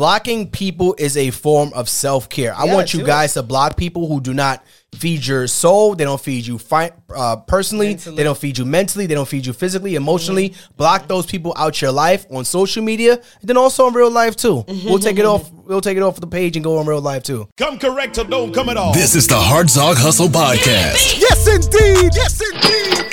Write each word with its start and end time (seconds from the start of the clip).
blocking 0.00 0.50
people 0.50 0.94
is 0.98 1.14
a 1.18 1.30
form 1.30 1.70
of 1.74 1.86
self 1.86 2.30
care. 2.30 2.54
I 2.56 2.64
Yeah, 2.64 2.74
want 2.74 2.94
you 2.94 3.04
guys 3.04 3.34
to 3.34 3.42
block 3.42 3.76
people 3.76 4.08
who 4.08 4.18
do 4.18 4.32
not 4.32 4.64
feed 4.94 5.24
your 5.26 5.46
soul. 5.46 5.94
They 5.94 6.04
don't 6.04 6.20
feed 6.20 6.46
you 6.46 6.58
fi- 6.58 6.90
uh, 7.14 7.36
personally. 7.36 7.88
Mentally. 7.90 8.16
They 8.16 8.22
don't 8.24 8.38
feed 8.38 8.58
you 8.58 8.64
mentally. 8.64 9.06
They 9.06 9.14
don't 9.14 9.28
feed 9.28 9.46
you 9.46 9.52
physically, 9.52 9.94
emotionally. 9.94 10.54
Block 10.76 11.06
those 11.08 11.26
people 11.26 11.54
out 11.56 11.80
your 11.80 11.92
life 11.92 12.26
on 12.30 12.44
social 12.44 12.82
media, 12.82 13.14
and 13.14 13.48
then 13.48 13.56
also 13.56 13.86
in 13.88 13.94
real 13.94 14.10
life 14.10 14.36
too. 14.36 14.64
We'll 14.84 14.98
take 14.98 15.18
it 15.18 15.24
off. 15.24 15.50
We'll 15.52 15.80
take 15.80 15.96
it 15.96 16.02
off 16.02 16.18
the 16.20 16.26
page 16.26 16.56
and 16.56 16.64
go 16.64 16.80
in 16.80 16.86
real 16.86 17.00
life 17.00 17.22
too. 17.22 17.48
Come 17.56 17.78
correct 17.78 18.18
or 18.18 18.24
don't 18.24 18.52
come 18.52 18.68
at 18.68 18.76
all. 18.76 18.92
This 18.92 19.14
is 19.14 19.26
the 19.28 19.36
Hartzog 19.36 19.94
Hustle 19.96 20.26
Podcast. 20.28 21.20
yes, 21.20 21.46
indeed. 21.46 22.10
Yes, 22.14 22.40
indeed. 22.40 23.06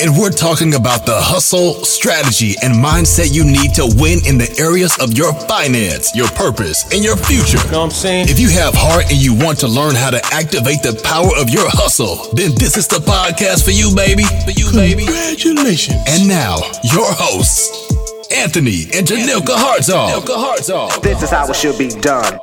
And 0.00 0.16
we're 0.16 0.30
talking 0.30 0.74
about 0.74 1.06
the 1.06 1.16
hustle, 1.16 1.84
strategy, 1.84 2.54
and 2.62 2.74
mindset 2.74 3.34
you 3.34 3.42
need 3.44 3.74
to 3.74 3.86
win 3.98 4.20
in 4.26 4.38
the 4.38 4.48
areas 4.60 4.96
of 5.00 5.12
your 5.14 5.32
finance, 5.48 6.14
your 6.14 6.28
purpose, 6.28 6.84
and 6.92 7.02
your 7.02 7.16
future. 7.16 7.58
You 7.66 7.72
Know 7.72 7.78
what 7.80 7.84
I'm 7.86 7.90
saying? 7.90 8.28
If 8.28 8.38
you 8.38 8.48
have 8.50 8.74
heart 8.74 9.10
and 9.10 9.18
you 9.18 9.34
want 9.34 9.58
to 9.60 9.68
learn 9.68 9.94
how 9.96 10.10
to 10.10 10.20
activate 10.32 10.82
the 10.82 10.92
power 11.08 11.30
of 11.38 11.48
your 11.48 11.64
hustle, 11.70 12.16
then 12.34 12.50
this 12.56 12.76
is 12.76 12.86
the 12.86 12.98
podcast 12.98 13.64
for 13.64 13.70
you, 13.70 13.94
baby. 13.96 14.24
For 14.44 14.50
you, 14.50 14.70
baby. 14.72 15.06
Congratulations. 15.06 15.96
And 16.06 16.28
now, 16.28 16.58
your 16.84 17.08
hosts, 17.08 17.90
Anthony 18.30 18.84
and 18.92 19.06
Janilka 19.06 19.56
Hartzog. 19.56 20.26
Hartzog. 20.26 21.00
This 21.02 21.22
is 21.22 21.30
how 21.30 21.48
it 21.48 21.56
should 21.56 21.78
be 21.78 21.88
done. 21.88 22.38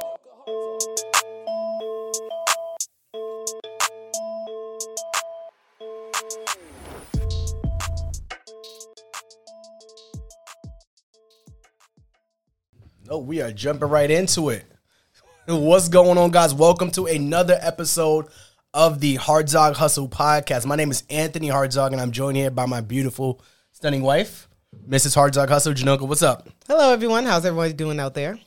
Oh, 13.07 13.19
we 13.19 13.43
are 13.43 13.51
jumping 13.51 13.89
right 13.89 14.09
into 14.09 14.49
it. 14.49 14.65
What's 15.47 15.87
going 15.87 16.17
on, 16.17 16.31
guys? 16.31 16.55
Welcome 16.55 16.89
to 16.91 17.05
another 17.05 17.59
episode 17.61 18.25
of 18.75 18.99
the 18.99 19.15
Hartzog 19.15 19.77
Hustle 19.77 20.09
podcast. 20.09 20.65
My 20.65 20.75
name 20.75 20.91
is 20.91 21.05
Anthony 21.09 21.47
Hartzog, 21.47 21.93
and 21.93 22.01
I'm 22.01 22.11
joined 22.11 22.35
here 22.35 22.51
by 22.51 22.65
my 22.65 22.81
beautiful, 22.81 23.41
stunning 23.71 24.01
wife, 24.01 24.49
Mrs. 24.87 25.15
Hartzog 25.15 25.47
Hustle. 25.47 25.73
Janoka, 25.73 26.05
what's 26.05 26.21
up? 26.21 26.49
Hello, 26.67 26.91
everyone. 26.91 27.25
How's 27.25 27.45
everybody 27.45 27.71
doing 27.71 28.01
out 28.01 28.15
there? 28.15 28.37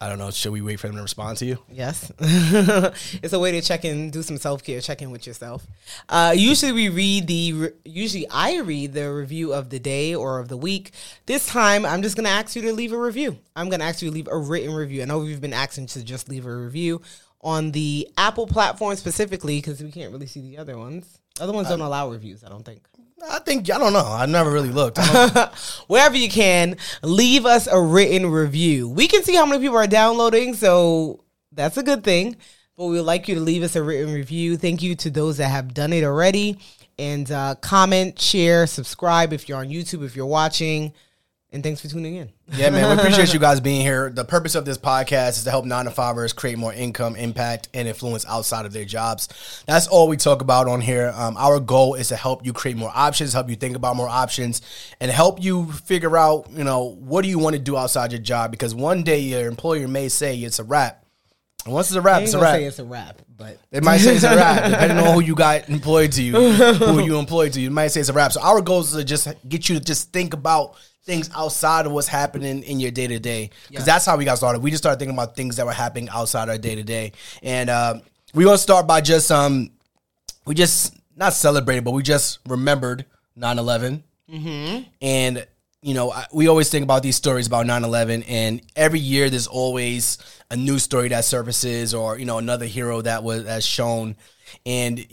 I 0.00 0.08
don't 0.08 0.18
know. 0.18 0.32
Should 0.32 0.52
we 0.52 0.60
wait 0.60 0.80
for 0.80 0.88
them 0.88 0.96
to 0.96 1.02
respond 1.02 1.38
to 1.38 1.44
you? 1.44 1.58
Yes. 1.70 2.10
it's 2.20 3.32
a 3.32 3.38
way 3.38 3.52
to 3.52 3.60
check 3.60 3.84
in, 3.84 4.10
do 4.10 4.22
some 4.22 4.38
self 4.38 4.64
care, 4.64 4.80
check 4.80 5.02
in 5.02 5.12
with 5.12 5.24
yourself. 5.24 5.64
Uh, 6.08 6.34
usually, 6.36 6.72
we 6.72 6.88
read 6.88 7.28
the, 7.28 7.52
re- 7.52 7.72
usually, 7.84 8.28
I 8.28 8.58
read 8.58 8.92
the 8.92 9.12
review 9.12 9.52
of 9.52 9.70
the 9.70 9.78
day 9.78 10.16
or 10.16 10.40
of 10.40 10.48
the 10.48 10.56
week. 10.56 10.92
This 11.26 11.46
time, 11.46 11.86
I'm 11.86 12.02
just 12.02 12.16
going 12.16 12.26
to 12.26 12.30
ask 12.30 12.56
you 12.56 12.62
to 12.62 12.72
leave 12.72 12.92
a 12.92 12.98
review. 12.98 13.38
I'm 13.54 13.68
going 13.68 13.80
to 13.80 13.86
ask 13.86 14.02
you 14.02 14.08
to 14.08 14.14
leave 14.14 14.28
a 14.28 14.36
written 14.36 14.74
review. 14.74 15.02
I 15.02 15.04
know 15.04 15.20
we've 15.20 15.40
been 15.40 15.52
asking 15.52 15.86
to 15.86 16.04
just 16.04 16.28
leave 16.28 16.46
a 16.46 16.56
review 16.56 17.02
on 17.40 17.70
the 17.72 18.08
Apple 18.16 18.46
platform 18.46 18.96
specifically 18.96 19.58
because 19.58 19.82
we 19.82 19.92
can't 19.92 20.12
really 20.12 20.26
see 20.26 20.40
the 20.40 20.58
other 20.58 20.76
ones. 20.76 21.18
Other 21.40 21.52
ones 21.52 21.68
don't 21.68 21.80
allow 21.80 22.10
reviews, 22.10 22.42
I 22.42 22.48
don't 22.48 22.64
think. 22.64 22.86
I 23.30 23.40
think 23.40 23.70
I 23.70 23.78
don't 23.78 23.92
know. 23.92 24.06
I 24.06 24.26
never 24.26 24.50
really 24.50 24.70
looked. 24.70 24.98
Wherever 25.88 26.16
you 26.16 26.28
can, 26.28 26.76
leave 27.02 27.46
us 27.46 27.66
a 27.66 27.80
written 27.80 28.30
review. 28.30 28.88
We 28.88 29.08
can 29.08 29.22
see 29.22 29.34
how 29.34 29.46
many 29.46 29.60
people 29.60 29.76
are 29.76 29.86
downloading, 29.86 30.54
so 30.54 31.24
that's 31.52 31.76
a 31.76 31.82
good 31.82 32.04
thing. 32.04 32.36
But 32.76 32.86
we 32.86 32.96
would 32.96 33.06
like 33.06 33.26
you 33.26 33.34
to 33.34 33.40
leave 33.40 33.64
us 33.64 33.74
a 33.74 33.82
written 33.82 34.14
review. 34.14 34.56
Thank 34.56 34.82
you 34.82 34.94
to 34.96 35.10
those 35.10 35.38
that 35.38 35.48
have 35.48 35.74
done 35.74 35.92
it 35.92 36.04
already. 36.04 36.58
And 36.96 37.30
uh, 37.30 37.56
comment, 37.56 38.20
share, 38.20 38.66
subscribe 38.66 39.32
if 39.32 39.48
you're 39.48 39.58
on 39.58 39.68
YouTube, 39.68 40.04
if 40.04 40.14
you're 40.14 40.26
watching. 40.26 40.92
And 41.50 41.62
thanks 41.62 41.80
for 41.80 41.88
tuning 41.88 42.16
in. 42.16 42.30
yeah, 42.52 42.68
man. 42.68 42.94
We 42.94 43.00
appreciate 43.02 43.32
you 43.32 43.40
guys 43.48 43.58
being 43.58 43.80
here. 43.80 44.10
The 44.10 44.24
purpose 44.24 44.54
of 44.54 44.66
this 44.66 44.76
podcast 44.76 45.30
is 45.30 45.44
to 45.44 45.50
help 45.50 45.64
nine 45.64 45.86
to 45.86 45.90
fivers 45.90 46.34
create 46.34 46.58
more 46.58 46.74
income, 46.74 47.16
impact, 47.16 47.70
and 47.72 47.88
influence 47.88 48.26
outside 48.26 48.66
of 48.66 48.74
their 48.74 48.84
jobs. 48.84 49.62
That's 49.66 49.86
all 49.88 50.08
we 50.08 50.18
talk 50.18 50.42
about 50.42 50.68
on 50.68 50.82
here. 50.82 51.10
Um, 51.16 51.38
our 51.38 51.58
goal 51.58 51.94
is 51.94 52.08
to 52.08 52.16
help 52.16 52.44
you 52.44 52.52
create 52.52 52.76
more 52.76 52.92
options, 52.94 53.32
help 53.32 53.48
you 53.48 53.56
think 53.56 53.76
about 53.76 53.96
more 53.96 54.10
options, 54.10 54.60
and 55.00 55.10
help 55.10 55.42
you 55.42 55.72
figure 55.72 56.18
out, 56.18 56.50
you 56.50 56.64
know, 56.64 56.96
what 57.00 57.22
do 57.22 57.28
you 57.30 57.38
want 57.38 57.54
to 57.56 57.62
do 57.62 57.78
outside 57.78 58.12
your 58.12 58.20
job? 58.20 58.50
Because 58.50 58.74
one 58.74 59.02
day 59.02 59.18
your 59.20 59.48
employer 59.48 59.88
may 59.88 60.10
say 60.10 60.36
it's 60.36 60.58
a 60.58 60.64
wrap. 60.64 61.02
And 61.64 61.72
once 61.72 61.88
it's 61.88 61.96
a 61.96 62.02
wrap, 62.02 62.22
it's 62.22 62.34
a 62.34 62.40
wrap. 62.40 62.56
say 62.56 62.64
it's 62.64 62.78
a 62.78 62.84
wrap, 62.84 63.22
but 63.36 63.58
They 63.70 63.80
might 63.80 63.98
say 63.98 64.14
it's 64.16 64.24
a 64.24 64.36
wrap, 64.36 64.64
depending 64.70 64.98
on 64.98 65.14
who 65.14 65.20
you 65.20 65.34
got 65.34 65.70
employed 65.70 66.12
to 66.12 66.22
you, 66.22 66.34
who 66.74 67.02
you 67.02 67.18
employed 67.18 67.54
to 67.54 67.60
you. 67.60 67.68
They 67.70 67.74
might 67.74 67.88
say 67.88 68.00
it's 68.00 68.10
a 68.10 68.12
wrap. 68.12 68.32
So 68.32 68.42
our 68.42 68.60
goal 68.60 68.80
is 68.80 68.92
to 68.92 69.02
just 69.02 69.28
get 69.48 69.68
you 69.70 69.78
to 69.78 69.84
just 69.84 70.12
think 70.12 70.34
about 70.34 70.76
things 71.08 71.30
outside 71.34 71.86
of 71.86 71.92
what's 71.92 72.06
happening 72.06 72.62
in 72.62 72.78
your 72.78 72.92
day 72.92 73.06
to 73.08 73.18
day, 73.18 73.50
because 73.68 73.84
that's 73.86 74.04
how 74.06 74.16
we 74.16 74.24
got 74.24 74.36
started. 74.36 74.62
We 74.62 74.70
just 74.70 74.82
started 74.82 74.98
thinking 75.00 75.16
about 75.16 75.34
things 75.34 75.56
that 75.56 75.66
were 75.66 75.72
happening 75.72 76.08
outside 76.10 76.48
our 76.48 76.58
day 76.58 76.74
to 76.76 76.84
day, 76.84 77.12
and 77.42 77.68
uh, 77.70 77.94
we 78.34 78.44
gonna 78.44 78.58
start 78.58 78.86
by 78.86 79.00
just 79.00 79.32
um, 79.32 79.70
we 80.46 80.54
just 80.54 80.94
not 81.16 81.32
celebrated, 81.32 81.84
but 81.84 81.90
we 81.92 82.02
just 82.02 82.38
remembered 82.46 83.04
9-11. 83.36 84.02
And, 85.02 85.46
you 85.82 85.94
know, 85.94 86.12
I, 86.12 86.26
we 86.32 86.46
always 86.48 86.70
think 86.70 86.84
about 86.84 87.02
these 87.02 87.16
stories 87.16 87.46
about 87.46 87.66
9 87.66 87.84
11, 87.84 88.22
and 88.24 88.60
every 88.76 89.00
year 89.00 89.30
there's 89.30 89.46
always 89.46 90.18
a 90.50 90.56
new 90.56 90.78
story 90.78 91.08
that 91.08 91.24
surfaces 91.24 91.94
or, 91.94 92.18
you 92.18 92.24
know, 92.24 92.38
another 92.38 92.66
hero 92.66 93.00
that 93.02 93.22
was 93.22 93.44
that's 93.44 93.66
shown. 93.66 94.16
And 94.64 95.04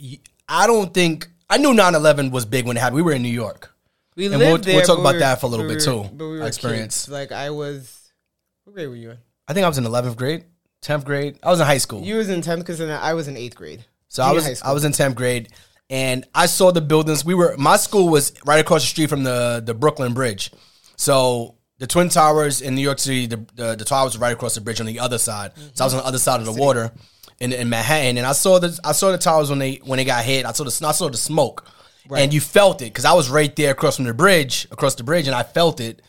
I 0.48 0.66
don't 0.66 0.92
think, 0.94 1.28
I 1.50 1.58
knew 1.58 1.74
9 1.74 1.94
11 1.94 2.30
was 2.30 2.44
big 2.44 2.66
when 2.66 2.76
it 2.76 2.80
happened. 2.80 2.96
We 2.96 3.02
were 3.02 3.12
in 3.12 3.22
New 3.22 3.28
York. 3.28 3.72
We 4.16 4.26
And 4.26 4.38
lived 4.38 4.42
we'll- 4.42 4.58
there. 4.58 4.76
we'll 4.76 4.84
talk 4.86 4.98
about 4.98 5.14
we 5.14 5.20
that 5.20 5.40
for 5.40 5.46
a 5.46 5.48
little 5.50 5.66
but 5.66 5.78
bit, 5.78 5.86
were- 5.86 6.04
too, 6.04 6.10
But 6.14 6.24
we 6.28 6.38
were 6.38 6.46
experience. 6.46 7.02
kids. 7.04 7.08
Like 7.12 7.32
I 7.32 7.50
was, 7.50 7.98
what 8.64 8.74
grade 8.74 8.88
were 8.88 8.96
you 8.96 9.10
in? 9.12 9.18
I 9.48 9.52
think 9.52 9.64
I 9.64 9.68
was 9.68 9.78
in 9.78 9.84
11th 9.84 10.16
grade, 10.16 10.44
10th 10.82 11.04
grade. 11.04 11.38
I 11.42 11.50
was 11.50 11.60
in 11.60 11.66
high 11.66 11.78
school. 11.78 12.02
You 12.02 12.16
was 12.16 12.28
in 12.28 12.40
tenth 12.42 12.60
because 12.60 12.80
I 12.80 13.14
was 13.14 13.28
in 13.28 13.36
eighth 13.36 13.54
grade. 13.56 13.84
So 14.08 14.22
I 14.22 14.32
was 14.32 14.62
I 14.62 14.72
was 14.72 14.84
in 14.84 14.92
tenth 14.92 15.14
grade, 15.16 15.48
and 15.90 16.24
I 16.34 16.46
saw 16.46 16.70
the 16.72 16.80
buildings. 16.80 17.24
We 17.24 17.34
were 17.34 17.54
my 17.58 17.76
school 17.76 18.08
was 18.08 18.32
right 18.44 18.60
across 18.60 18.82
the 18.82 18.88
street 18.88 19.08
from 19.10 19.24
the 19.24 19.62
the 19.64 19.74
Brooklyn 19.74 20.14
Bridge, 20.14 20.50
so 20.96 21.54
the 21.78 21.86
Twin 21.86 22.08
Towers 22.08 22.62
in 22.62 22.74
New 22.74 22.80
York 22.82 22.98
City, 22.98 23.26
the 23.26 23.44
the, 23.54 23.74
the 23.76 23.84
towers 23.84 24.16
were 24.16 24.22
right 24.22 24.32
across 24.32 24.54
the 24.54 24.60
bridge 24.60 24.80
on 24.80 24.86
the 24.86 25.00
other 25.00 25.18
side. 25.18 25.52
So 25.74 25.84
I 25.84 25.86
was 25.86 25.94
on 25.94 26.00
the 26.00 26.06
other 26.06 26.18
side 26.18 26.40
of 26.40 26.46
the 26.46 26.52
water 26.52 26.90
in, 27.38 27.52
in 27.52 27.68
Manhattan, 27.68 28.16
and 28.16 28.26
I 28.26 28.32
saw 28.32 28.58
the 28.58 28.78
I 28.84 28.92
saw 28.92 29.10
the 29.12 29.18
towers 29.18 29.50
when 29.50 29.58
they 29.58 29.76
when 29.84 29.98
they 29.98 30.04
got 30.04 30.24
hit. 30.24 30.46
I 30.46 30.52
saw 30.52 30.64
the 30.64 30.86
I 30.86 30.92
saw 30.92 31.08
the 31.10 31.16
smoke, 31.18 31.66
and 32.14 32.32
you 32.32 32.40
felt 32.40 32.82
it 32.82 32.86
because 32.86 33.04
I 33.04 33.12
was 33.12 33.28
right 33.28 33.54
there 33.56 33.72
across 33.72 33.96
from 33.96 34.04
the 34.04 34.14
bridge, 34.14 34.66
across 34.70 34.94
the 34.94 35.04
bridge, 35.04 35.26
and 35.26 35.34
I 35.34 35.42
felt 35.42 35.80
it, 35.80 36.02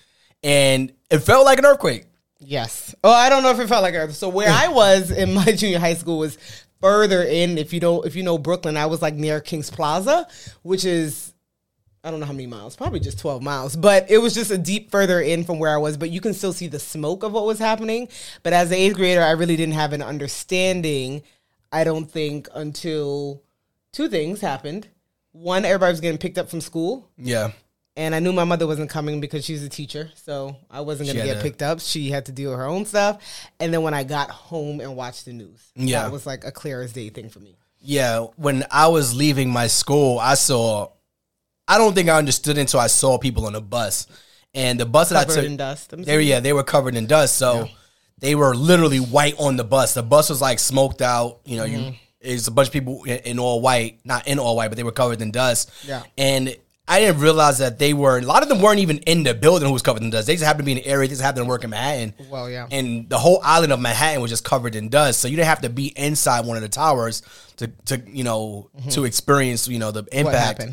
and 0.43 0.91
it 1.09 1.19
felt 1.19 1.45
like 1.45 1.59
an 1.59 1.65
earthquake. 1.65 2.05
Yes. 2.39 2.93
Oh, 3.03 3.11
I 3.11 3.29
don't 3.29 3.43
know 3.43 3.51
if 3.51 3.59
it 3.59 3.67
felt 3.67 3.83
like 3.83 3.95
Earth. 3.95 4.15
So 4.15 4.29
where 4.29 4.49
I 4.49 4.67
was 4.67 5.11
in 5.11 5.33
my 5.33 5.51
junior 5.55 5.79
high 5.79 5.95
school 5.95 6.19
was 6.19 6.37
further 6.81 7.23
in. 7.23 7.57
If 7.57 7.73
you 7.73 7.79
don't, 7.79 8.05
if 8.05 8.15
you 8.15 8.23
know 8.23 8.37
Brooklyn, 8.37 8.77
I 8.77 8.85
was 8.85 9.01
like 9.01 9.15
near 9.15 9.39
Kings 9.39 9.69
Plaza, 9.69 10.27
which 10.61 10.85
is 10.85 11.33
I 12.03 12.11
don't 12.11 12.19
know 12.19 12.25
how 12.25 12.33
many 12.33 12.47
miles, 12.47 12.75
probably 12.75 12.99
just 12.99 13.19
twelve 13.19 13.41
miles, 13.41 13.75
but 13.75 14.09
it 14.09 14.19
was 14.19 14.33
just 14.33 14.51
a 14.51 14.57
deep 14.57 14.91
further 14.91 15.19
in 15.19 15.43
from 15.43 15.59
where 15.59 15.73
I 15.73 15.77
was. 15.77 15.97
But 15.97 16.11
you 16.11 16.21
can 16.21 16.33
still 16.33 16.53
see 16.53 16.67
the 16.67 16.79
smoke 16.79 17.23
of 17.23 17.33
what 17.33 17.45
was 17.45 17.59
happening. 17.59 18.07
But 18.43 18.53
as 18.53 18.69
an 18.69 18.77
eighth 18.77 18.95
grader, 18.95 19.21
I 19.21 19.31
really 19.31 19.55
didn't 19.55 19.75
have 19.75 19.93
an 19.93 20.01
understanding. 20.01 21.23
I 21.71 21.83
don't 21.83 22.09
think 22.09 22.47
until 22.53 23.43
two 23.91 24.09
things 24.09 24.41
happened. 24.41 24.87
One, 25.41 25.65
everybody 25.65 25.91
was 25.91 26.01
getting 26.01 26.17
picked 26.17 26.37
up 26.37 26.49
from 26.49 26.61
school. 26.61 27.09
Yeah, 27.17 27.51
And 27.95 28.13
I 28.15 28.19
knew 28.19 28.31
my 28.33 28.43
mother 28.43 28.65
wasn't 28.67 28.89
coming 28.89 29.19
because 29.21 29.43
she's 29.45 29.63
a 29.63 29.69
teacher, 29.69 30.09
so 30.15 30.55
I 30.69 30.81
wasn't 30.81 31.09
gonna 31.09 31.23
get 31.25 31.35
to- 31.37 31.41
picked 31.41 31.61
up. 31.61 31.79
She 31.79 32.09
had 32.09 32.25
to 32.27 32.31
deal 32.31 32.51
with 32.51 32.59
her 32.59 32.65
own 32.65 32.85
stuff. 32.85 33.21
And 33.59 33.73
then 33.73 33.81
when 33.83 33.93
I 33.93 34.03
got 34.03 34.29
home 34.29 34.79
and 34.81 34.95
watched 34.95 35.25
the 35.25 35.33
news, 35.33 35.59
Yeah. 35.75 36.03
that 36.03 36.11
was 36.11 36.25
like 36.25 36.43
a 36.43 36.51
clear 36.51 36.81
as 36.81 36.93
day 36.93 37.09
thing 37.09 37.29
for 37.29 37.39
me. 37.39 37.55
Yeah, 37.79 38.25
when 38.35 38.65
I 38.71 38.87
was 38.87 39.15
leaving 39.15 39.49
my 39.51 39.67
school, 39.67 40.19
I 40.19 40.33
saw. 40.35 40.89
I 41.67 41.77
don't 41.77 41.93
think 41.93 42.09
I 42.09 42.17
understood 42.17 42.57
until 42.57 42.79
I 42.79 42.87
saw 42.87 43.17
people 43.17 43.45
on 43.45 43.53
the 43.53 43.61
bus, 43.61 44.07
and 44.53 44.79
the 44.79 44.85
bus 44.85 45.09
that 45.09 45.17
I 45.17 45.23
Covered 45.25 45.35
took, 45.35 45.45
in 45.45 45.57
dust. 45.57 45.93
I'm 45.93 46.03
they 46.03 46.15
were 46.15 46.21
yeah, 46.21 46.39
they 46.39 46.53
were 46.53 46.63
covered 46.63 46.95
in 46.95 47.05
dust, 47.07 47.35
so 47.37 47.69
they 48.19 48.33
were 48.35 48.55
literally 48.55 48.99
white 48.99 49.35
on 49.39 49.57
the 49.57 49.63
bus. 49.63 49.93
The 49.93 50.01
bus 50.03 50.29
was 50.29 50.41
like 50.41 50.59
smoked 50.59 51.01
out. 51.01 51.39
You 51.45 51.57
know, 51.57 51.65
you 51.65 51.77
Mm-hmm. 51.77 51.95
It's 52.21 52.47
a 52.47 52.51
bunch 52.51 52.69
of 52.69 52.73
people 52.73 53.03
in, 53.03 53.39
all 53.39 53.61
white, 53.61 53.99
not 54.03 54.27
in 54.27 54.39
all 54.39 54.55
white, 54.55 54.69
but 54.69 54.77
they 54.77 54.83
were 54.83 54.91
covered 54.91 55.21
in 55.21 55.31
dust. 55.31 55.71
Yeah. 55.85 56.03
and 56.17 56.55
I 56.89 57.01
didn't 57.01 57.19
realize 57.19 57.57
that 57.57 57.79
they 57.79 57.93
were. 57.93 58.17
A 58.17 58.21
lot 58.21 58.43
of 58.43 58.49
them 58.49 58.61
weren't 58.61 58.79
even 58.79 58.99
in 58.99 59.23
the 59.23 59.33
building 59.33 59.67
who 59.67 59.73
was 59.73 59.81
covered 59.81 60.03
in 60.03 60.09
dust. 60.09 60.25
They 60.25 60.35
just 60.35 60.45
happened 60.45 60.61
to 60.61 60.65
be 60.65 60.71
in 60.71 60.77
the 60.77 60.87
area. 60.87 61.05
They 61.05 61.11
just 61.11 61.21
happened 61.21 61.43
to 61.43 61.49
work 61.49 61.65
in 61.65 61.69
Manhattan. 61.69 62.13
Well, 62.29 62.49
yeah. 62.49 62.65
And 62.71 63.09
the 63.09 63.19
whole 63.19 63.41
island 63.43 63.73
of 63.73 63.81
Manhattan 63.81 64.21
was 64.21 64.31
just 64.31 64.45
covered 64.45 64.73
in 64.73 64.87
dust, 64.87 65.19
so 65.19 65.27
you 65.27 65.35
didn't 65.35 65.49
have 65.49 65.61
to 65.63 65.69
be 65.69 65.87
inside 65.97 66.45
one 66.45 66.55
of 66.55 66.63
the 66.63 66.69
towers 66.69 67.23
to, 67.57 67.67
to 67.87 68.01
you 68.07 68.23
know, 68.23 68.69
to 68.91 69.03
experience 69.03 69.67
you 69.67 69.79
know 69.79 69.91
the 69.91 70.05
impact. 70.13 70.63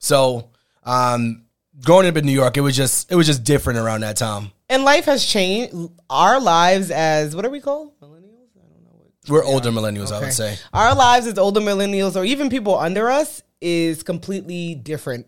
So, 0.00 0.50
um, 0.82 1.44
growing 1.84 2.08
up 2.08 2.16
in 2.16 2.26
New 2.26 2.32
York, 2.32 2.56
it 2.56 2.62
was 2.62 2.76
just 2.76 3.10
it 3.12 3.14
was 3.14 3.28
just 3.28 3.44
different 3.44 3.78
around 3.78 4.00
that 4.00 4.16
time. 4.16 4.50
And 4.68 4.82
life 4.82 5.04
has 5.04 5.24
changed. 5.24 5.72
Our 6.08 6.40
lives 6.40 6.90
as 6.90 7.36
what 7.36 7.44
are 7.44 7.50
we 7.50 7.60
called? 7.60 7.92
Millennials? 8.00 8.50
I 8.56 8.66
don't 8.68 8.82
know 8.84 8.90
what. 8.98 9.09
We're 9.28 9.44
older 9.44 9.70
millennials, 9.70 10.12
I 10.12 10.20
would 10.20 10.32
say. 10.32 10.56
Our 10.72 10.94
lives 10.94 11.26
as 11.26 11.38
older 11.38 11.60
millennials 11.60 12.16
or 12.16 12.24
even 12.24 12.48
people 12.48 12.78
under 12.78 13.10
us 13.10 13.42
is 13.60 14.02
completely 14.02 14.74
different. 14.74 15.26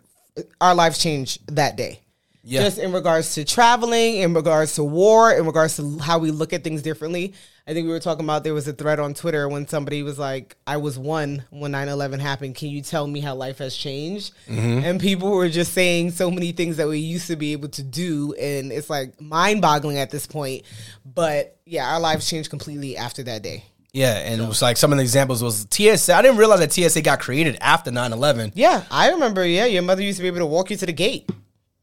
Our 0.60 0.74
lives 0.74 0.98
changed 0.98 1.54
that 1.54 1.76
day. 1.76 2.00
Yeah. 2.44 2.62
Just 2.62 2.78
in 2.78 2.92
regards 2.92 3.34
to 3.34 3.44
traveling, 3.44 4.16
in 4.16 4.34
regards 4.34 4.74
to 4.74 4.82
war, 4.82 5.32
in 5.32 5.46
regards 5.46 5.76
to 5.76 5.98
how 5.98 6.18
we 6.18 6.32
look 6.32 6.52
at 6.52 6.64
things 6.64 6.82
differently. 6.82 7.34
I 7.68 7.72
think 7.74 7.86
we 7.86 7.92
were 7.92 8.00
talking 8.00 8.24
about 8.24 8.42
there 8.42 8.54
was 8.54 8.66
a 8.66 8.72
thread 8.72 8.98
on 8.98 9.14
Twitter 9.14 9.48
when 9.48 9.68
somebody 9.68 10.02
was 10.02 10.18
like, 10.18 10.56
I 10.66 10.78
was 10.78 10.98
one 10.98 11.44
when 11.50 11.70
9 11.70 11.86
11 11.86 12.18
happened. 12.18 12.56
Can 12.56 12.70
you 12.70 12.82
tell 12.82 13.06
me 13.06 13.20
how 13.20 13.36
life 13.36 13.58
has 13.58 13.76
changed? 13.76 14.34
Mm-hmm. 14.48 14.84
And 14.84 15.00
people 15.00 15.30
were 15.30 15.48
just 15.48 15.72
saying 15.72 16.10
so 16.10 16.32
many 16.32 16.50
things 16.50 16.78
that 16.78 16.88
we 16.88 16.98
used 16.98 17.28
to 17.28 17.36
be 17.36 17.52
able 17.52 17.68
to 17.68 17.82
do. 17.84 18.34
And 18.34 18.72
it's 18.72 18.90
like 18.90 19.20
mind 19.20 19.62
boggling 19.62 19.98
at 19.98 20.10
this 20.10 20.26
point. 20.26 20.64
But 21.04 21.56
yeah, 21.64 21.92
our 21.94 22.00
lives 22.00 22.28
changed 22.28 22.50
completely 22.50 22.96
after 22.96 23.22
that 23.22 23.42
day. 23.42 23.64
Yeah, 23.92 24.14
and 24.14 24.40
it 24.40 24.48
was 24.48 24.62
like 24.62 24.78
some 24.78 24.90
of 24.90 24.96
the 24.96 25.02
examples 25.02 25.42
was 25.42 25.66
TSA. 25.70 26.14
I 26.14 26.22
didn't 26.22 26.38
realize 26.38 26.60
that 26.60 26.72
TSA 26.72 27.02
got 27.02 27.20
created 27.20 27.58
after 27.60 27.90
9-11. 27.90 28.52
Yeah, 28.54 28.84
I 28.90 29.10
remember. 29.10 29.46
Yeah, 29.46 29.66
your 29.66 29.82
mother 29.82 30.02
used 30.02 30.16
to 30.16 30.22
be 30.22 30.28
able 30.28 30.38
to 30.38 30.46
walk 30.46 30.70
you 30.70 30.76
to 30.78 30.86
the 30.86 30.94
gate. 30.94 31.30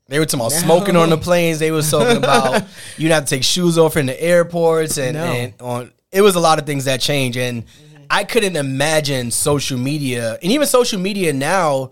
They 0.08 0.18
were 0.18 0.26
talking 0.26 0.40
about 0.40 0.54
smoking 0.54 0.96
on 0.96 1.12
the 1.12 1.18
planes. 1.18 1.60
They 1.60 1.70
were 1.72 1.84
talking 1.84 2.18
about 2.18 2.64
you 2.98 3.06
would 3.06 3.12
have 3.14 3.26
to 3.26 3.30
take 3.30 3.44
shoes 3.44 3.78
off 3.78 3.96
in 3.96 4.08
the 4.08 4.20
airports 4.20 4.98
and, 4.98 5.14
No. 5.16 5.24
and 5.24 5.54
on. 5.60 5.92
It 6.12 6.22
was 6.22 6.34
a 6.34 6.40
lot 6.40 6.58
of 6.58 6.66
things 6.66 6.86
that 6.86 7.00
changed, 7.00 7.38
and 7.38 7.64
mm-hmm. 7.64 8.04
I 8.10 8.24
couldn't 8.24 8.56
imagine 8.56 9.30
social 9.30 9.78
media 9.78 10.40
and 10.42 10.52
even 10.52 10.66
social 10.66 11.00
media 11.00 11.32
now 11.32 11.92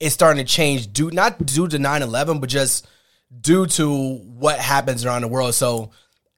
is 0.00 0.14
starting 0.14 0.42
to 0.42 0.50
change 0.50 0.90
due 0.94 1.10
not 1.10 1.44
due 1.44 1.68
to 1.68 1.76
9-11, 1.76 2.40
but 2.40 2.48
just 2.48 2.86
due 3.38 3.66
to 3.66 4.16
what 4.16 4.58
happens 4.58 5.04
around 5.04 5.20
the 5.22 5.28
world. 5.28 5.54
So 5.54 5.90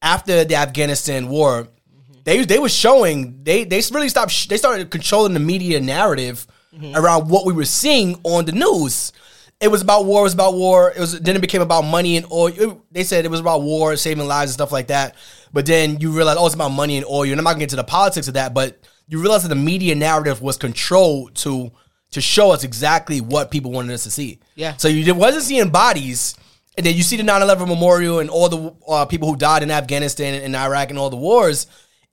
after 0.03 0.45
the 0.45 0.57
Afghanistan 0.57 1.29
war, 1.29 1.69
they 2.25 2.45
they 2.45 2.59
were 2.59 2.69
showing 2.69 3.41
they 3.45 3.65
they 3.65 3.83
really 3.93 4.09
stopped. 4.09 4.33
sh- 4.33 4.47
They 4.47 4.57
started 4.57 4.91
controlling 4.91 5.35
the 5.35 5.41
media 5.41 5.81
narrative 5.81 6.47
around 6.95 7.29
what 7.29 7.45
we 7.47 7.53
were 7.53 7.65
seeing 7.65 8.19
on 8.23 8.45
the 8.45 8.53
news. 8.53 9.13
It 9.61 9.69
was 9.71 9.83
about 9.83 10.07
war. 10.07 10.21
It 10.21 10.25
was 10.25 10.35
about 10.35 10.55
war. 10.55 10.91
It 10.97 11.01
was 11.01 11.21
then 11.21 11.37
it 11.37 11.41
became 11.41 11.61
about 11.63 11.83
money 11.83 12.17
and 12.17 12.27
oil. 12.33 12.49
It- 12.49 12.77
they 12.93 13.05
said 13.05 13.25
it 13.25 13.31
was 13.31 13.41
about 13.41 13.63
war, 13.63 13.97
saving 13.97 14.27
lives 14.27 14.51
and 14.51 14.55
stuff 14.55 14.73
like 14.73 14.87
that. 14.89 15.15
But 15.53 15.67
then 15.67 15.99
you 16.01 16.13
realize, 16.13 16.37
oh, 16.39 16.47
it's 16.47 16.55
about 16.55 16.71
money 16.71 16.97
and 16.97 17.05
oil. 17.07 17.25
And 17.31 17.39
I'm 17.39 17.45
not 17.45 17.51
gonna 17.55 17.61
get 17.61 17.71
to 17.71 17.77
the 17.77 17.85
politics 17.85 18.29
of 18.29 18.35
that, 18.35 18.55
but 18.55 18.79
you 19.09 19.21
realize 19.21 19.43
that 19.43 19.49
the 19.49 19.57
media 19.57 19.95
narrative 19.95 20.41
was 20.41 20.57
controlled 20.57 21.35
to 21.37 21.73
to 22.13 22.21
show 22.21 22.51
us 22.53 22.65
exactly 22.65 23.21
what 23.21 23.51
people 23.51 23.71
wanted 23.71 23.93
us 23.93 24.03
to 24.05 24.11
see. 24.11 24.39
Yeah. 24.57 24.77
So 24.77 24.89
you 24.89 25.15
wasn't 25.15 25.45
seeing 25.45 25.69
bodies, 25.71 26.35
and 26.77 26.85
then 26.87 26.95
you 26.97 27.03
see 27.03 27.17
the 27.17 27.23
9/11 27.25 27.69
memorial 27.69 28.21
and 28.21 28.31
all 28.31 28.49
the 28.49 28.75
uh, 28.89 29.05
people 29.05 29.29
who 29.29 29.37
died 29.37 29.63
in 29.63 29.71
Afghanistan 29.71 30.35
and 30.43 30.57
Iraq 30.57 30.91
and 30.91 30.99
all 30.99 31.11
the 31.11 31.17
wars, 31.17 31.67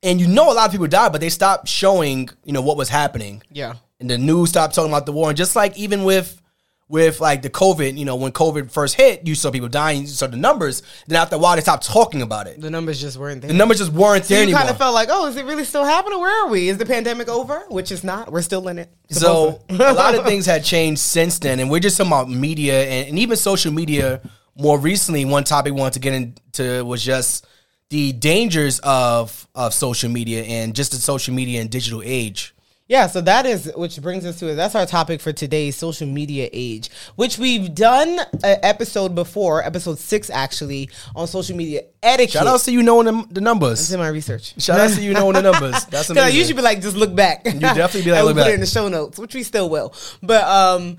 and 0.03 0.19
you 0.21 0.27
know 0.27 0.51
a 0.51 0.53
lot 0.53 0.65
of 0.65 0.71
people 0.71 0.87
died, 0.87 1.11
but 1.11 1.21
they 1.21 1.29
stopped 1.29 1.67
showing 1.67 2.29
you 2.43 2.53
know 2.53 2.61
what 2.61 2.77
was 2.77 2.89
happening. 2.89 3.43
Yeah. 3.51 3.75
And 3.99 4.09
the 4.09 4.17
news 4.17 4.49
stopped 4.49 4.75
talking 4.75 4.91
about 4.91 5.05
the 5.05 5.11
war, 5.11 5.29
and 5.29 5.37
just 5.37 5.55
like 5.55 5.77
even 5.77 6.03
with 6.03 6.41
with 6.89 7.19
like 7.19 7.41
the 7.41 7.49
COVID, 7.49 7.97
you 7.97 8.05
know, 8.05 8.15
when 8.15 8.31
COVID 8.31 8.71
first 8.71 8.95
hit, 8.95 9.27
you 9.27 9.35
saw 9.35 9.51
people 9.51 9.67
dying, 9.67 10.01
you 10.01 10.07
saw 10.07 10.27
the 10.27 10.37
numbers. 10.37 10.83
Then 11.07 11.21
after 11.21 11.35
a 11.35 11.39
while, 11.39 11.55
they 11.55 11.61
stopped 11.61 11.85
talking 11.85 12.21
about 12.21 12.47
it. 12.47 12.61
The 12.61 12.69
numbers 12.69 13.01
just 13.01 13.17
weren't 13.17 13.41
there. 13.41 13.49
The 13.49 13.57
numbers 13.57 13.79
just 13.79 13.91
weren't 13.91 14.25
so 14.25 14.35
there 14.35 14.45
you 14.45 14.55
kind 14.55 14.69
of 14.69 14.77
felt 14.77 14.93
like, 14.93 15.09
oh, 15.11 15.27
is 15.27 15.35
it 15.35 15.45
really 15.45 15.65
still 15.65 15.83
happening? 15.83 16.19
Where 16.19 16.45
are 16.45 16.49
we? 16.49 16.69
Is 16.69 16.77
the 16.77 16.85
pandemic 16.85 17.27
over? 17.27 17.65
Which 17.69 17.91
is 17.91 18.03
not. 18.03 18.31
We're 18.31 18.41
still 18.41 18.67
in 18.69 18.79
it. 18.79 18.89
So 19.09 19.61
a 19.69 19.93
lot 19.93 20.15
of 20.15 20.25
things 20.25 20.45
had 20.45 20.63
changed 20.63 21.01
since 21.01 21.39
then, 21.39 21.59
and 21.59 21.69
we're 21.69 21.79
just 21.79 21.97
talking 21.97 22.11
about 22.11 22.29
media 22.29 22.85
and, 22.85 23.09
and 23.09 23.19
even 23.19 23.37
social 23.37 23.71
media. 23.71 24.21
More 24.59 24.79
recently, 24.79 25.23
one 25.23 25.43
topic 25.43 25.73
we 25.73 25.79
wanted 25.79 25.93
to 25.93 25.99
get 25.99 26.13
into 26.13 26.83
was 26.83 27.03
just 27.03 27.45
the 27.89 28.11
dangers 28.13 28.79
of 28.83 29.47
of 29.55 29.73
social 29.73 30.09
media 30.09 30.43
and 30.43 30.75
just 30.75 30.91
the 30.91 30.97
social 30.97 31.33
media 31.33 31.61
and 31.61 31.69
digital 31.69 32.01
age. 32.03 32.53
Yeah, 32.89 33.07
so 33.07 33.19
that 33.19 33.45
is 33.45 33.69
which 33.75 34.01
brings 34.01 34.25
us 34.25 34.39
to 34.39 34.47
it. 34.47 34.55
That's 34.55 34.73
our 34.73 34.85
topic 34.85 35.19
for 35.19 35.33
today's 35.33 35.75
social 35.75 36.07
media 36.07 36.47
age, 36.53 36.89
which 37.17 37.37
we've 37.37 37.75
done 37.75 38.17
an 38.45 38.59
episode 38.63 39.13
before, 39.13 39.61
episode 39.61 39.99
six 39.99 40.29
actually, 40.29 40.89
on 41.13 41.27
social 41.27 41.57
media 41.57 41.81
etiquette. 42.01 42.31
Shout 42.31 42.47
out 42.47 42.61
to 42.61 42.71
you 42.71 42.83
knowing 42.83 43.05
the, 43.07 43.27
the 43.33 43.41
numbers. 43.41 43.91
in 43.91 43.99
my 43.99 44.07
research. 44.07 44.53
Shout 44.61 44.79
out 44.79 44.91
to 44.91 45.01
you 45.01 45.13
knowing 45.13 45.33
the 45.33 45.41
numbers. 45.41 45.83
That's 45.89 46.07
Because 46.07 46.11
I 46.11 46.21
amazing. 46.21 46.37
usually 46.37 46.53
be 46.55 46.61
like, 46.61 46.81
just 46.81 46.95
look 46.95 47.13
back. 47.13 47.43
You 47.45 47.59
definitely 47.59 48.03
be 48.03 48.11
like, 48.13 48.23
look 48.23 48.35
we 48.37 48.41
put 48.41 48.45
back. 48.45 48.51
it 48.51 48.55
in 48.55 48.59
the 48.61 48.65
show 48.65 48.87
notes, 48.87 49.19
which 49.19 49.35
we 49.35 49.43
still 49.43 49.69
will. 49.69 49.93
But 50.23 50.43
um, 50.45 50.95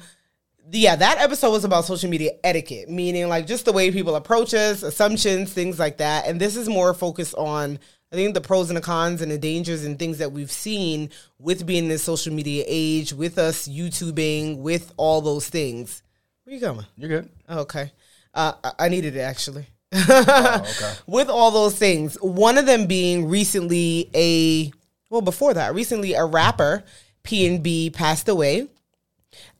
yeah, 0.72 0.96
that 0.96 1.18
episode 1.18 1.50
was 1.50 1.64
about 1.64 1.84
social 1.84 2.10
media 2.10 2.32
etiquette, 2.44 2.88
meaning 2.88 3.28
like 3.28 3.46
just 3.46 3.64
the 3.64 3.72
way 3.72 3.90
people 3.90 4.14
approach 4.16 4.54
us, 4.54 4.82
assumptions, 4.82 5.52
things 5.52 5.78
like 5.78 5.98
that. 5.98 6.26
And 6.26 6.40
this 6.40 6.56
is 6.56 6.68
more 6.68 6.92
focused 6.94 7.34
on, 7.36 7.78
I 8.12 8.16
think, 8.16 8.34
the 8.34 8.40
pros 8.40 8.68
and 8.70 8.76
the 8.76 8.80
cons 8.82 9.22
and 9.22 9.30
the 9.30 9.38
dangers 9.38 9.84
and 9.84 9.98
things 9.98 10.18
that 10.18 10.32
we've 10.32 10.50
seen 10.50 11.10
with 11.38 11.66
being 11.66 11.84
in 11.84 11.88
this 11.88 12.02
social 12.02 12.32
media 12.34 12.64
age, 12.66 13.12
with 13.12 13.38
us 13.38 13.66
YouTubing, 13.68 14.58
with 14.58 14.92
all 14.96 15.20
those 15.20 15.48
things. 15.48 16.02
Where 16.44 16.54
you 16.54 16.60
going? 16.60 16.86
You're 16.96 17.08
good. 17.08 17.28
Oh, 17.48 17.60
okay. 17.60 17.92
Uh, 18.34 18.52
I- 18.64 18.72
I 18.80 18.88
needed 18.88 19.16
it 19.16 19.20
actually. 19.20 19.66
Oh, 19.92 20.64
okay. 20.70 20.94
With 21.06 21.28
all 21.30 21.50
those 21.50 21.76
things, 21.78 22.16
one 22.20 22.58
of 22.58 22.66
them 22.66 22.86
being 22.86 23.26
recently 23.28 24.10
a 24.14 24.70
well 25.10 25.22
before 25.22 25.54
that, 25.54 25.74
recently 25.74 26.12
a 26.14 26.24
rapper 26.26 26.84
PNB 27.24 27.92
passed 27.94 28.28
away. 28.28 28.68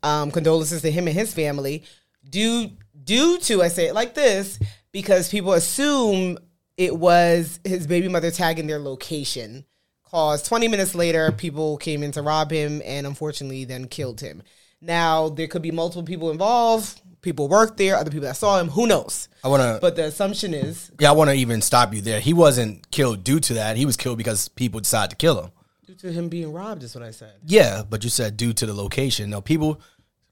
Um, 0.03 0.31
condolences 0.31 0.83
to 0.83 0.91
him 0.91 1.09
and 1.09 1.17
his 1.17 1.35
family. 1.35 1.85
Due 2.29 2.71
due 3.05 3.39
to 3.39 3.63
I 3.63 3.69
say 3.69 3.87
it 3.87 3.95
like 3.95 4.15
this 4.15 4.59
because 4.93 5.29
people 5.29 5.53
assume 5.53 6.39
it 6.77 6.97
was 6.97 7.59
his 7.65 7.87
baby 7.87 8.09
mother 8.09 8.31
tagging 8.31 8.67
their 8.67 8.79
location. 8.79 9.65
Cause 10.05 10.43
20 10.43 10.69
minutes 10.69 10.95
later, 10.95 11.33
people 11.33 11.77
came 11.77 12.03
in 12.03 12.13
to 12.13 12.23
rob 12.23 12.51
him 12.51 12.81
and 12.85 13.07
unfortunately 13.07 13.65
then 13.65 13.89
killed 13.89 14.21
him. 14.21 14.43
Now, 14.81 15.29
there 15.29 15.49
could 15.49 15.61
be 15.61 15.71
multiple 15.71 16.05
people 16.05 16.31
involved. 16.31 17.03
People 17.21 17.49
worked 17.49 17.77
there, 17.77 17.97
other 17.97 18.11
people 18.11 18.27
that 18.27 18.37
saw 18.37 18.59
him. 18.59 18.69
Who 18.69 18.87
knows? 18.87 19.29
I 19.45 19.49
want 19.49 19.61
to. 19.61 19.79
But 19.83 19.97
the 19.97 20.05
assumption 20.05 20.55
is 20.55 20.91
Yeah, 20.99 21.11
I 21.11 21.13
want 21.13 21.31
to 21.31 21.37
even 21.37 21.61
stop 21.61 21.93
you 21.93 22.01
there. 22.01 22.21
He 22.21 22.33
wasn't 22.33 22.91
killed 22.91 23.25
due 23.25 23.41
to 23.41 23.55
that. 23.55 23.77
He 23.77 23.85
was 23.85 23.97
killed 23.97 24.17
because 24.19 24.49
people 24.49 24.81
decided 24.81 25.11
to 25.11 25.17
kill 25.17 25.43
him. 25.43 25.51
Due 25.89 25.95
to 25.95 26.13
him 26.13 26.29
being 26.29 26.53
robbed, 26.53 26.83
is 26.83 26.95
what 26.95 27.03
I 27.03 27.11
said. 27.11 27.33
Yeah, 27.47 27.83
but 27.89 28.05
you 28.05 28.11
said 28.11 28.37
due 28.37 28.53
to 28.53 28.67
the 28.67 28.75
location. 28.75 29.31
No, 29.31 29.41
people 29.41 29.81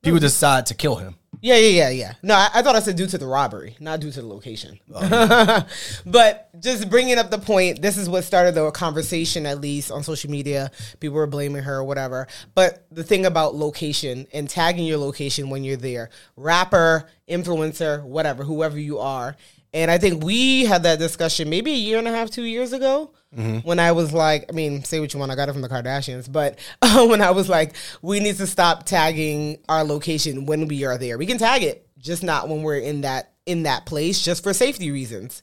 people 0.02 0.20
decide 0.20 0.66
to 0.66 0.74
kill 0.74 0.96
him. 0.96 1.16
Yeah, 1.40 1.56
yeah, 1.56 1.68
yeah, 1.68 1.88
yeah. 1.88 2.14
No, 2.22 2.34
I, 2.34 2.50
I 2.54 2.62
thought 2.62 2.76
I 2.76 2.80
said 2.80 2.96
due 2.96 3.06
to 3.06 3.16
the 3.16 3.26
robbery, 3.26 3.74
not 3.80 4.00
due 4.00 4.10
to 4.10 4.20
the 4.20 4.26
location. 4.26 4.78
Oh, 4.94 5.66
but 6.06 6.50
just 6.60 6.90
bringing 6.90 7.16
up 7.16 7.30
the 7.30 7.38
point, 7.38 7.80
this 7.80 7.96
is 7.96 8.08
what 8.08 8.24
started 8.24 8.54
the 8.54 8.70
conversation, 8.70 9.46
at 9.46 9.60
least 9.60 9.90
on 9.90 10.02
social 10.02 10.30
media. 10.30 10.70
People 11.00 11.16
were 11.16 11.26
blaming 11.26 11.62
her 11.62 11.76
or 11.76 11.84
whatever. 11.84 12.26
But 12.54 12.86
the 12.90 13.04
thing 13.04 13.24
about 13.24 13.54
location 13.54 14.26
and 14.34 14.48
tagging 14.48 14.84
your 14.84 14.98
location 14.98 15.48
when 15.48 15.64
you're 15.64 15.76
there, 15.76 16.10
rapper, 16.36 17.08
influencer, 17.28 18.02
whatever, 18.02 18.44
whoever 18.44 18.78
you 18.78 18.98
are. 18.98 19.36
And 19.76 19.90
I 19.90 19.98
think 19.98 20.24
we 20.24 20.64
had 20.64 20.84
that 20.84 20.98
discussion 20.98 21.50
maybe 21.50 21.70
a 21.70 21.76
year 21.76 21.98
and 21.98 22.08
a 22.08 22.10
half, 22.10 22.30
two 22.30 22.44
years 22.44 22.72
ago. 22.72 23.10
Mm-hmm. 23.36 23.58
When 23.58 23.78
I 23.78 23.92
was 23.92 24.10
like, 24.14 24.46
I 24.48 24.52
mean, 24.52 24.82
say 24.84 25.00
what 25.00 25.12
you 25.12 25.20
want, 25.20 25.30
I 25.30 25.34
got 25.34 25.50
it 25.50 25.52
from 25.52 25.60
the 25.60 25.68
Kardashians, 25.68 26.32
but 26.32 26.58
uh, 26.82 27.06
when 27.06 27.20
I 27.20 27.32
was 27.32 27.50
like, 27.50 27.74
we 28.00 28.18
need 28.18 28.36
to 28.36 28.46
stop 28.46 28.86
tagging 28.86 29.58
our 29.68 29.84
location 29.84 30.46
when 30.46 30.66
we 30.66 30.84
are 30.84 30.96
there. 30.96 31.18
We 31.18 31.26
can 31.26 31.36
tag 31.36 31.62
it, 31.62 31.86
just 31.98 32.22
not 32.22 32.48
when 32.48 32.62
we're 32.62 32.78
in 32.78 33.02
that 33.02 33.32
in 33.44 33.64
that 33.64 33.84
place, 33.84 34.22
just 34.24 34.42
for 34.42 34.54
safety 34.54 34.90
reasons. 34.90 35.42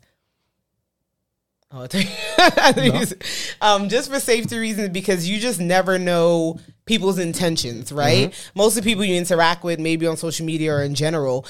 Oh, 1.72 1.84
I 1.84 1.88
think- 1.88 2.10
I 2.38 2.72
think 2.72 2.96
you 2.96 3.06
said- 3.06 3.24
um, 3.62 3.88
just 3.88 4.12
for 4.12 4.20
safety 4.20 4.58
reasons 4.58 4.90
because 4.90 5.30
you 5.30 5.40
just 5.40 5.60
never 5.60 6.00
know 6.00 6.60
people's 6.86 7.20
intentions, 7.20 7.92
right? 7.92 8.32
Mm-hmm. 8.32 8.60
Most 8.60 8.78
of 8.78 8.84
the 8.84 8.90
people 8.90 9.06
you 9.06 9.16
interact 9.16 9.64
with, 9.64 9.80
maybe 9.80 10.08
on 10.08 10.18
social 10.18 10.46
media 10.46 10.74
or 10.74 10.84
in 10.84 10.96
general, 10.96 11.46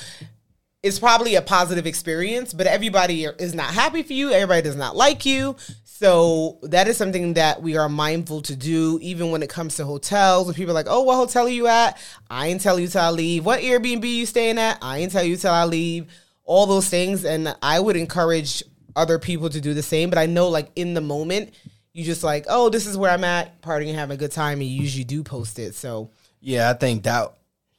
it's 0.83 0.99
probably 0.99 1.35
a 1.35 1.41
positive 1.41 1.87
experience, 1.87 2.53
but 2.53 2.67
everybody 2.67 3.23
is 3.23 3.55
not 3.55 3.73
happy 3.73 4.03
for 4.03 4.11
you. 4.11 4.31
Everybody 4.31 4.61
does 4.61 4.75
not 4.75 4.97
like 4.97 5.25
you. 5.25 5.55
So 5.85 6.59
that 6.63 6.89
is 6.89 6.97
something 6.97 7.35
that 7.35 7.61
we 7.61 7.77
are 7.77 7.87
mindful 7.87 8.41
to 8.43 8.55
do, 8.55 8.99
even 9.01 9.31
when 9.31 9.41
it 9.41 9.49
comes 9.49 9.77
to 9.77 9.85
hotels. 9.85 10.45
When 10.45 10.55
people 10.55 10.71
are 10.71 10.75
like, 10.75 10.87
"Oh, 10.89 11.03
what 11.03 11.15
hotel 11.15 11.45
are 11.45 11.49
you 11.49 11.67
at?" 11.67 11.97
I 12.29 12.47
ain't 12.47 12.59
tell 12.59 12.77
you 12.77 12.89
till 12.89 13.01
I 13.01 13.11
leave. 13.11 13.45
What 13.45 13.61
Airbnb 13.61 14.03
you 14.03 14.25
staying 14.25 14.57
at? 14.57 14.77
I 14.81 14.97
ain't 14.99 15.13
tell 15.13 15.23
you 15.23 15.37
till 15.37 15.51
I 15.51 15.63
leave. 15.63 16.07
All 16.43 16.65
those 16.65 16.89
things, 16.89 17.23
and 17.23 17.55
I 17.61 17.79
would 17.79 17.95
encourage 17.95 18.61
other 18.97 19.17
people 19.17 19.49
to 19.49 19.61
do 19.61 19.73
the 19.73 19.81
same. 19.81 20.09
But 20.09 20.19
I 20.19 20.25
know, 20.25 20.49
like 20.49 20.69
in 20.75 20.93
the 20.93 21.01
moment, 21.01 21.53
you 21.93 22.03
just 22.03 22.23
like, 22.23 22.45
"Oh, 22.49 22.67
this 22.67 22.85
is 22.85 22.97
where 22.97 23.11
I'm 23.11 23.23
at, 23.23 23.61
partying 23.61 23.95
having 23.95 24.15
a 24.15 24.17
good 24.17 24.33
time," 24.33 24.59
and 24.59 24.69
you 24.69 24.81
usually 24.81 25.05
do 25.05 25.23
post 25.23 25.57
it. 25.59 25.75
So 25.75 26.09
Yeah, 26.41 26.69
I 26.69 26.73
think 26.73 27.03
that 27.03 27.31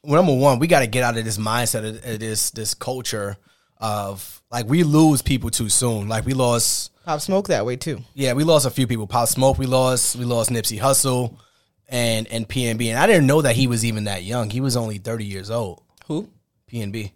well, 0.05 0.23
number 0.23 0.39
one, 0.39 0.59
we 0.59 0.67
got 0.67 0.79
to 0.81 0.87
get 0.87 1.03
out 1.03 1.17
of 1.17 1.25
this 1.25 1.37
mindset 1.37 1.87
of, 1.87 1.95
of 2.05 2.19
this 2.19 2.51
this 2.51 2.73
culture 2.73 3.37
of 3.77 4.41
like 4.51 4.67
we 4.67 4.83
lose 4.83 5.21
people 5.21 5.49
too 5.49 5.69
soon. 5.69 6.07
Like 6.07 6.25
we 6.25 6.33
lost, 6.33 6.91
pop 7.03 7.21
smoke 7.21 7.47
that 7.47 7.65
way 7.65 7.75
too. 7.75 7.99
yeah, 8.13 8.33
we 8.33 8.43
lost 8.43 8.65
a 8.65 8.69
few 8.69 8.87
people. 8.87 9.07
Pop 9.07 9.27
Smoke, 9.27 9.57
we 9.57 9.65
lost, 9.65 10.15
we 10.15 10.25
lost 10.25 10.49
Nipsey 10.49 10.79
Hussle, 10.79 11.35
and 11.89 12.27
and 12.27 12.47
PNB, 12.47 12.87
and 12.87 12.97
I 12.99 13.07
didn't 13.07 13.27
know 13.27 13.41
that 13.41 13.55
he 13.55 13.67
was 13.67 13.83
even 13.85 14.05
that 14.05 14.23
young. 14.23 14.49
He 14.49 14.61
was 14.61 14.77
only 14.77 14.97
thirty 14.97 15.25
years 15.25 15.49
old. 15.49 15.81
Who? 16.07 16.29
PNB. 16.71 17.11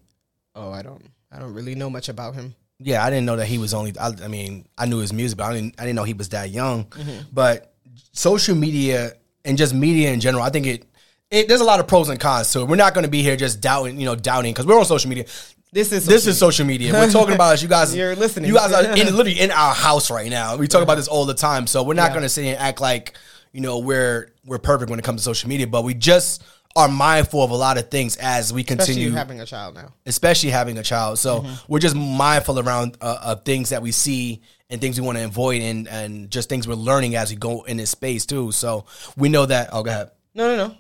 Oh, 0.56 0.72
I 0.72 0.82
don't. 0.82 1.04
I 1.32 1.40
don't 1.40 1.54
really 1.54 1.76
know 1.76 1.90
much 1.90 2.10
about 2.10 2.36
him. 2.36 2.56
Yeah, 2.80 3.04
I 3.04 3.10
didn't 3.10 3.26
know 3.26 3.36
that 3.36 3.46
he 3.46 3.58
was 3.58 3.74
only. 3.74 3.98
I, 4.00 4.12
I 4.24 4.28
mean, 4.28 4.68
I 4.78 4.86
knew 4.86 4.98
his 5.00 5.14
music, 5.14 5.38
but 5.38 5.46
I 5.46 5.54
didn't. 5.54 5.76
I 5.78 5.84
didn't 5.84 5.96
know 5.96 6.04
he 6.04 6.14
was 6.14 6.30
that 6.30 6.50
young. 6.50 6.86
Mm-hmm. 6.86 7.30
But 7.32 7.74
social 8.14 8.56
media 8.56 9.14
and 9.46 9.58
just 9.58 9.74
media 9.74 10.12
in 10.12 10.20
general, 10.20 10.44
I 10.44 10.50
think 10.50 10.66
it. 10.66 10.86
It, 11.32 11.48
there's 11.48 11.62
a 11.62 11.66
lot 11.66 11.80
of 11.80 11.88
pros 11.88 12.10
and 12.10 12.20
cons 12.20 12.52
to 12.54 12.62
it. 12.62 12.68
We're 12.68 12.76
not 12.76 12.94
going 12.96 13.04
to 13.04 13.10
be 13.10 13.22
here 13.22 13.36
just 13.36 13.62
doubting, 13.62 14.00
you 14.00 14.06
know, 14.06 14.16
doubting 14.16 14.52
because 14.52 14.66
we're 14.66 14.80
on 14.80 14.86
social 14.86 15.10
media. 15.10 15.26
This 15.72 15.92
is 15.92 16.06
This 16.08 16.26
is 16.26 16.40
social 16.40 16.66
media. 16.66 16.92
We're 16.92 17.12
talking 17.12 17.36
about 17.36 17.54
is 17.54 17.62
you 17.62 17.70
guys. 17.78 17.96
You're 17.96 18.16
listening. 18.16 18.50
You 18.50 18.56
guys 18.56 18.72
are 18.74 18.84
in, 18.98 19.06
literally 19.16 19.40
in 19.40 19.52
our 19.52 19.74
house 19.76 20.10
right 20.10 20.30
now. 20.30 20.58
We 20.58 20.68
talk 20.68 20.82
about 20.82 20.96
this 20.96 21.08
all 21.08 21.26
the 21.26 21.36
time, 21.36 21.68
so 21.68 21.84
we're 21.84 21.94
not 21.94 22.06
Yeah. 22.10 22.14
going 22.16 22.24
to 22.24 22.30
sit 22.30 22.44
here 22.46 22.54
and 22.56 22.62
act 22.64 22.82
like 22.82 23.14
you 23.54 23.62
know 23.62 23.78
we're 23.80 24.32
we're 24.46 24.58
perfect 24.58 24.90
when 24.90 24.98
it 24.98 25.06
comes 25.06 25.22
to 25.22 25.26
social 25.26 25.48
media. 25.50 25.68
But 25.68 25.84
we 25.84 25.94
just 25.94 26.44
are 26.76 26.88
mindful 26.88 27.44
of 27.44 27.52
a 27.52 27.56
lot 27.56 27.78
of 27.78 27.90
things 27.92 28.16
as 28.18 28.52
we 28.52 28.62
especially 28.62 28.86
continue, 28.86 29.12
having 29.12 29.40
a 29.42 29.46
child 29.46 29.76
now. 29.76 29.94
especially 30.08 30.50
having 30.50 30.80
a 30.80 30.84
child. 30.84 31.20
So 31.20 31.42
Mm-hmm. 31.42 31.54
we're 31.72 31.80
just 31.80 31.96
mindful 31.96 32.60
around 32.60 32.98
uh, 33.02 33.20
of 33.24 33.46
things 33.46 33.70
that 33.70 33.84
we 33.84 33.92
see 33.92 34.42
and 34.72 34.80
things 34.82 35.00
we 35.00 35.06
want 35.06 35.20
to 35.20 35.26
avoid, 35.26 35.62
and 35.62 35.88
and 35.88 36.32
just 36.32 36.50
things 36.50 36.68
we're 36.68 36.74
learning 36.74 37.16
as 37.16 37.30
we 37.30 37.36
go 37.36 37.62
in 37.66 37.78
this 37.78 37.92
space 37.92 38.26
too. 38.26 38.52
So 38.52 38.86
we 39.16 39.30
know 39.30 39.46
that. 39.46 39.70
Oh, 39.72 39.84
go 39.84 39.92
ahead. 39.92 40.10
No, 40.34 40.56
no, 40.56 40.68
no. 40.70 40.76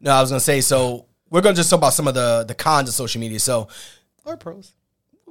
No, 0.00 0.12
I 0.12 0.20
was 0.20 0.30
gonna 0.30 0.40
say. 0.40 0.60
So 0.60 1.06
we're 1.30 1.40
gonna 1.40 1.56
just 1.56 1.70
talk 1.70 1.78
about 1.78 1.92
some 1.94 2.08
of 2.08 2.14
the 2.14 2.44
the 2.46 2.54
cons 2.54 2.88
of 2.88 2.94
social 2.94 3.20
media. 3.20 3.38
So 3.40 3.68
Or 4.24 4.36
pros. 4.36 4.72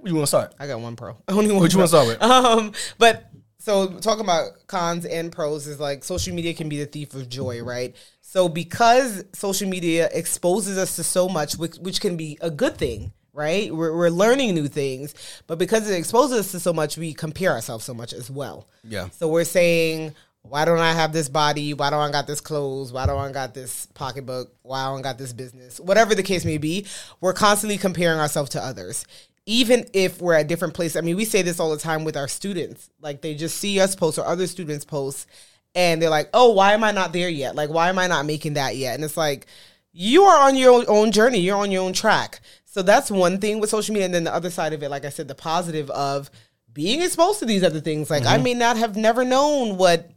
you 0.04 0.14
want 0.14 0.24
to 0.24 0.28
start? 0.28 0.54
I 0.60 0.68
got 0.68 0.80
one 0.80 0.96
pro. 0.96 1.18
I 1.28 1.32
Only 1.34 1.52
one. 1.52 1.62
What 1.62 1.72
you 1.72 1.80
wanna 1.80 1.88
start 1.88 2.08
with? 2.08 2.22
Um, 2.22 2.72
but 2.98 3.30
so 3.60 3.88
talking 4.00 4.24
about 4.24 4.68
cons 4.68 5.06
and 5.06 5.32
pros 5.32 5.66
is 5.66 5.80
like 5.80 6.04
social 6.04 6.36
media 6.36 6.54
can 6.54 6.70
be 6.70 6.80
the 6.80 6.86
thief 6.86 7.14
of 7.16 7.28
joy, 7.30 7.64
right? 7.64 7.96
So 8.22 8.48
because 8.50 9.24
social 9.34 9.68
media 9.70 10.10
exposes 10.14 10.78
us 10.78 10.98
to 10.98 11.04
so 11.04 11.28
much, 11.30 11.56
which, 11.58 11.78
which 11.78 12.02
can 12.02 12.16
be 12.18 12.38
a 12.42 12.52
good 12.52 12.78
thing, 12.78 13.12
right? 13.34 13.74
We're, 13.74 13.96
we're 13.96 14.10
learning 14.10 14.54
new 14.54 14.68
things, 14.68 15.16
but 15.48 15.58
because 15.58 15.90
it 15.90 15.96
exposes 15.98 16.40
us 16.40 16.52
to 16.52 16.60
so 16.60 16.74
much, 16.74 16.98
we 16.98 17.14
compare 17.14 17.52
ourselves 17.54 17.86
so 17.86 17.94
much 17.94 18.14
as 18.14 18.30
well. 18.30 18.68
Yeah. 18.84 19.10
So 19.12 19.30
we're 19.30 19.46
saying, 19.46 20.14
why 20.50 20.66
don't 20.66 20.80
I 20.80 20.94
have 20.94 21.14
this 21.14 21.30
body? 21.30 21.74
Why 21.74 21.90
don't 21.90 22.02
I 22.02 22.12
got 22.12 22.28
this 22.28 22.42
clothes? 22.42 22.94
Why 22.94 23.06
don't 23.06 23.20
I 23.20 23.32
got 23.32 23.54
this 23.54 23.88
pocketbook? 23.94 24.54
Why 24.62 24.86
don't 24.86 25.00
I 25.00 25.02
got 25.02 25.18
this 25.18 25.34
business? 25.34 25.80
Whatever 25.80 26.16
the 26.16 26.24
case 26.24 26.46
may 26.46 26.58
be, 26.58 26.86
we're 27.22 27.34
constantly 27.34 27.78
comparing 27.78 28.20
ourselves 28.20 28.52
to 28.52 28.64
others. 28.64 29.06
Even 29.46 29.86
if 29.94 30.22
we're 30.22 30.34
at 30.34 30.48
different 30.48 30.74
places. 30.74 30.98
I 30.98 31.02
mean, 31.02 31.16
we 31.16 31.26
say 31.26 31.42
this 31.42 31.60
all 31.60 31.72
the 31.72 31.78
time 31.78 32.04
with 32.04 32.18
our 32.18 32.28
students. 32.28 32.90
Like 33.00 33.22
they 33.22 33.36
just 33.36 33.58
see 33.58 33.80
us 33.80 33.96
post 33.96 34.18
or 34.18 34.26
other 34.26 34.48
students 34.48 34.86
post 34.86 35.28
and 35.76 36.02
they're 36.02 36.10
like, 36.10 36.30
oh, 36.34 36.54
why 36.54 36.74
am 36.74 36.84
I 36.84 36.92
not 36.92 37.14
there 37.14 37.30
yet? 37.30 37.56
Like, 37.56 37.70
why 37.70 37.90
am 37.90 38.00
I 38.00 38.08
not 38.08 38.26
making 38.26 38.54
that 38.54 38.78
yet? 38.78 38.96
And 38.96 39.04
it's 39.04 39.18
like, 39.18 39.46
you 39.92 40.24
are 40.24 40.48
on 40.48 40.56
your 40.56 40.84
own 40.90 41.12
journey. 41.12 41.40
You're 41.40 41.58
on 41.58 41.72
your 41.72 41.84
own 41.84 41.94
track. 41.94 42.40
So 42.66 42.82
that's 42.82 43.12
one 43.12 43.40
thing 43.40 43.60
with 43.60 43.70
social 43.70 43.94
media. 43.94 44.06
And 44.06 44.14
then 44.14 44.24
the 44.24 44.34
other 44.34 44.50
side 44.50 44.74
of 44.74 44.84
it, 44.84 44.90
like 44.90 45.06
I 45.06 45.10
said, 45.10 45.28
the 45.28 45.36
positive 45.36 45.90
of 45.92 46.30
being 46.74 47.02
exposed 47.02 47.40
to 47.40 47.46
these 47.46 47.64
other 47.64 47.80
things. 47.80 48.10
Like 48.10 48.26
I 48.26 48.36
mm-hmm. 48.36 48.44
may 48.44 48.54
not 48.54 48.78
have 48.78 48.96
never 48.96 49.24
known 49.24 49.78
what 49.78 50.12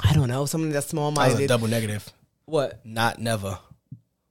I 0.00 0.12
don't 0.12 0.28
know, 0.28 0.46
something 0.46 0.70
that's 0.70 0.88
small 0.88 1.10
That 1.12 1.32
was 1.32 1.40
a 1.40 1.46
double 1.46 1.68
negative. 1.68 2.08
What? 2.44 2.84
Not 2.84 3.18
never. 3.18 3.58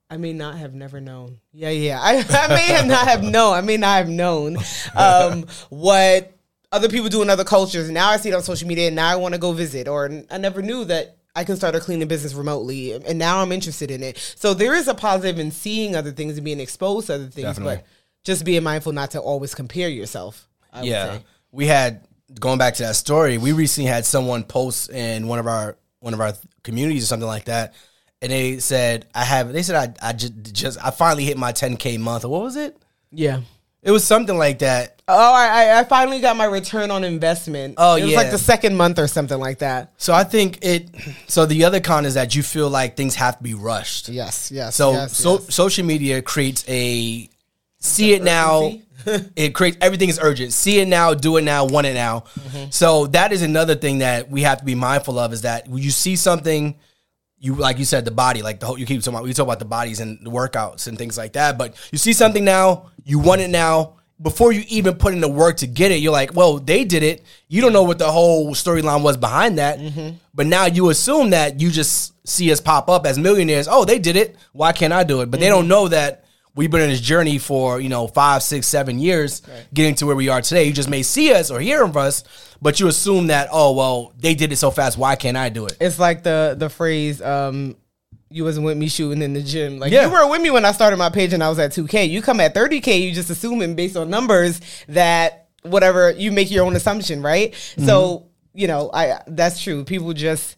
I 0.10 0.18
may 0.18 0.34
not 0.34 0.58
have 0.58 0.74
never 0.74 1.02
known. 1.02 1.40
Yeah, 1.52 1.70
yeah. 1.70 2.00
I, 2.02 2.18
I 2.30 2.48
may 2.48 2.68
have 2.68 2.88
not 2.88 3.08
have 3.08 3.24
known. 3.24 3.56
I 3.56 3.62
may 3.62 3.78
not 3.78 3.98
have 3.98 4.10
known 4.10 4.58
um, 4.96 5.46
what 5.70 6.34
other 6.72 6.90
people 6.90 7.10
do 7.10 7.22
in 7.22 7.30
other 7.30 7.44
cultures. 7.44 7.90
Now 7.90 8.10
I 8.10 8.18
see 8.18 8.30
it 8.30 8.36
on 8.36 8.42
social 8.42 8.68
media, 8.68 8.88
and 8.88 8.96
now 8.96 9.10
I 9.10 9.16
want 9.18 9.34
to 9.34 9.40
go 9.40 9.52
visit. 9.52 9.88
Or 9.88 10.10
I 10.32 10.38
never 10.38 10.62
knew 10.62 10.86
that 10.86 11.18
I 11.36 11.44
can 11.44 11.56
start 11.56 11.76
a 11.76 11.80
cleaning 11.80 12.08
business 12.08 12.34
remotely, 12.34 12.94
and 12.94 13.20
now 13.20 13.42
I'm 13.42 13.52
interested 13.52 13.92
in 13.92 14.02
it. 14.02 14.18
So 14.18 14.54
there 14.54 14.74
is 14.74 14.88
a 14.88 14.96
positive 14.96 15.40
in 15.40 15.52
seeing 15.52 15.96
other 15.96 16.12
things 16.12 16.38
and 16.38 16.46
being 16.46 16.60
exposed 16.60 17.08
to 17.08 17.16
other 17.16 17.26
things, 17.26 17.48
Definitely. 17.48 17.76
but 17.78 17.86
just 18.24 18.46
being 18.46 18.64
mindful 18.64 18.94
not 18.94 19.12
to 19.12 19.20
always 19.20 19.54
compare 19.54 19.90
yourself. 19.90 20.48
I 20.72 20.80
would 20.80 20.90
yeah, 20.90 21.18
say. 21.18 21.24
we 21.52 21.68
had 21.68 22.07
going 22.40 22.58
back 22.58 22.76
to 22.76 22.84
that 22.84 22.96
story. 22.96 23.38
We 23.38 23.52
recently 23.52 23.90
had 23.90 24.06
someone 24.06 24.44
post 24.44 24.90
in 24.90 25.28
one 25.28 25.40
of 25.40 25.48
our 25.48 25.78
one 26.00 26.14
of 26.14 26.22
our 26.22 26.34
communities 26.64 27.04
or 27.04 27.08
something 27.08 27.28
like 27.28 27.46
that, 27.46 27.74
and 28.22 28.32
they 28.32 28.60
said, 28.60 29.08
"I 29.14 29.24
have." 29.24 29.54
They 29.54 29.64
said, 29.64 29.98
"I 30.02 30.10
I 30.10 30.14
just 30.14 30.54
just 30.54 30.84
I 30.84 30.92
finally 30.92 31.26
hit 31.26 31.38
my 31.38 31.52
10k 31.52 32.00
month." 32.00 32.26
What 32.26 32.42
was 32.42 32.56
it? 32.56 32.78
Yeah. 33.12 33.42
It 33.84 33.92
was 33.92 34.04
something 34.04 34.38
like 34.38 34.60
that. 34.60 35.02
Oh, 35.08 35.34
I, 35.34 35.80
I- 35.80 35.84
finally 35.86 36.20
got 36.20 36.36
my 36.36 36.44
return 36.44 36.92
on 36.92 37.06
investment. 37.06 37.76
Oh, 37.78 37.96
it 37.96 38.02
was 38.02 38.12
yeah. 38.12 38.18
like 38.18 38.32
the 38.32 38.38
second 38.38 38.76
month 38.76 39.00
or 39.00 39.08
something 39.08 39.40
like 39.40 39.60
that. 39.60 39.94
So 39.98 40.14
I 40.14 40.26
think 40.26 40.60
it. 40.62 40.90
So 41.28 41.46
the 41.46 41.64
other 41.64 41.80
con 41.80 42.06
is 42.06 42.16
that 42.16 42.36
you 42.36 42.44
feel 42.44 42.70
like 42.70 42.98
things 42.98 43.16
have 43.16 43.38
to 43.38 43.44
be 43.44 43.54
rushed. 43.54 44.10
Yes, 44.10 44.52
yes. 44.52 44.76
So 44.76 44.92
yes, 44.92 45.16
so 45.16 45.36
yes. 45.36 45.56
social 45.56 45.86
media 45.86 46.22
creates 46.22 46.66
a 46.68 47.30
see 47.80 48.14
it 48.14 48.24
now. 48.24 48.74
it 49.36 49.56
creates 49.56 49.78
everything 49.82 50.10
is 50.10 50.20
urgent. 50.22 50.54
See 50.54 50.80
it 50.80 50.88
now, 50.88 51.14
do 51.14 51.38
it 51.38 51.44
now, 51.44 51.66
want 51.66 51.88
it 51.88 51.94
now. 51.94 52.22
Mm-hmm. 52.40 52.70
So 52.72 53.08
that 53.08 53.32
is 53.32 53.42
another 53.42 53.76
thing 53.76 54.00
that 54.00 54.30
we 54.30 54.42
have 54.44 54.60
to 54.60 54.66
be 54.66 54.76
mindful 54.76 55.18
of 55.20 55.34
is 55.34 55.42
that 55.42 55.68
when 55.68 55.82
you 55.82 55.92
see 55.92 56.16
something, 56.16 56.76
you 57.40 57.54
like 57.56 57.78
you 57.80 57.86
said 57.86 58.04
the 58.06 58.12
body, 58.12 58.42
like 58.42 58.60
the 58.60 58.66
whole 58.66 58.78
you 58.80 58.86
keep 58.86 59.00
talking 59.02 59.14
about 59.14 59.24
we 59.24 59.34
talk 59.34 59.46
about 59.46 59.60
the 59.60 59.66
bodies 59.66 60.00
and 60.00 60.20
the 60.26 60.30
workouts 60.32 60.88
and 60.88 60.98
things 60.98 61.18
like 61.18 61.34
that. 61.34 61.58
But 61.58 61.76
you 61.92 61.98
see 61.98 62.14
something 62.14 62.44
now, 62.44 62.90
you 63.04 63.20
want 63.20 63.42
it 63.42 63.50
now. 63.50 63.94
Before 64.20 64.52
you 64.52 64.64
even 64.70 64.96
put 64.96 65.14
in 65.14 65.22
the 65.22 65.28
work 65.30 65.58
to 65.58 65.68
get 65.68 65.92
it, 65.92 65.98
you're 65.98 66.12
like, 66.12 66.34
well, 66.34 66.58
they 66.58 66.84
did 66.86 67.04
it. 67.04 67.24
You 67.50 67.62
don't 67.62 67.72
know 67.72 67.84
what 67.84 68.00
the 68.00 68.12
whole 68.12 68.50
storyline 68.56 69.04
was 69.04 69.16
behind 69.16 69.60
that. 69.60 69.78
Mm-hmm. 69.78 70.16
But 70.34 70.48
now 70.48 70.66
you 70.66 70.90
assume 70.90 71.30
that 71.30 71.60
you 71.62 71.70
just 71.70 72.16
see 72.28 72.52
us 72.52 72.60
pop 72.60 72.90
up 72.90 73.06
as 73.06 73.20
millionaires. 73.20 73.68
Oh, 73.70 73.86
they 73.86 74.00
did 74.00 74.16
it. 74.16 74.36
Why 74.54 74.72
can't 74.72 74.92
I 74.92 75.04
do 75.04 75.22
it? 75.22 75.30
But 75.30 75.40
they 75.40 75.46
Mm-hmm. 75.46 75.56
don't 75.56 75.68
know 75.68 75.88
that 75.90 76.26
we've 76.58 76.70
been 76.70 76.82
on 76.82 76.90
this 76.90 77.00
journey 77.00 77.38
for, 77.38 77.80
you 77.80 77.88
know, 77.88 78.08
five, 78.08 78.44
six, 78.44 78.68
seven 78.68 79.00
years 79.00 79.42
getting 79.74 79.96
to 79.96 80.06
where 80.06 80.16
we 80.16 80.28
are 80.28 80.42
today. 80.42 80.66
You 80.66 80.74
just 80.74 80.90
may 80.90 81.04
see 81.04 81.32
us 81.34 81.50
or 81.52 81.60
hear 81.62 81.84
of 81.84 81.96
us, 81.96 82.24
but 82.62 82.80
you 82.82 82.88
assume 82.88 83.28
that, 83.28 83.48
oh, 83.52 83.74
well, 83.74 84.12
they 84.18 84.36
did 84.36 84.52
it 84.52 84.58
so 84.58 84.72
fast. 84.72 84.98
Why 84.98 85.16
can't 85.16 85.38
I 85.38 85.48
do 85.50 85.66
it? 85.68 85.78
it's 85.80 86.00
like 86.00 86.24
the 86.24 86.56
the 86.60 86.70
phrase 86.70 87.22
um 87.22 87.76
you 88.30 88.44
wasn't 88.44 88.66
with 88.66 88.76
me 88.78 88.90
shooting 88.90 89.22
in 89.22 89.32
the 89.32 89.42
gym 89.42 89.80
like 89.80 89.90
Yeah. 89.94 90.06
you 90.08 90.12
were 90.12 90.30
with 90.30 90.42
me 90.42 90.50
when 90.50 90.66
i 90.66 90.74
started 90.74 90.98
my 90.98 91.10
page 91.10 91.32
and 91.32 91.42
i 91.42 91.48
was 91.48 91.60
at 91.60 91.72
2k 91.72 92.10
you 92.10 92.22
come 92.22 92.42
at 92.42 92.54
30k 92.54 93.02
you 93.02 93.14
just 93.14 93.30
assuming 93.30 93.74
based 93.76 93.96
on 93.96 94.10
numbers 94.10 94.60
that 94.90 95.48
whatever 95.62 96.12
you 96.12 96.34
make 96.34 96.52
your 96.52 96.66
own 96.66 96.76
assumption 96.76 97.22
right 97.22 97.54
Mm-hmm. 97.54 97.86
so 97.86 98.28
you 98.54 98.68
know 98.68 98.90
i 98.94 99.22
that's 99.28 99.64
true 99.64 99.86
people 99.86 100.12
just 100.12 100.58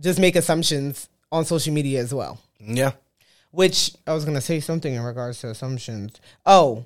just 0.00 0.18
make 0.18 0.34
assumptions 0.34 1.10
on 1.30 1.44
social 1.44 1.74
media 1.74 2.00
as 2.00 2.14
well 2.14 2.40
Yeah. 2.58 2.92
Which 3.54 3.92
i 4.06 4.12
was 4.12 4.24
gonna 4.24 4.40
say 4.40 4.60
something 4.60 4.92
in 4.94 5.02
regards 5.02 5.40
to 5.40 5.48
assumptions 5.48 6.20
oh 6.46 6.84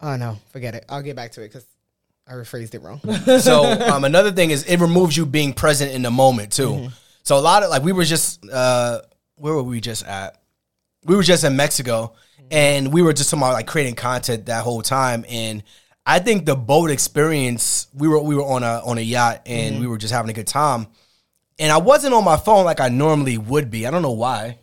oh 0.00 0.16
no 0.16 0.36
forget 0.50 0.74
it 0.74 0.84
i'll 0.88 1.02
get 1.02 1.16
back 1.16 1.32
to 1.32 1.40
it 1.42 1.48
because 1.48 1.66
i 2.28 2.32
rephrased 2.32 2.74
it 2.74 2.82
wrong 2.82 3.00
So 3.40 3.64
um, 3.92 4.04
another 4.04 4.32
thing 4.32 4.50
is 4.50 4.64
it 4.64 4.78
removes 4.80 5.16
you 5.16 5.26
being 5.26 5.52
present 5.52 5.92
in 5.92 6.02
the 6.02 6.10
moment 6.10 6.52
too. 6.52 6.68
Mm-hmm. 6.70 6.86
So 7.24 7.36
a 7.36 7.40
lot 7.40 7.62
of 7.62 7.70
like 7.70 7.82
we 7.82 7.92
were 7.92 8.04
just 8.04 8.44
uh, 8.50 9.00
where 9.36 9.54
were 9.54 9.62
we 9.62 9.80
just 9.80 10.04
at? 10.06 10.40
We 11.04 11.16
were 11.16 11.22
just 11.22 11.44
in 11.44 11.56
Mexico, 11.56 12.12
Mm-hmm. 12.38 12.46
and 12.50 12.92
we 12.92 13.02
were 13.02 13.12
just 13.12 13.30
talking 13.30 13.42
about 13.42 13.52
like 13.54 13.66
creating 13.66 13.94
content 13.94 14.46
that 14.46 14.62
whole 14.64 14.82
time. 14.82 15.24
And 15.28 15.62
I 16.06 16.18
think 16.18 16.44
the 16.46 16.56
boat 16.56 16.90
experience 16.90 17.86
we 17.94 18.08
were 18.08 18.20
we 18.20 18.34
were 18.34 18.44
on 18.44 18.62
a 18.62 18.80
on 18.84 18.98
a 18.98 19.02
yacht 19.02 19.42
and 19.46 19.74
Mm-hmm. 19.74 19.80
we 19.82 19.86
were 19.88 19.98
just 19.98 20.12
having 20.12 20.30
a 20.30 20.34
good 20.34 20.46
time. 20.48 20.86
And 21.58 21.70
I 21.72 21.78
wasn't 21.78 22.14
on 22.14 22.24
my 22.24 22.36
phone 22.36 22.64
like 22.64 22.80
I 22.80 22.88
normally 22.88 23.38
would 23.38 23.70
be. 23.70 23.86
I 23.86 23.90
don't 23.90 24.02
know 24.02 24.12
why. 24.12 24.58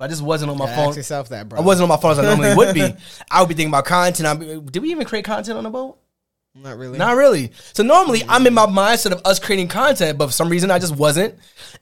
I 0.00 0.06
just 0.06 0.22
wasn't 0.22 0.50
on 0.50 0.58
my 0.58 0.66
phone. 0.66 0.88
ask 0.88 0.96
yourself 0.96 1.28
that 1.30 1.48
bro 1.48 1.58
I 1.58 1.62
wasn't 1.62 1.90
on 1.90 1.96
my 1.96 2.00
phone 2.00 2.12
as 2.12 2.18
I 2.20 2.22
normally 2.36 2.54
would 2.54 2.74
be. 2.74 2.94
I 3.30 3.40
would 3.40 3.48
be 3.48 3.54
thinking 3.54 3.70
about 3.70 3.84
content. 3.84 4.26
I'd 4.26 4.72
did 4.72 4.82
we 4.82 4.90
even 4.90 5.06
create 5.06 5.24
content 5.24 5.58
on 5.58 5.64
the 5.64 5.70
boat? 5.70 5.98
not 6.54 6.76
really 6.76 6.98
Not 6.98 7.16
really. 7.16 7.52
So 7.72 7.82
normally 7.82 8.22
I'm 8.28 8.46
in 8.46 8.54
my 8.54 8.66
mindset 8.66 9.12
of 9.12 9.20
us 9.24 9.38
creating 9.38 9.68
content, 9.68 10.18
but 10.18 10.26
for 10.28 10.32
some 10.32 10.48
reason 10.48 10.70
I 10.70 10.78
just 10.78 10.96
wasn't. 10.96 11.36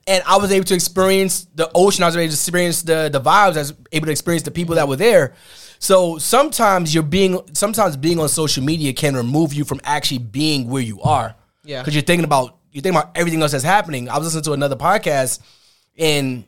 And 0.07 0.23
I 0.27 0.37
was 0.37 0.53
able 0.53 0.65
to 0.67 0.75
experience 0.75 1.47
the 1.55 1.71
ocean. 1.75 2.03
I 2.05 2.09
was 2.09 2.17
able 2.17 2.29
to 2.29 2.33
experience 2.33 2.83
the 2.83 3.09
the 3.11 3.21
vibes. 3.21 3.57
I 3.57 3.61
was 3.61 3.75
able 3.93 4.07
to 4.07 4.13
experience 4.13 4.43
the 4.43 4.51
people 4.51 4.75
that 4.75 4.89
were 4.89 4.97
there. 4.97 5.35
So 5.79 6.19
sometimes 6.19 6.95
you're 6.95 7.03
being 7.03 7.41
sometimes 7.53 7.97
being 7.97 8.19
on 8.19 8.29
social 8.29 8.65
media 8.65 8.93
can 8.93 9.15
remove 9.15 9.53
you 9.53 9.65
from 9.65 9.81
actually 9.85 10.19
being 10.19 10.69
where 10.69 10.83
you 10.83 11.01
are. 11.03 11.35
Yeah. 11.65 11.83
Because 11.83 11.95
you're 11.95 12.03
thinking 12.03 12.25
about 12.25 12.57
you're 12.73 12.83
thinking 12.83 12.99
about 13.01 13.17
everything 13.17 13.43
else 13.43 13.53
that's 13.53 13.65
happening. 13.65 14.09
I 14.09 14.19
was 14.19 14.27
listening 14.27 14.45
to 14.45 14.53
another 14.53 14.77
podcast 14.77 15.41
and 15.99 16.45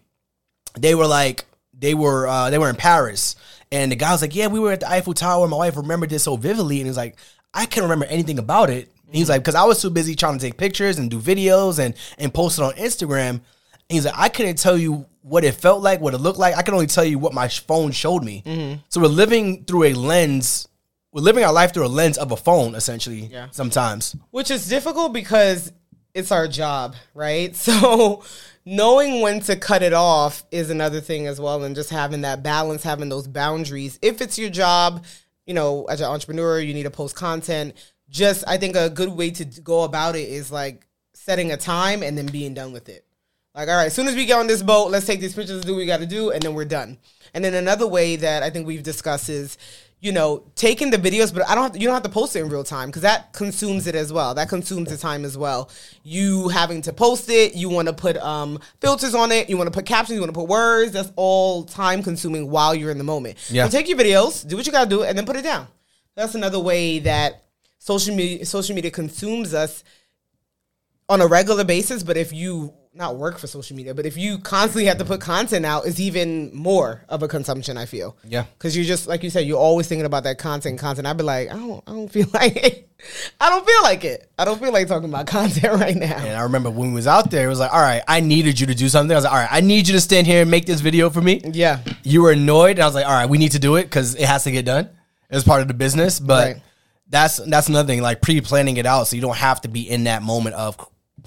they 0.78 0.94
were 0.94 1.06
like 1.06 1.44
they 1.78 1.94
were 1.94 2.26
uh, 2.26 2.50
they 2.50 2.58
were 2.58 2.68
in 2.70 2.76
Paris, 2.76 3.36
and 3.70 3.90
the 3.92 3.96
guy 3.96 4.12
was 4.12 4.22
like, 4.22 4.34
"Yeah, 4.34 4.48
we 4.48 4.60
were 4.60 4.72
at 4.72 4.80
the 4.80 4.90
Eiffel 4.90 5.14
Tower. 5.14 5.46
My 5.48 5.56
wife 5.56 5.76
remembered 5.76 6.10
this 6.10 6.24
so 6.24 6.36
vividly." 6.36 6.78
And 6.78 6.86
he's 6.86 6.96
like, 6.96 7.16
"I 7.54 7.66
can't 7.66 7.84
remember 7.84 8.06
anything 8.06 8.38
about 8.38 8.70
it." 8.70 8.90
And 9.06 9.14
he's 9.16 9.28
like, 9.28 9.42
"Because 9.42 9.54
I 9.54 9.64
was 9.64 9.80
too 9.80 9.90
busy 9.90 10.14
trying 10.14 10.38
to 10.38 10.44
take 10.44 10.56
pictures 10.58 10.98
and 10.98 11.10
do 11.10 11.18
videos 11.20 11.78
and 11.78 11.94
and 12.18 12.32
post 12.32 12.58
it 12.58 12.62
on 12.62 12.72
Instagram." 12.74 13.28
And 13.30 13.42
he's 13.88 14.04
like, 14.04 14.14
"I 14.16 14.28
couldn't 14.28 14.58
tell 14.58 14.76
you 14.76 15.06
what 15.22 15.44
it 15.44 15.52
felt 15.52 15.82
like, 15.82 16.00
what 16.00 16.14
it 16.14 16.18
looked 16.18 16.38
like. 16.38 16.56
I 16.56 16.62
can 16.62 16.74
only 16.74 16.86
tell 16.86 17.04
you 17.04 17.18
what 17.18 17.32
my 17.32 17.48
phone 17.48 17.92
showed 17.92 18.22
me." 18.24 18.80
So 18.88 19.00
we're 19.00 19.08
living 19.08 19.64
through 19.64 19.84
a 19.84 19.94
lens. 19.94 20.66
We're 21.12 21.22
living 21.22 21.42
our 21.44 21.52
life 21.52 21.72
through 21.72 21.86
a 21.86 21.88
lens 21.88 22.18
of 22.18 22.32
a 22.32 22.36
phone, 22.36 22.74
essentially. 22.74 23.28
Yeah. 23.32 23.48
Sometimes. 23.50 24.14
which 24.30 24.50
is 24.50 24.68
difficult 24.68 25.12
because 25.14 25.72
it's 26.14 26.32
our 26.32 26.48
job, 26.48 26.96
right? 27.14 27.54
So 27.68 28.24
knowing 28.68 29.22
when 29.22 29.40
to 29.40 29.56
cut 29.56 29.82
it 29.82 29.94
off 29.94 30.44
is 30.50 30.68
another 30.68 31.00
thing 31.00 31.26
as 31.26 31.40
well, 31.40 31.64
and 31.64 31.74
just 31.74 31.88
having 31.88 32.20
that 32.20 32.42
balance, 32.42 32.82
having 32.82 33.08
those 33.08 33.26
boundaries. 33.26 33.98
If 34.02 34.20
it's 34.20 34.38
your 34.38 34.50
job, 34.50 35.04
you 35.46 35.54
know, 35.54 35.86
as 35.86 36.02
an 36.02 36.06
entrepreneur, 36.06 36.60
you 36.60 36.74
need 36.74 36.82
to 36.82 36.90
post 36.90 37.16
content. 37.16 37.74
Just, 38.10 38.44
I 38.46 38.58
think 38.58 38.76
a 38.76 38.90
good 38.90 39.08
way 39.08 39.30
to 39.30 39.44
go 39.62 39.84
about 39.84 40.16
it 40.16 40.28
is 40.28 40.52
like 40.52 40.86
setting 41.14 41.50
a 41.50 41.56
time 41.56 42.02
and 42.02 42.16
then 42.16 42.26
being 42.26 42.52
done 42.52 42.72
with 42.72 42.90
it. 42.90 43.06
Like, 43.54 43.68
all 43.68 43.76
right, 43.76 43.86
as 43.86 43.94
soon 43.94 44.06
as 44.06 44.14
we 44.14 44.26
get 44.26 44.38
on 44.38 44.46
this 44.46 44.62
boat, 44.62 44.90
let's 44.90 45.06
take 45.06 45.20
these 45.20 45.34
pictures, 45.34 45.62
do 45.62 45.72
what 45.72 45.78
we 45.78 45.86
got 45.86 46.00
to 46.00 46.06
do, 46.06 46.30
and 46.30 46.42
then 46.42 46.52
we're 46.54 46.66
done. 46.66 46.98
And 47.32 47.42
then 47.42 47.54
another 47.54 47.86
way 47.86 48.16
that 48.16 48.42
I 48.42 48.50
think 48.50 48.66
we've 48.66 48.82
discussed 48.82 49.30
is 49.30 49.56
you 50.00 50.12
know, 50.12 50.44
taking 50.54 50.90
the 50.90 50.96
videos, 50.96 51.34
but 51.34 51.48
I 51.48 51.54
don't. 51.54 51.64
Have 51.64 51.72
to, 51.72 51.80
you 51.80 51.86
don't 51.86 51.94
have 51.94 52.04
to 52.04 52.08
post 52.08 52.36
it 52.36 52.40
in 52.40 52.48
real 52.48 52.62
time 52.62 52.88
because 52.88 53.02
that 53.02 53.32
consumes 53.32 53.88
it 53.88 53.96
as 53.96 54.12
well. 54.12 54.32
That 54.34 54.48
consumes 54.48 54.90
the 54.90 54.96
time 54.96 55.24
as 55.24 55.36
well. 55.36 55.70
You 56.04 56.48
having 56.48 56.82
to 56.82 56.92
post 56.92 57.28
it. 57.28 57.56
You 57.56 57.68
want 57.68 57.88
to 57.88 57.94
put 57.94 58.16
um, 58.18 58.60
filters 58.80 59.14
on 59.14 59.32
it. 59.32 59.50
You 59.50 59.56
want 59.56 59.66
to 59.66 59.76
put 59.76 59.86
captions. 59.86 60.14
You 60.14 60.20
want 60.20 60.32
to 60.32 60.38
put 60.38 60.48
words. 60.48 60.92
That's 60.92 61.10
all 61.16 61.64
time 61.64 62.04
consuming 62.04 62.48
while 62.48 62.76
you're 62.76 62.92
in 62.92 62.98
the 62.98 63.04
moment. 63.04 63.38
Yeah. 63.50 63.64
So 63.64 63.76
take 63.76 63.88
your 63.88 63.98
videos, 63.98 64.46
do 64.46 64.56
what 64.56 64.66
you 64.66 64.72
gotta 64.72 64.88
do, 64.88 65.02
and 65.02 65.18
then 65.18 65.26
put 65.26 65.34
it 65.34 65.42
down. 65.42 65.66
That's 66.14 66.36
another 66.36 66.60
way 66.60 67.00
that 67.00 67.44
social 67.78 68.14
media 68.14 68.46
social 68.46 68.76
media 68.76 68.92
consumes 68.92 69.52
us 69.52 69.82
on 71.08 71.20
a 71.20 71.26
regular 71.26 71.64
basis. 71.64 72.04
But 72.04 72.16
if 72.16 72.32
you 72.32 72.72
not 72.98 73.16
work 73.16 73.38
for 73.38 73.46
social 73.46 73.76
media, 73.76 73.94
but 73.94 74.04
if 74.04 74.16
you 74.16 74.38
constantly 74.38 74.84
have 74.86 74.98
to 74.98 75.04
put 75.04 75.20
content 75.20 75.64
out, 75.64 75.86
it's 75.86 75.98
even 76.00 76.54
more 76.54 77.04
of 77.08 77.22
a 77.22 77.28
consumption. 77.28 77.78
I 77.78 77.86
feel. 77.86 78.16
Yeah. 78.24 78.44
Because 78.58 78.76
you're 78.76 78.84
just 78.84 79.06
like 79.06 79.22
you 79.22 79.30
said, 79.30 79.46
you're 79.46 79.58
always 79.58 79.86
thinking 79.86 80.04
about 80.04 80.24
that 80.24 80.36
content. 80.38 80.78
Content. 80.78 81.06
I'd 81.06 81.16
be 81.16 81.22
like, 81.24 81.48
I 81.50 81.54
don't, 81.54 81.82
I 81.86 81.92
don't 81.92 82.08
feel 82.12 82.26
like 82.34 82.56
it. 82.56 82.84
I 83.40 83.48
don't 83.48 83.64
feel 83.64 83.82
like 83.82 84.04
it. 84.04 84.28
I 84.36 84.44
don't 84.44 84.60
feel 84.60 84.72
like 84.72 84.88
talking 84.88 85.08
about 85.08 85.26
content 85.38 85.80
right 85.80 85.94
now. 85.96 86.16
And 86.18 86.36
I 86.36 86.42
remember 86.42 86.68
when 86.70 86.88
we 86.88 86.94
was 86.94 87.06
out 87.06 87.30
there, 87.30 87.46
it 87.46 87.48
was 87.48 87.60
like, 87.60 87.72
all 87.72 87.80
right, 87.80 88.02
I 88.08 88.18
needed 88.20 88.58
you 88.58 88.66
to 88.66 88.74
do 88.74 88.88
something. 88.88 89.12
I 89.12 89.16
was 89.18 89.24
like, 89.24 89.32
all 89.32 89.38
right, 89.38 89.48
I 89.50 89.60
need 89.60 89.86
you 89.86 89.94
to 89.94 90.00
stand 90.00 90.26
here 90.26 90.42
and 90.42 90.50
make 90.50 90.66
this 90.66 90.80
video 90.80 91.08
for 91.08 91.20
me. 91.20 91.40
Yeah. 91.44 91.80
You 92.02 92.22
were 92.22 92.32
annoyed, 92.32 92.72
and 92.72 92.80
I 92.80 92.86
was 92.86 92.96
like, 92.96 93.06
all 93.06 93.12
right, 93.12 93.28
we 93.30 93.38
need 93.38 93.52
to 93.52 93.60
do 93.60 93.76
it 93.76 93.84
because 93.84 94.16
it 94.16 94.26
has 94.26 94.42
to 94.44 94.50
get 94.50 94.64
done. 94.64 94.90
It's 95.30 95.44
part 95.44 95.62
of 95.62 95.68
the 95.68 95.74
business, 95.74 96.18
but 96.18 96.54
Right. 96.54 96.62
that's 97.08 97.36
that's 97.36 97.68
another 97.68 97.86
thing, 97.86 98.02
like 98.02 98.20
pre-planning 98.20 98.78
it 98.78 98.86
out, 98.86 99.04
so 99.06 99.14
you 99.14 99.22
don't 99.22 99.36
have 99.36 99.60
to 99.60 99.68
be 99.68 99.88
in 99.88 100.04
that 100.04 100.22
moment 100.24 100.56
of 100.56 100.76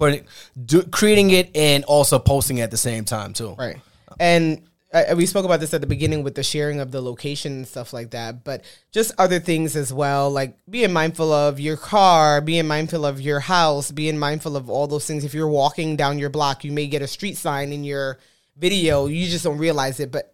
putting, 0.02 0.26
do, 0.66 0.82
creating 0.82 1.30
it 1.30 1.56
and 1.56 1.84
also 1.86 2.18
posting 2.18 2.60
at 2.60 2.72
the 2.72 2.78
same 2.78 3.06
time 3.06 3.34
too. 3.34 3.54
Right. 3.54 3.80
And 4.20 4.64
we 5.16 5.28
spoke 5.28 5.46
about 5.46 5.60
this 5.60 5.76
at 5.76 5.82
the 5.82 5.88
beginning 5.88 6.24
with 6.24 6.34
the 6.34 6.42
sharing 6.42 6.80
of 6.80 6.92
the 6.92 7.02
location 7.02 7.54
and 7.54 7.68
stuff 7.68 7.94
like 7.94 8.10
that, 8.10 8.44
but 8.44 8.66
just 8.92 9.14
other 9.20 9.40
things 9.40 9.76
as 9.76 9.94
well, 9.94 10.32
like 10.32 10.58
being 10.68 10.92
mindful 10.92 11.32
of 11.32 11.60
your 11.60 11.78
car, 11.78 12.42
being 12.42 12.68
mindful 12.68 13.06
of 13.06 13.22
your 13.22 13.42
house, 13.42 13.92
being 13.92 14.18
mindful 14.18 14.58
of 14.58 14.72
all 14.72 14.88
those 14.88 15.06
things. 15.06 15.24
If 15.24 15.36
you're 15.36 15.48
walking 15.48 15.96
down 15.96 16.18
your 16.18 16.32
block, 16.32 16.64
you 16.64 16.72
may 16.72 16.88
get 16.88 17.04
a 17.04 17.08
street 17.08 17.38
sign 17.38 17.72
in 17.72 17.84
your 17.84 18.18
video, 18.58 19.06
you 19.06 19.28
just 19.28 19.44
don't 19.44 19.60
realize 19.60 20.00
it. 20.00 20.12
But 20.12 20.34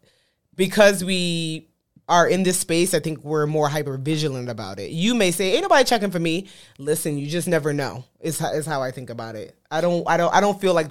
because 0.55 1.03
we 1.03 1.66
are 2.07 2.27
in 2.27 2.43
this 2.43 2.59
space, 2.59 2.93
I 2.93 2.99
think 2.99 3.23
we're 3.23 3.45
more 3.47 3.67
hyper 3.67 3.97
vigilant 3.97 4.49
about 4.49 4.79
it. 4.79 4.91
You 4.91 5.13
may 5.15 5.31
say, 5.31 5.53
"Ain't 5.53 5.63
nobody 5.63 5.83
checking 5.83 6.11
for 6.11 6.19
me." 6.19 6.47
Listen, 6.77 7.17
you 7.17 7.27
just 7.27 7.47
never 7.47 7.73
know. 7.73 8.05
Is 8.19 8.39
how, 8.39 8.51
is 8.53 8.65
how 8.65 8.81
I 8.81 8.91
think 8.91 9.09
about 9.09 9.35
it. 9.35 9.55
I 9.69 9.81
don't. 9.81 10.07
I 10.07 10.17
don't. 10.17 10.33
I 10.33 10.39
don't 10.39 10.59
feel 10.59 10.73
like 10.73 10.87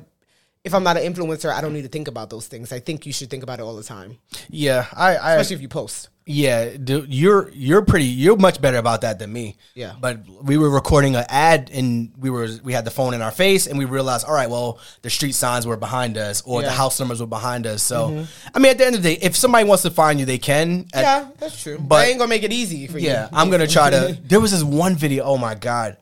if 0.64 0.74
I'm 0.74 0.82
not 0.82 0.96
an 0.96 1.14
influencer, 1.14 1.50
I 1.50 1.60
don't 1.60 1.72
need 1.72 1.82
to 1.82 1.88
think 1.88 2.08
about 2.08 2.28
those 2.28 2.48
things. 2.48 2.72
I 2.72 2.80
think 2.80 3.06
you 3.06 3.12
should 3.12 3.30
think 3.30 3.44
about 3.44 3.60
it 3.60 3.62
all 3.62 3.76
the 3.76 3.84
time, 3.84 4.18
Yeah, 4.50 4.86
I, 4.92 5.16
I 5.16 5.34
especially 5.34 5.56
if 5.56 5.62
you 5.62 5.68
post. 5.68 6.08
Yeah, 6.28 6.76
dude, 6.76 7.14
you're 7.14 7.50
you're 7.50 7.82
pretty 7.82 8.06
you're 8.06 8.36
much 8.36 8.60
better 8.60 8.78
about 8.78 9.02
that 9.02 9.20
than 9.20 9.32
me. 9.32 9.56
Yeah. 9.76 9.92
But 10.00 10.28
we 10.42 10.58
were 10.58 10.68
recording 10.68 11.14
an 11.14 11.24
ad 11.28 11.70
and 11.72 12.12
we 12.18 12.30
were 12.30 12.48
we 12.64 12.72
had 12.72 12.84
the 12.84 12.90
phone 12.90 13.14
in 13.14 13.22
our 13.22 13.30
face 13.30 13.68
and 13.68 13.78
we 13.78 13.84
realized, 13.84 14.26
all 14.26 14.34
right, 14.34 14.50
well, 14.50 14.80
the 15.02 15.10
street 15.10 15.36
signs 15.36 15.68
were 15.68 15.76
behind 15.76 16.18
us 16.18 16.42
or 16.42 16.62
the 16.62 16.66
Yeah. 16.66 16.70
Mm-hmm. 16.72 16.78
house 16.78 16.98
numbers 16.98 17.20
were 17.20 17.28
behind 17.28 17.64
us. 17.64 17.80
So 17.80 18.26
I 18.52 18.58
mean 18.58 18.72
at 18.72 18.78
the 18.78 18.86
end 18.86 18.96
of 18.96 19.04
the 19.04 19.14
day, 19.14 19.20
if 19.22 19.36
somebody 19.36 19.64
wants 19.68 19.84
to 19.84 19.90
find 19.92 20.18
you, 20.18 20.26
they 20.26 20.38
can. 20.38 20.86
At- 20.92 21.02
yeah, 21.02 21.28
that's 21.38 21.62
true. 21.62 21.78
But 21.78 22.04
I 22.04 22.06
ain't 22.08 22.18
gonna 22.18 22.28
make 22.28 22.42
it 22.42 22.52
easy 22.52 22.88
for 22.88 22.98
you. 22.98 23.06
yeah, 23.06 23.28
I'm 23.32 23.48
gonna 23.48 23.68
try 23.68 23.90
to. 23.90 24.18
There 24.26 24.40
was 24.40 24.50
this 24.50 24.64
one 24.64 24.96
video. 24.96 25.22
Oh 25.22 25.38
my 25.38 25.54
god, 25.54 25.96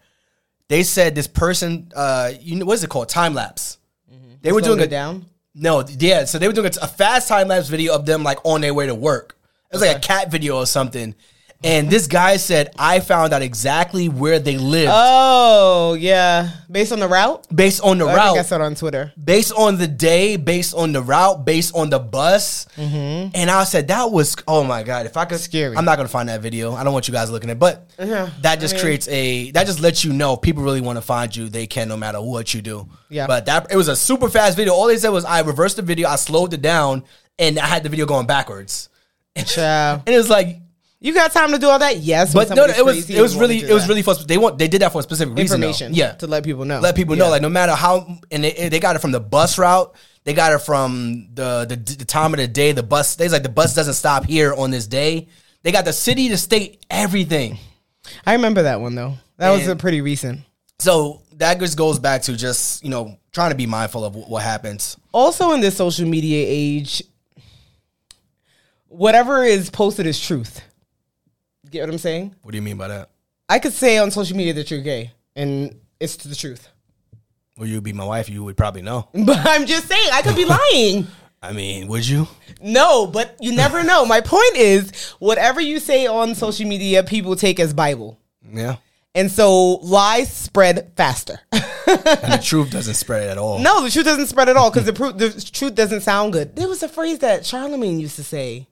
they 0.68 0.84
said 0.84 1.14
this 1.14 1.26
person. 1.28 1.92
Uh, 1.94 2.32
you 2.40 2.56
know 2.56 2.64
what 2.64 2.74
is 2.74 2.82
it 2.84 2.88
called? 2.88 3.10
Time 3.10 3.34
lapse. 3.34 3.76
They 4.40 4.52
were 4.52 4.62
doing 4.62 4.80
it 4.80 4.84
a 4.84 4.86
down. 4.88 5.26
no, 5.54 5.84
yeah. 5.98 6.24
So 6.24 6.38
they 6.38 6.46
were 6.48 6.54
doing 6.54 6.66
a, 6.66 6.84
a 6.84 6.88
fast 6.88 7.28
time 7.28 7.48
lapse 7.48 7.68
video 7.68 7.94
of 7.94 8.06
them 8.06 8.22
like 8.22 8.38
on 8.44 8.62
their 8.62 8.72
way 8.72 8.86
to 8.86 8.94
work. 8.94 9.36
It 9.70 9.76
was 9.76 9.82
like 9.82 9.96
a 9.96 10.00
cat 10.00 10.30
video 10.30 10.56
or 10.58 10.66
something. 10.66 11.14
And 11.62 11.88
this 11.88 12.06
guy 12.08 12.36
said, 12.36 12.74
I 12.78 13.00
found 13.00 13.32
out 13.32 13.40
exactly 13.40 14.10
where 14.10 14.38
they 14.38 14.58
lived 14.58 14.90
Oh 14.94 15.94
yeah, 15.94 16.50
based 16.70 16.92
on 16.92 17.00
the 17.00 17.08
route. 17.08 17.46
based 17.54 17.80
on 17.82 17.96
the 17.96 18.04
I 18.04 18.08
think 18.08 18.20
I 18.20 18.34
route, 18.36 18.44
saw 18.46 18.56
it 18.56 18.60
on 18.60 18.74
Twitter. 18.74 19.12
based 19.22 19.50
on 19.54 19.78
the 19.78 19.86
day, 19.88 20.36
based 20.36 20.74
on 20.74 20.92
the 20.92 21.00
route, 21.00 21.46
based 21.46 21.74
on 21.74 21.88
the 21.88 21.98
bus. 21.98 22.66
And 22.76 23.50
I 23.50 23.64
said, 23.64 23.88
that 23.88 24.10
was, 24.10 24.36
oh 24.46 24.62
my 24.62 24.82
God, 24.82 25.06
if 25.06 25.16
I 25.16 25.24
could, 25.24 25.36
Mm-hmm. 25.38 25.42
Scary. 25.44 25.76
I'm 25.76 25.86
not 25.86 25.96
going 25.96 26.06
to 26.06 26.12
find 26.12 26.28
that 26.28 26.42
video. 26.42 26.74
I 26.74 26.84
don't 26.84 26.92
want 26.92 27.08
you 27.08 27.12
guys 27.14 27.30
looking 27.30 27.48
at 27.48 27.54
it. 27.56 27.58
But 27.60 27.88
Yeah, 27.98 28.28
that 28.42 28.60
just 28.60 28.74
I 28.74 28.76
mean- 28.76 28.84
creates 28.84 29.08
a, 29.08 29.50
that 29.52 29.66
just 29.66 29.80
lets 29.80 30.04
you 30.04 30.12
know 30.12 30.36
people 30.36 30.62
really 30.62 30.82
want 30.82 30.98
to 30.98 31.02
find 31.02 31.34
you, 31.34 31.48
they 31.48 31.66
can 31.66 31.88
no 31.88 31.96
matter 31.96 32.20
what 32.20 32.52
you 32.52 32.60
do. 32.60 32.90
Yeah. 33.08 33.26
But 33.26 33.46
that, 33.46 33.68
it 33.70 33.76
was 33.76 33.88
a 33.88 33.96
super 33.96 34.28
fast 34.28 34.56
video. 34.58 34.74
All 34.74 34.86
they 34.88 34.98
said 34.98 35.08
was, 35.10 35.24
I 35.24 35.40
reversed 35.40 35.76
the 35.76 35.82
video, 35.82 36.08
I 36.10 36.16
slowed 36.16 36.52
it 36.52 36.60
down, 36.60 37.04
and 37.38 37.58
I 37.58 37.64
had 37.66 37.82
the 37.84 37.88
video 37.88 38.04
going 38.04 38.26
backwards. 38.26 38.90
Child. 39.42 40.02
And 40.06 40.14
it 40.14 40.18
was 40.18 40.30
like, 40.30 40.60
You 41.00 41.12
got 41.12 41.32
time 41.32 41.50
to 41.52 41.58
do 41.58 41.68
all 41.68 41.78
that? 41.78 41.98
Yes, 41.98 42.32
but 42.32 42.48
no, 42.50 42.66
no, 42.66 42.72
it 42.72 42.84
was 42.84 43.10
it 43.10 43.20
was 43.20 43.36
really 43.36 43.58
it 43.58 43.72
was 43.72 43.88
really 43.88 44.02
for 44.02 44.14
they 44.14 44.38
want 44.38 44.58
they 44.58 44.68
did 44.68 44.82
that 44.82 44.92
for 44.92 45.00
a 45.00 45.02
specific 45.02 45.36
reason. 45.36 45.60
though. 45.60 45.68
information. 45.68 45.94
Yeah, 45.94 46.12
to 46.12 46.26
let 46.26 46.44
people 46.44 46.64
know. 46.64 46.80
let 46.80 46.94
people 46.94 47.16
know 47.16 47.28
like 47.28 47.42
no 47.42 47.48
matter 47.48 47.72
how 47.72 48.18
and 48.30 48.44
they, 48.44 48.68
they 48.68 48.80
got 48.80 48.96
it 48.96 49.00
from 49.00 49.12
the 49.12 49.20
bus 49.20 49.58
route 49.58 49.94
they 50.24 50.32
got 50.32 50.52
it 50.52 50.60
from 50.60 51.28
the, 51.34 51.66
the 51.68 51.76
the 51.76 52.04
time 52.04 52.32
of 52.32 52.38
the 52.40 52.48
day 52.48 52.72
the 52.72 52.82
bus 52.82 53.16
they 53.16 53.28
like 53.28 53.42
the 53.42 53.48
bus 53.50 53.74
doesn't 53.74 53.94
stop 53.94 54.24
here 54.24 54.54
on 54.54 54.70
this 54.70 54.86
day 54.86 55.28
they 55.62 55.72
got 55.72 55.84
the 55.84 55.92
city 55.92 56.28
the 56.28 56.36
state 56.38 56.84
everything 56.90 57.58
I 58.26 58.32
remember 58.34 58.62
that 58.62 58.80
one 58.80 58.94
though. 58.94 59.14
That 59.36 59.50
was 59.50 59.66
a 59.66 59.76
pretty 59.76 60.00
recent. 60.00 60.40
so 60.78 61.22
that 61.36 61.58
just 61.58 61.76
goes 61.76 61.98
back 61.98 62.22
to 62.22 62.36
just 62.36 62.82
you 62.84 62.90
know 62.90 63.18
trying 63.32 63.50
to 63.50 63.56
be 63.56 63.66
mindful 63.66 64.04
of 64.04 64.14
what 64.14 64.42
happens 64.42 64.96
also 65.12 65.52
in 65.52 65.60
this 65.60 65.76
social 65.76 66.06
media 66.08 66.44
age, 66.48 67.02
whatever 68.96 69.42
is 69.44 69.70
posted 69.70 70.06
is 70.06 70.20
truth. 70.20 70.60
Get 71.70 71.80
what 71.80 71.90
I'm 71.90 71.98
saying? 71.98 72.34
what 72.42 72.52
do 72.52 72.56
you 72.58 72.62
mean 72.62 72.76
by 72.76 72.88
that 72.88 73.10
I 73.48 73.58
could 73.58 73.72
say 73.72 73.98
on 73.98 74.10
social 74.10 74.36
media 74.36 74.54
that 74.54 74.70
you're 74.70 74.80
gay, 74.80 75.12
and 75.36 75.78
it's 76.00 76.16
the 76.16 76.34
truth. 76.34 76.68
well 77.56 77.68
you 77.68 77.76
would 77.76 77.84
be 77.84 77.92
my 77.92 78.04
wife 78.04 78.28
you 78.28 78.44
would 78.44 78.56
probably 78.56 78.82
know 78.82 79.08
But 79.12 79.38
I'm 79.46 79.66
just 79.66 79.88
saying, 79.88 80.08
I 80.12 80.22
could 80.22 80.36
be 80.36 80.44
lying. 80.44 81.06
I 81.42 81.52
mean 81.52 81.88
would 81.88 82.06
you 82.06 82.26
No, 82.62 83.06
but 83.06 83.36
you 83.40 83.54
never 83.54 83.82
know. 83.82 84.06
My 84.06 84.20
point 84.20 84.56
is, 84.56 84.90
whatever 85.18 85.60
you 85.60 85.78
say 85.80 86.06
on 86.06 86.34
social 86.34 86.66
media, 86.66 87.02
people 87.02 87.36
take 87.36 87.58
as 87.60 87.74
Bible. 87.74 88.18
yeah 88.50 88.76
And 89.14 89.30
so 89.30 89.74
lies 89.76 90.32
spread 90.32 90.92
faster. 90.96 91.40
and 91.52 92.32
the 92.32 92.40
truth 92.42 92.70
doesn't 92.70 92.94
spread 92.94 93.28
at 93.28 93.38
all 93.38 93.58
no, 93.58 93.82
the 93.82 93.90
truth 93.90 94.04
doesn't 94.06 94.26
spread 94.28 94.48
at 94.48 94.56
all 94.56 94.70
because 94.70 94.86
the, 94.86 94.92
pro- 94.92 95.12
the 95.12 95.30
truth 95.52 95.74
doesn't 95.74 96.02
sound 96.02 96.32
good. 96.32 96.54
There 96.56 96.68
was 96.68 96.82
a 96.82 96.88
phrase 96.88 97.18
that 97.20 97.44
Charlemagne 97.44 97.98
used 98.00 98.16
to 98.16 98.24
say 98.24 98.68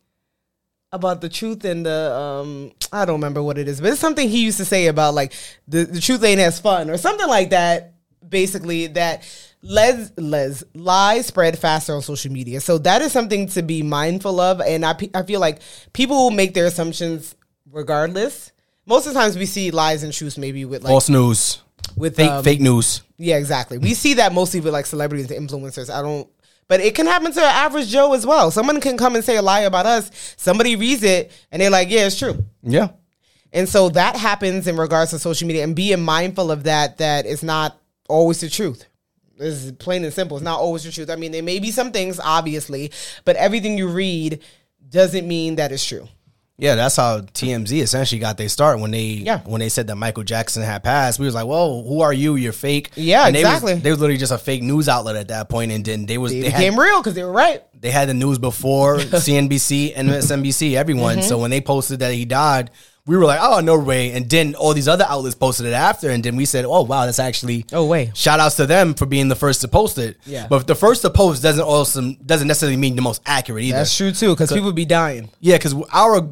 about 0.93 1.21
the 1.21 1.29
truth 1.29 1.65
and 1.65 1.87
the 1.87 2.13
um 2.15 2.73
I 2.93 3.05
don't 3.05 3.17
remember 3.17 3.43
what 3.43 3.59
it 3.59 3.69
is, 3.69 3.81
but 3.81 3.91
it's 3.91 4.01
something 4.01 4.29
he 4.29 4.45
used 4.45 4.59
to 4.59 4.65
say 4.65 4.87
about 4.87 5.15
like 5.15 5.33
the, 5.67 5.85
the 5.85 6.01
truth 6.01 6.23
ain't 6.23 6.41
as 6.41 6.61
fun 6.61 6.91
or 6.91 6.99
something 6.99 7.29
like 7.29 7.51
that. 7.51 7.95
Basically, 8.29 8.87
that 8.89 9.29
les 9.63 10.11
les 10.17 10.63
lies 10.75 11.27
spread 11.27 11.59
faster 11.59 11.95
on 11.95 12.03
social 12.03 12.33
media, 12.33 12.61
so 12.61 12.79
that 12.79 13.03
is 13.03 13.13
something 13.13 13.47
to 13.49 13.63
be 13.63 13.83
mindful 13.83 14.41
of. 14.41 14.61
And 14.61 14.85
I 14.85 14.97
I 15.15 15.23
feel 15.23 15.41
like 15.41 15.61
people 15.93 16.17
will 16.17 16.31
make 16.31 16.55
their 16.55 16.67
assumptions 16.67 17.35
regardless. 17.71 18.53
Most 18.87 19.07
of 19.07 19.15
the 19.15 19.21
times 19.21 19.37
we 19.37 19.47
see 19.47 19.71
lies 19.71 20.03
and 20.03 20.13
truths 20.13 20.39
maybe 20.39 20.65
with 20.65 20.83
like 20.83 20.91
false 20.91 21.09
news 21.09 21.63
with 21.97 22.17
fake 22.17 22.31
um, 22.31 22.45
fake 22.45 22.61
news 22.61 23.03
yeah, 23.23 23.37
exactly. 23.37 23.79
We 23.79 23.95
see 23.95 24.15
that 24.15 24.33
mostly 24.33 24.61
with 24.61 24.73
like 24.73 24.85
celebrities 24.85 25.31
and 25.31 25.49
influencers. 25.49 25.89
I 25.89 26.03
don't, 26.03 26.29
but 26.73 26.81
it 26.81 26.95
can 26.95 27.05
happen 27.05 27.31
to 27.31 27.39
an 27.39 27.55
average 27.55 27.89
Joe 27.89 28.15
as 28.15 28.25
well. 28.25 28.51
Someone 28.51 28.81
can 28.81 28.97
come 28.97 29.15
and 29.15 29.23
say 29.23 29.37
a 29.37 29.43
lie 29.43 29.61
about 29.61 29.85
us. 29.85 30.11
Somebody 30.39 30.75
reads 30.75 31.03
it 31.03 31.31
and 31.51 31.61
they're 31.61 31.69
like, 31.69 31.91
yeah, 31.91 32.07
it's 32.07 32.19
true. 32.19 32.47
yeah 32.63 32.89
And 33.53 33.69
so 33.69 33.91
that 33.91 34.17
happens 34.17 34.67
in 34.67 34.79
regards 34.79 35.11
to 35.11 35.19
social 35.19 35.47
media 35.47 35.65
and 35.65 35.77
being 35.77 36.01
mindful 36.03 36.51
of 36.51 36.65
that, 36.65 36.97
that 36.97 37.27
it's 37.27 37.43
not 37.43 37.79
always 38.09 38.41
the 38.41 38.49
truth. 38.49 38.87
This 39.37 39.65
is 39.65 39.73
plain 39.73 40.03
and 40.03 40.15
simple. 40.15 40.39
It's 40.39 40.45
not 40.45 40.61
always 40.61 40.85
the 40.85 40.93
truth. 40.93 41.11
I 41.11 41.17
mean, 41.17 41.33
there 41.33 41.43
may 41.43 41.59
be 41.59 41.71
some 41.71 41.93
things, 41.93 42.19
obviously, 42.19 42.91
but 43.27 43.37
everything 43.37 43.77
you 43.77 43.89
read 43.89 44.41
doesn't 44.89 45.29
mean 45.29 45.57
that 45.57 45.73
it's 45.73 45.87
true. 45.87 46.09
Yeah, 46.63 46.77
that's 46.77 46.95
how 46.97 47.21
TMZ 47.21 47.83
essentially 47.83 48.21
got 48.21 48.39
their 48.39 48.49
start 48.49 48.79
when 48.79 48.93
they 48.93 49.01
Yeah. 49.29 49.41
when 49.45 49.59
they 49.59 49.69
said 49.69 49.89
that 49.89 49.97
Michael 49.97 50.23
Jackson 50.23 50.63
had 50.63 50.85
passed. 50.85 51.19
We 51.19 51.27
was 51.27 51.35
like, 51.35 51.45
"Whoa, 51.47 51.83
who 51.83 52.03
are 52.03 52.13
you? 52.13 52.37
You're 52.37 52.53
fake." 52.53 52.91
Yeah, 52.95 53.27
And 53.27 53.35
they 53.35 53.41
exactly. 53.41 53.75
Was, 53.75 53.83
they 53.83 53.91
was 53.91 53.99
literally 53.99 54.19
just 54.19 54.31
a 54.33 54.39
fake 54.39 54.63
news 54.63 54.89
outlet 54.89 55.17
at 55.17 55.29
that 55.29 55.49
point, 55.49 55.73
and 55.73 55.85
then 55.85 56.07
they 56.07 56.19
was 56.19 56.31
It 56.33 56.37
they 56.43 56.49
became 56.51 56.75
had, 56.75 56.83
real 56.83 56.99
because 57.01 57.15
they 57.15 57.25
were 57.25 57.33
right. 57.33 57.63
they 57.79 57.91
had 57.91 58.09
the 58.09 58.15
news 58.15 58.39
before 58.39 58.99
CNBC 59.27 59.95
MSNBC, 59.97 60.75
everyone. 60.77 61.19
Mm-hmm. 61.19 61.27
So 61.29 61.39
when 61.39 61.51
they 61.51 61.61
posted 61.61 61.99
that 61.99 62.13
he 62.13 62.25
died, 62.25 62.71
we 63.07 63.17
were 63.17 63.25
like, 63.25 63.41
"Oh 63.43 63.59
no 63.59 63.77
way!" 63.79 64.13
And 64.13 64.31
then 64.31 64.55
all 64.55 64.73
these 64.73 64.87
other 64.87 65.05
outlets 65.09 65.35
posted 65.35 65.67
it 65.67 65.73
after, 65.73 66.11
and 66.11 66.23
then 66.23 66.37
we 66.37 66.45
said, 66.45 66.65
"Oh 66.65 66.83
wow, 66.83 67.07
that's 67.07 67.19
actually 67.19 67.67
Oh, 67.73 67.85
wait. 67.87 68.17
Shout 68.17 68.39
outs 68.39 68.55
to 68.57 68.67
them 68.67 68.95
for 68.95 69.07
being 69.07 69.27
the 69.29 69.35
first 69.35 69.63
to 69.63 69.69
post 69.69 69.99
it. 69.99 70.17
Yeah. 70.27 70.47
but 70.49 70.69
the 70.69 70.77
first 70.77 71.03
to 71.03 71.11
post 71.11 71.43
doesn't 71.43 71.65
also 71.65 72.13
doesn't 72.25 72.47
necessarily 72.47 72.77
mean 72.77 72.95
the 72.95 73.03
most 73.03 73.21
accurate 73.27 73.65
either. 73.65 73.79
That's 73.79 73.97
true 73.97 74.13
too, 74.13 74.31
because 74.31 74.53
people 74.53 74.73
be 74.73 74.85
dying. 74.85 75.29
Yeah, 75.41 75.57
because 75.57 75.75
our 75.93 76.29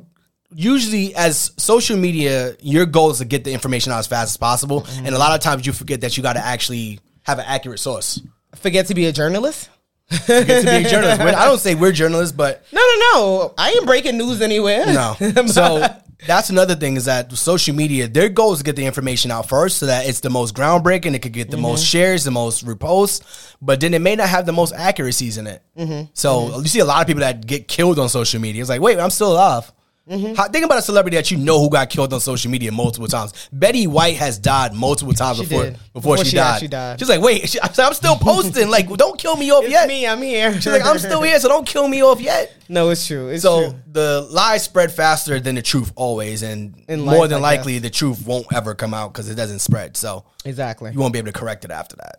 usually 0.55 1.15
as 1.15 1.53
social 1.57 1.97
media, 1.97 2.55
your 2.61 2.87
goal 2.87 3.11
is 3.11 3.19
to 3.19 3.25
get 3.25 3.45
the 3.45 3.53
information 3.53 3.93
out 3.93 3.99
as 3.99 4.07
fast 4.07 4.31
as 4.33 4.37
possible, 4.37 4.83
Mm-hmm. 4.83 5.07
and 5.07 5.15
a 5.15 5.19
lot 5.19 5.35
of 5.35 5.41
times 5.41 5.67
you 5.67 5.73
forget 5.73 6.01
that 6.03 6.17
you 6.17 6.23
got 6.23 6.35
to 6.35 6.45
actually 6.45 7.01
have 7.23 7.39
an 7.39 7.45
accurate 7.47 7.79
source. 7.81 8.21
Forget 8.57 8.87
to 8.89 8.95
be 8.95 9.07
a 9.07 9.13
journalist. 9.13 9.69
forget 10.11 10.65
to 10.65 10.71
be 10.71 10.87
a 10.87 10.91
journalist. 10.91 11.21
I 11.21 11.45
don't 11.45 11.59
say 11.61 11.75
we're 11.75 11.93
journalists, 11.93 12.35
but 12.37 12.65
No, 12.73 12.81
no, 12.81 12.95
no. 13.15 13.55
I 13.57 13.71
ain't 13.71 13.87
breaking 13.87 14.19
news 14.19 14.41
anywhere. 14.43 14.87
no. 14.87 15.17
So 15.47 15.87
that's 16.27 16.51
another 16.51 16.75
thing 16.75 16.97
is 16.97 17.05
that 17.07 17.33
social 17.33 17.75
media, 17.75 18.07
their 18.09 18.29
goal 18.29 18.53
is 18.53 18.59
to 18.59 18.65
get 18.65 18.77
the 18.77 18.85
information 18.85 19.31
out 19.31 19.49
first 19.49 19.79
so 19.79 19.87
that 19.87 20.07
it's 20.07 20.21
the 20.21 20.29
most 20.29 20.55
groundbreaking. 20.55 21.15
It 21.15 21.21
could 21.21 21.33
get 21.33 21.51
the 21.51 21.57
Mm-hmm. 21.57 21.63
most 21.63 21.87
shares, 21.87 22.25
the 22.25 22.31
most 22.31 22.67
reposts, 22.67 23.55
but 23.63 23.81
then 23.81 23.95
it 23.95 24.01
may 24.01 24.17
not 24.17 24.29
have 24.29 24.45
the 24.47 24.53
most 24.53 24.75
accuracies 24.75 25.39
in 25.39 25.47
it. 25.47 25.63
Mm-hmm. 25.79 26.11
So 26.15 26.59
you 26.59 26.67
see 26.69 26.81
a 26.81 26.85
lot 26.85 27.01
of 27.01 27.07
people 27.07 27.21
that 27.21 27.47
get 27.47 27.69
killed 27.69 27.99
on 28.01 28.09
social 28.09 28.41
media. 28.41 28.61
It's 28.63 28.69
like, 28.69 28.81
wait, 28.81 28.99
I'm 28.99 29.11
still 29.11 29.33
alive. 29.33 29.73
Mm-hmm. 30.11 30.35
How, 30.35 30.49
think 30.49 30.65
about 30.65 30.79
a 30.79 30.83
celebrity 30.83 31.17
that 31.17 31.31
you 31.31 31.37
know 31.37 31.61
who 31.61 31.71
got 31.71 31.89
killed 31.89 32.13
on 32.13 32.19
social 32.19 32.51
media 32.51 32.73
multiple 32.73 33.07
times. 33.07 33.49
Betty 33.53 33.87
White 33.87 34.17
has 34.17 34.39
died 34.39 34.75
multiple 34.75 35.15
times 35.15 35.39
She 35.39 35.45
before 35.45 35.65
before, 35.71 35.81
Before 35.93 36.17
she, 36.19 36.31
she 36.31 36.37
died. 36.37 36.69
died. 36.71 36.99
She's 36.99 37.09
like, 37.09 37.21
wait, 37.21 37.49
she, 37.49 37.61
I'm 37.63 37.93
still 37.95 38.17
posting. 38.21 38.69
like, 38.69 38.89
don't 38.97 39.17
kill 39.19 39.37
me 39.37 39.53
off 39.53 39.63
It's 39.63 39.71
yet. 39.73 39.87
me. 39.87 40.07
I'm 40.07 40.21
here. 40.21 40.53
She's 40.55 40.67
like, 40.67 40.85
I'm 40.85 40.99
still 40.99 41.23
here, 41.23 41.39
so 41.39 41.49
don't 41.49 41.65
kill 41.67 41.87
me 41.87 42.03
off 42.03 42.21
yet. 42.21 42.53
No, 42.69 42.89
it's 42.91 43.07
true. 43.07 43.29
It's 43.29 43.43
So 43.43 43.71
true. 43.71 43.81
the 43.93 44.27
lies 44.31 44.65
spread 44.65 44.91
faster 44.93 45.39
than 45.39 45.55
the 45.55 45.63
truth 45.63 45.93
always, 45.95 46.43
and 46.43 46.75
In 46.89 47.01
more 47.03 47.21
life, 47.21 47.31
than 47.31 47.39
I 47.39 47.43
likely, 47.43 47.75
guess. 47.75 47.83
the 47.83 47.91
truth 47.91 48.27
won't 48.27 48.47
ever 48.53 48.75
come 48.75 48.93
out 48.95 49.13
because 49.13 49.31
it 49.31 49.37
doesn't 49.37 49.61
spread. 49.61 49.97
So 49.97 50.25
Exactly. 50.45 50.91
you 50.93 50.99
won't 50.99 51.13
be 51.13 51.21
able 51.21 51.33
to 51.33 51.39
correct 51.39 51.65
it 51.65 51.71
after 51.71 51.95
that. 51.97 52.17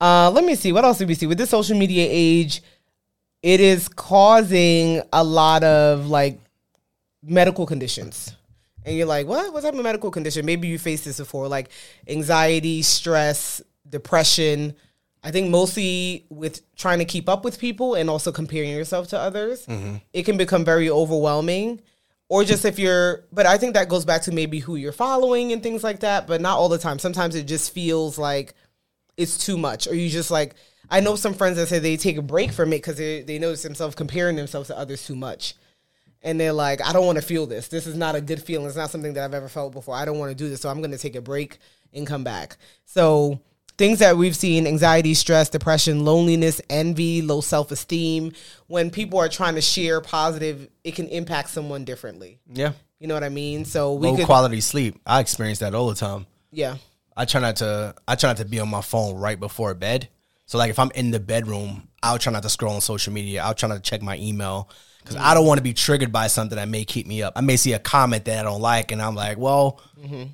Uh, 0.00 0.30
let 0.30 0.44
me 0.44 0.54
see. 0.54 0.72
What 0.72 0.84
else 0.84 0.98
did 0.98 1.08
we 1.08 1.14
see? 1.14 1.26
With 1.26 1.36
this 1.38 1.50
social 1.50 1.76
media 1.76 2.06
age, 2.10 2.62
it 3.42 3.60
is 3.60 3.88
causing 3.88 5.02
a 5.12 5.22
lot 5.22 5.62
of 5.64 6.08
like 6.08 6.40
medical 7.26 7.66
conditions. 7.66 8.34
And 8.84 8.96
you're 8.96 9.06
like, 9.06 9.26
what? 9.26 9.52
What 9.52 9.62
type 9.62 9.74
of 9.74 9.82
medical 9.82 10.10
condition? 10.10 10.46
Maybe 10.46 10.68
you 10.68 10.78
faced 10.78 11.04
this 11.04 11.18
before, 11.18 11.48
like 11.48 11.70
anxiety, 12.08 12.82
stress, 12.82 13.60
depression. 13.88 14.74
I 15.24 15.32
think 15.32 15.50
mostly 15.50 16.24
with 16.28 16.62
trying 16.76 17.00
to 17.00 17.04
keep 17.04 17.28
up 17.28 17.44
with 17.44 17.58
people 17.58 17.94
and 17.94 18.08
also 18.08 18.30
comparing 18.30 18.70
yourself 18.70 19.08
to 19.08 19.18
others, 19.18 19.66
mm-hmm. 19.66 19.96
it 20.12 20.22
can 20.22 20.36
become 20.36 20.64
very 20.64 20.88
overwhelming. 20.88 21.80
Or 22.28 22.44
just 22.44 22.64
if 22.64 22.78
you're, 22.78 23.24
but 23.32 23.46
I 23.46 23.56
think 23.56 23.74
that 23.74 23.88
goes 23.88 24.04
back 24.04 24.22
to 24.22 24.32
maybe 24.32 24.58
who 24.58 24.76
you're 24.76 24.92
following 24.92 25.52
and 25.52 25.62
things 25.62 25.84
like 25.84 26.00
that, 26.00 26.26
but 26.26 26.40
not 26.40 26.58
all 26.58 26.68
the 26.68 26.78
time. 26.78 26.98
Sometimes 26.98 27.34
it 27.36 27.44
just 27.44 27.72
feels 27.72 28.18
like 28.18 28.54
it's 29.16 29.38
too 29.38 29.56
much 29.56 29.86
or 29.86 29.94
you 29.94 30.08
just 30.08 30.30
like 30.30 30.54
i 30.90 31.00
know 31.00 31.16
some 31.16 31.34
friends 31.34 31.56
that 31.56 31.66
say 31.66 31.78
they 31.78 31.96
take 31.96 32.16
a 32.16 32.22
break 32.22 32.52
from 32.52 32.72
it 32.72 32.78
because 32.78 32.96
they, 32.96 33.22
they 33.22 33.38
notice 33.38 33.62
themselves 33.62 33.94
comparing 33.94 34.36
themselves 34.36 34.68
to 34.68 34.78
others 34.78 35.06
too 35.06 35.16
much 35.16 35.54
and 36.22 36.40
they're 36.40 36.52
like 36.52 36.80
i 36.86 36.92
don't 36.92 37.06
want 37.06 37.16
to 37.16 37.22
feel 37.24 37.46
this 37.46 37.68
this 37.68 37.86
is 37.86 37.96
not 37.96 38.14
a 38.14 38.20
good 38.20 38.42
feeling 38.42 38.66
it's 38.66 38.76
not 38.76 38.90
something 38.90 39.12
that 39.14 39.24
i've 39.24 39.34
ever 39.34 39.48
felt 39.48 39.72
before 39.72 39.94
i 39.94 40.04
don't 40.04 40.18
want 40.18 40.30
to 40.30 40.34
do 40.36 40.48
this 40.48 40.60
so 40.60 40.68
i'm 40.68 40.78
going 40.78 40.90
to 40.90 40.98
take 40.98 41.14
a 41.16 41.20
break 41.20 41.58
and 41.92 42.06
come 42.06 42.24
back 42.24 42.56
so 42.84 43.40
things 43.78 43.98
that 43.98 44.16
we've 44.16 44.36
seen 44.36 44.66
anxiety 44.66 45.14
stress 45.14 45.48
depression 45.48 46.04
loneliness 46.04 46.60
envy 46.70 47.22
low 47.22 47.40
self-esteem 47.40 48.32
when 48.66 48.90
people 48.90 49.18
are 49.18 49.28
trying 49.28 49.54
to 49.54 49.60
share 49.60 50.00
positive 50.00 50.68
it 50.84 50.94
can 50.94 51.08
impact 51.08 51.50
someone 51.50 51.84
differently 51.84 52.38
Yeah, 52.52 52.72
you 52.98 53.06
know 53.06 53.14
what 53.14 53.24
i 53.24 53.28
mean 53.28 53.64
so 53.64 53.94
we 53.94 54.08
low 54.08 54.16
could 54.16 54.26
quality 54.26 54.60
sleep. 54.60 54.98
I 55.06 55.20
experience 55.20 55.58
that 55.60 55.74
all 55.74 55.88
the 55.88 55.94
time. 55.94 56.26
yeah 56.50 56.76
I 57.18 57.24
try 57.24 57.40
not 57.40 57.56
to. 57.56 57.94
I 58.06 58.14
try 58.14 58.28
not 58.28 58.36
to 58.36 58.44
be 58.44 58.60
on 58.60 58.68
my 58.68 58.82
phone 58.82 59.16
right 59.16 59.40
before 59.40 59.72
bed. 59.72 60.10
So 60.44 60.58
like 60.58 60.68
if 60.68 60.78
I'm 60.78 60.90
in 60.94 61.12
the 61.12 61.18
bedroom, 61.18 61.88
I'll 62.02 62.18
try 62.18 62.30
not 62.30 62.42
to 62.42 62.50
scroll 62.50 62.74
on 62.74 62.82
social 62.82 63.10
media. 63.10 63.42
I'll 63.42 63.54
try 63.54 63.70
not 63.70 63.76
to 63.76 63.80
check 63.80 64.02
my 64.02 64.18
email 64.18 64.68
because 65.06 65.22
I 65.22 65.34
don't 65.34 65.46
want 65.46 65.58
to 65.58 65.62
be 65.62 65.72
triggered 65.72 66.10
by 66.10 66.26
something 66.26 66.56
that 66.56 66.68
may 66.68 66.84
keep 66.84 67.06
me 67.06 67.22
up. 67.22 67.34
I 67.36 67.40
may 67.40 67.56
see 67.56 67.74
a 67.74 67.78
comment 67.78 68.24
that 68.24 68.40
I 68.40 68.42
don't 68.42 68.60
like, 68.60 68.90
and 68.90 69.00
I'm 69.00 69.14
like, 69.14 69.38
well, 69.38 69.80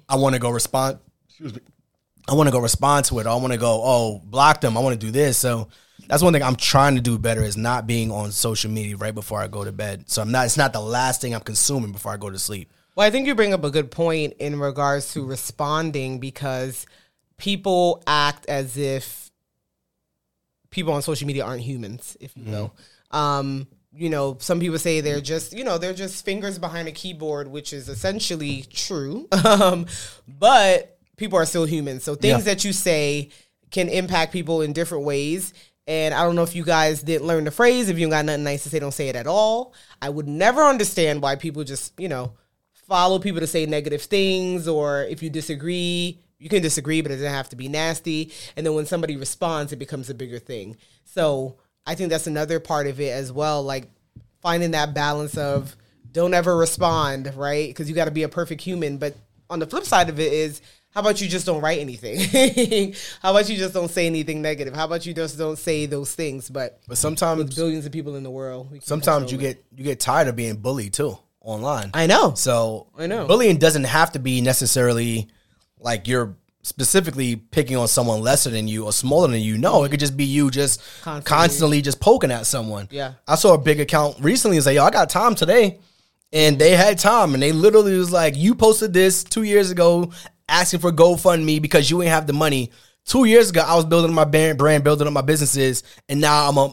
I 0.09 0.17
want 0.17 0.35
to 0.35 0.39
go 0.39 0.49
respond. 0.49 0.99
Excuse 1.29 1.55
me. 1.55 1.61
I 2.27 2.35
want 2.35 2.47
to 2.47 2.53
go 2.53 2.59
respond 2.59 3.05
to 3.07 3.19
it. 3.19 3.27
I 3.27 3.35
want 3.35 3.53
to 3.53 3.59
go, 3.59 3.83
oh, 3.85 4.23
block 4.25 4.61
them. 4.61 4.79
I 4.79 4.81
want 4.81 4.99
to 4.99 5.07
do 5.07 5.11
this. 5.11 5.37
So 5.37 5.69
that's 6.07 6.23
one 6.23 6.33
thing 6.33 6.43
I'm 6.43 6.57
trying 6.57 6.95
to 6.95 7.01
do 7.03 7.19
better 7.19 7.43
is 7.43 7.57
not 7.57 7.87
being 7.87 8.11
on 8.11 8.33
social 8.33 8.71
media 8.71 8.97
right 8.97 9.15
before 9.15 9.41
I 9.41 9.49
go 9.49 9.65
to 9.65 9.73
bed. 9.73 10.09
So 10.09 10.23
I'm 10.23 10.31
not. 10.31 10.47
It's 10.47 10.57
not 10.57 10.73
the 10.73 10.81
last 10.81 11.21
thing 11.21 11.35
I'm 11.35 11.41
consuming 11.41 11.93
before 11.93 12.13
I 12.13 12.17
go 12.17 12.31
to 12.31 12.39
sleep. 12.39 12.71
Well, 12.95 13.07
I 13.07 13.11
think 13.11 13.27
you 13.27 13.35
bring 13.35 13.53
up 13.53 13.65
a 13.65 13.71
good 13.71 13.91
point 13.91 14.35
in 14.39 14.59
regards 14.59 15.13
to 15.15 15.25
responding 15.25 16.19
because 16.19 16.87
people 17.39 18.03
act 18.07 18.47
as 18.47 18.77
if 18.77 19.31
people 20.71 20.93
on 20.93 21.03
social 21.03 21.27
media 21.27 21.45
aren't 21.45 21.63
humans, 21.63 22.17
if 22.21 22.37
you 22.37 22.45
know. 22.51 22.73
Um, 23.11 23.67
you 23.95 24.09
know, 24.09 24.37
some 24.41 24.59
people 24.61 24.79
say 24.79 25.01
they're 25.01 25.21
just, 25.21 25.53
you 25.53 25.65
know, 25.65 25.79
they're 25.79 25.93
just 25.93 26.25
fingers 26.25 26.59
behind 26.59 26.89
a 26.89 26.93
keyboard, 26.93 27.49
which 27.49 27.73
is 27.73 27.89
essentially 27.89 28.65
true. 28.73 29.29
um, 29.45 29.87
but 30.27 30.97
people 31.17 31.39
are 31.39 31.45
still 31.45 31.67
human. 31.67 32.01
So 32.01 32.15
things 32.15 32.47
Yeah. 32.47 32.55
that 32.55 32.65
you 32.65 32.73
say 32.73 33.29
can 33.71 33.89
impact 33.89 34.33
people 34.33 34.63
in 34.63 34.73
different 34.73 35.05
ways. 35.05 35.53
And 35.87 36.15
I 36.15 36.25
don't 36.25 36.37
know 36.37 36.43
if 36.43 36.55
you 36.55 36.65
guys 36.65 37.03
didn't 37.03 37.27
learn 37.27 37.45
the 37.45 37.51
phrase. 37.51 37.89
If 37.89 37.99
you 37.99 38.09
got 38.09 38.25
nothing 38.25 38.45
nice 38.45 38.63
to 38.63 38.69
say, 38.71 38.79
don't 38.79 38.93
say 38.93 39.09
it 39.09 39.17
at 39.17 39.27
all. 39.27 39.75
I 40.01 40.09
would 40.09 40.29
never 40.29 40.63
understand 40.63 41.21
why 41.23 41.37
people 41.37 41.65
just, 41.65 41.99
you 42.01 42.09
know, 42.09 42.33
follow 42.73 43.19
people 43.19 43.41
to 43.41 43.47
say 43.47 43.67
negative 43.67 44.03
things 44.03 44.69
or 44.69 45.03
if 45.05 45.23
you 45.23 45.31
disagree, 45.31 46.19
you 46.39 46.49
can 46.49 46.63
disagree, 46.63 47.01
but 47.01 47.11
it 47.13 47.17
doesn't 47.17 47.31
have 47.33 47.49
to 47.51 47.57
be 47.57 47.69
nasty. 47.69 48.33
And 48.57 48.65
then 48.67 48.75
when 48.75 48.87
somebody 48.87 49.17
responds, 49.17 49.73
it 49.73 49.79
becomes 49.79 50.09
a 50.11 50.15
bigger 50.15 50.39
thing. 50.39 50.77
So 51.05 51.57
I 51.87 51.95
think 51.95 52.11
that's 52.11 52.27
another 52.27 52.61
part 52.61 52.87
of 52.87 53.01
it 53.01 53.13
as 53.13 53.33
well. 53.33 53.63
Like 53.63 53.89
finding 54.41 54.73
that 54.73 54.95
balance 54.95 55.37
of 55.37 55.77
don't 56.13 56.35
ever 56.35 56.57
respond, 56.57 57.33
right? 57.37 57.69
Because 57.69 57.89
you 57.89 57.95
got 57.95 58.05
to 58.05 58.11
be 58.11 58.23
a 58.23 58.29
perfect 58.29 58.61
human. 58.61 58.99
But 58.99 59.15
on 59.51 59.59
the 59.59 59.67
flip 59.67 59.85
side 59.85 60.09
of 60.09 60.21
it 60.21 60.33
is, 60.33 60.61
how 60.91 61.01
about 61.01 61.21
you 61.23 61.29
just 61.29 61.47
don't 61.47 61.63
write 61.63 61.79
anything? 61.79 62.21
how 63.23 63.31
about 63.31 63.49
you 63.49 63.57
just 63.57 63.73
don't 63.73 63.91
say 63.91 64.07
anything 64.07 64.43
negative? 64.43 64.75
How 64.75 64.85
about 64.85 65.07
you 65.07 65.15
just 65.15 65.39
don't 65.39 65.59
say 65.59 65.87
those 65.87 66.15
things? 66.15 66.51
But 66.51 66.81
But 66.87 66.99
sometimes, 66.99 67.55
billions 67.57 67.87
of 67.87 67.93
people 67.93 68.15
in 68.17 68.23
the 68.23 68.31
world, 68.31 68.69
sometimes 68.83 69.33
you 69.33 69.39
it. 69.39 69.41
get 69.41 69.65
you 69.75 69.85
get 69.85 70.01
tired 70.01 70.29
of 70.29 70.37
being 70.37 70.57
bullied 70.57 70.93
too 70.93 71.17
online. 71.41 71.91
I 71.95 72.07
know. 72.07 72.35
So 72.35 72.89
I 72.99 73.07
know. 73.07 73.27
bullying 73.27 73.57
doesn't 73.57 73.85
have 73.85 74.13
to 74.13 74.19
be 74.19 74.43
necessarily 74.43 75.29
like 75.79 76.09
you're 76.09 76.37
specifically 76.63 77.37
picking 77.37 77.77
on 77.77 77.89
someone 77.89 78.21
lesser 78.21 78.51
than 78.51 78.69
you 78.69 78.85
or 78.85 78.93
smaller 78.93 79.29
than 79.29 79.41
you. 79.41 79.59
No, 79.59 79.85
it 79.85 79.91
could 79.91 80.01
just 80.01 80.17
be 80.17 80.25
you 80.25 80.51
just 80.51 80.81
Constantly. 81.03 81.29
constantly, 81.29 81.83
just 81.83 82.01
poking 82.01 82.31
at 82.31 82.47
someone. 82.47 82.89
Yeah. 82.91 83.15
I 83.27 83.35
saw 83.35 83.55
a 83.55 83.59
big 83.59 83.81
account 83.81 84.17
recently 84.21 84.57
and 84.59 84.65
say, 84.65 84.77
yo, 84.77 84.85
I 84.85 84.91
got 84.91 85.11
time 85.11 85.35
today. 85.35 85.81
And 86.33 86.59
they 86.59 86.71
had 86.71 86.99
time 86.99 87.35
and 87.35 87.43
they 87.43 87.53
literally 87.53 87.97
was 87.99 88.11
like, 88.11 88.37
You 88.37 88.55
posted 88.55 88.95
this 88.95 89.23
two 89.23 89.43
years 89.43 89.71
ago 89.71 90.11
asking 90.49 90.81
for 90.81 90.91
GoFundMe 90.91 91.61
because 91.61 91.91
you 91.91 92.01
ain't 92.01 92.11
have 92.11 92.27
the 92.27 92.33
money. 92.33 92.71
Two 93.05 93.25
years 93.25 93.51
ago, 93.51 93.61
I 93.67 93.75
was 93.75 93.85
building 93.85 94.15
my 94.15 94.25
brand, 94.25 94.57
brand 94.57 94.83
building 94.85 95.07
up 95.07 95.13
my 95.13 95.21
businesses, 95.23 95.83
and 96.09 96.21
now 96.21 96.49
I'm 96.49 96.57
a 96.57 96.73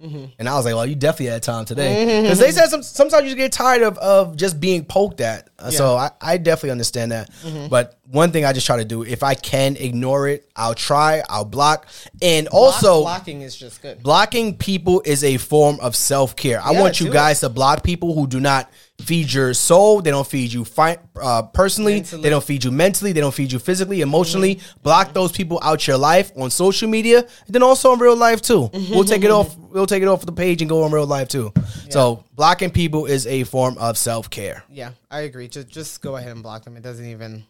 multi-millionaire. 0.00 0.32
And 0.38 0.48
I 0.48 0.54
was 0.56 0.64
like, 0.64 0.74
well, 0.74 0.86
you 0.86 0.94
definitely 0.94 1.26
had 1.26 1.42
time 1.42 1.64
today. 1.64 2.06
Mm-hmm. 2.06 2.22
Because 2.22 2.38
they 2.38 2.50
said 2.50 2.66
some, 2.68 2.82
sometimes 2.82 3.28
you 3.28 3.36
get 3.36 3.52
tired 3.52 3.82
of, 3.82 3.98
of 3.98 4.36
just 4.36 4.60
being 4.60 4.84
poked 4.84 5.20
at. 5.20 5.48
Uh, 5.58 5.70
So 5.70 5.96
I, 5.96 6.10
I 6.20 6.36
definitely 6.36 6.70
understand 6.70 7.12
that. 7.12 7.30
Mm-hmm. 7.42 7.68
But 7.68 7.98
one 8.10 8.30
thing 8.30 8.44
I 8.44 8.52
just 8.52 8.66
try 8.66 8.76
to 8.76 8.84
do, 8.84 9.02
if 9.02 9.22
I 9.22 9.34
can 9.34 9.76
ignore 9.76 10.28
it, 10.28 10.48
I'll 10.56 10.74
try, 10.74 11.22
I'll 11.28 11.44
block. 11.44 11.86
And 12.22 12.48
also, 12.48 13.02
blocking 13.02 13.42
is 13.42 13.56
just 13.56 13.82
good. 13.82 14.02
blocking 14.02 14.56
people 14.56 15.02
is 15.04 15.24
a 15.24 15.36
form 15.36 15.78
of 15.80 15.96
self 15.96 16.36
care. 16.36 16.60
I 16.62 16.72
want 16.72 17.00
you 17.00 17.10
guys 17.10 17.40
to 17.40 17.48
block 17.48 17.82
people 17.82 18.14
who 18.14 18.26
do 18.26 18.40
not 18.40 18.70
feed 19.00 19.32
your 19.32 19.54
soul. 19.54 20.02
They 20.02 20.10
don't 20.10 20.26
feed 20.26 20.52
you 20.52 20.64
fi- 20.64 20.98
uh, 21.20 21.42
personally. 21.42 21.94
Mentally. 21.96 22.22
They 22.22 22.30
don't 22.30 22.44
feed 22.44 22.64
you 22.64 22.70
mentally. 22.70 23.12
They 23.12 23.20
don't 23.20 23.34
feed 23.34 23.52
you 23.52 23.58
physically, 23.58 24.00
emotionally. 24.00 24.56
Mm-hmm. 24.56 24.80
Block 24.82 25.06
mm-hmm. 25.06 25.14
those 25.14 25.32
people 25.32 25.58
out 25.62 25.86
your 25.86 25.96
life 25.98 26.32
on 26.36 26.50
social 26.50 26.88
media, 26.88 27.18
and 27.18 27.54
then 27.54 27.62
also 27.62 27.92
in 27.92 27.98
real 27.98 28.16
life 28.16 28.42
too. 28.42 28.68
Mm-hmm. 28.72 28.94
We'll 28.94 29.04
take 29.04 29.24
it 29.24 29.30
off. 29.30 29.56
We'll 29.56 29.86
take 29.86 30.02
it 30.02 30.08
off 30.08 30.24
the 30.24 30.32
page 30.32 30.62
and 30.62 30.68
go 30.68 30.84
in 30.86 30.92
real 30.92 31.06
life 31.06 31.28
too. 31.28 31.52
So 31.90 32.24
blocking 32.34 32.70
people 32.70 33.06
is 33.06 33.26
a 33.26 33.44
form 33.44 33.78
of 33.78 33.96
self 33.96 34.30
care. 34.30 34.64
Yeah, 34.68 34.90
I 35.10 35.20
agree. 35.20 35.48
Just 35.48 35.68
just 35.68 36.02
go 36.02 36.16
ahead 36.16 36.32
and 36.32 36.42
block 36.42 36.64
them. 36.64 36.76
It 36.76 36.82
doesn't 36.82 37.06
even. 37.06 37.44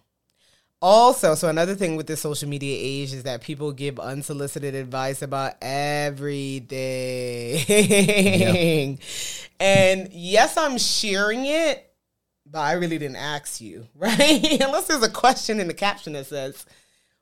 Also, 0.81 1.35
so 1.35 1.49
another 1.49 1.75
thing 1.75 1.97
with 1.97 2.07
this 2.07 2.21
social 2.21 2.49
media 2.49 2.77
age 2.79 3.13
is 3.13 3.25
that 3.25 3.41
people 3.41 3.73
give 3.73 3.99
unsolicited 3.99 4.77
advice 4.77 5.23
about 5.23 5.55
everything. 5.61 6.69
And 9.59 10.09
yes, 10.13 10.57
I'm 10.57 10.79
sharing 10.79 11.47
it, 11.47 11.93
but 12.47 12.61
I 12.61 12.75
really 12.75 12.97
didn't 12.99 13.17
ask 13.17 13.61
you, 13.61 13.89
right? 13.97 14.61
Unless 14.61 14.87
there's 14.87 15.03
a 15.03 15.11
question 15.11 15.59
in 15.59 15.67
the 15.67 15.75
caption 15.75 16.13
that 16.13 16.27
says, 16.27 16.65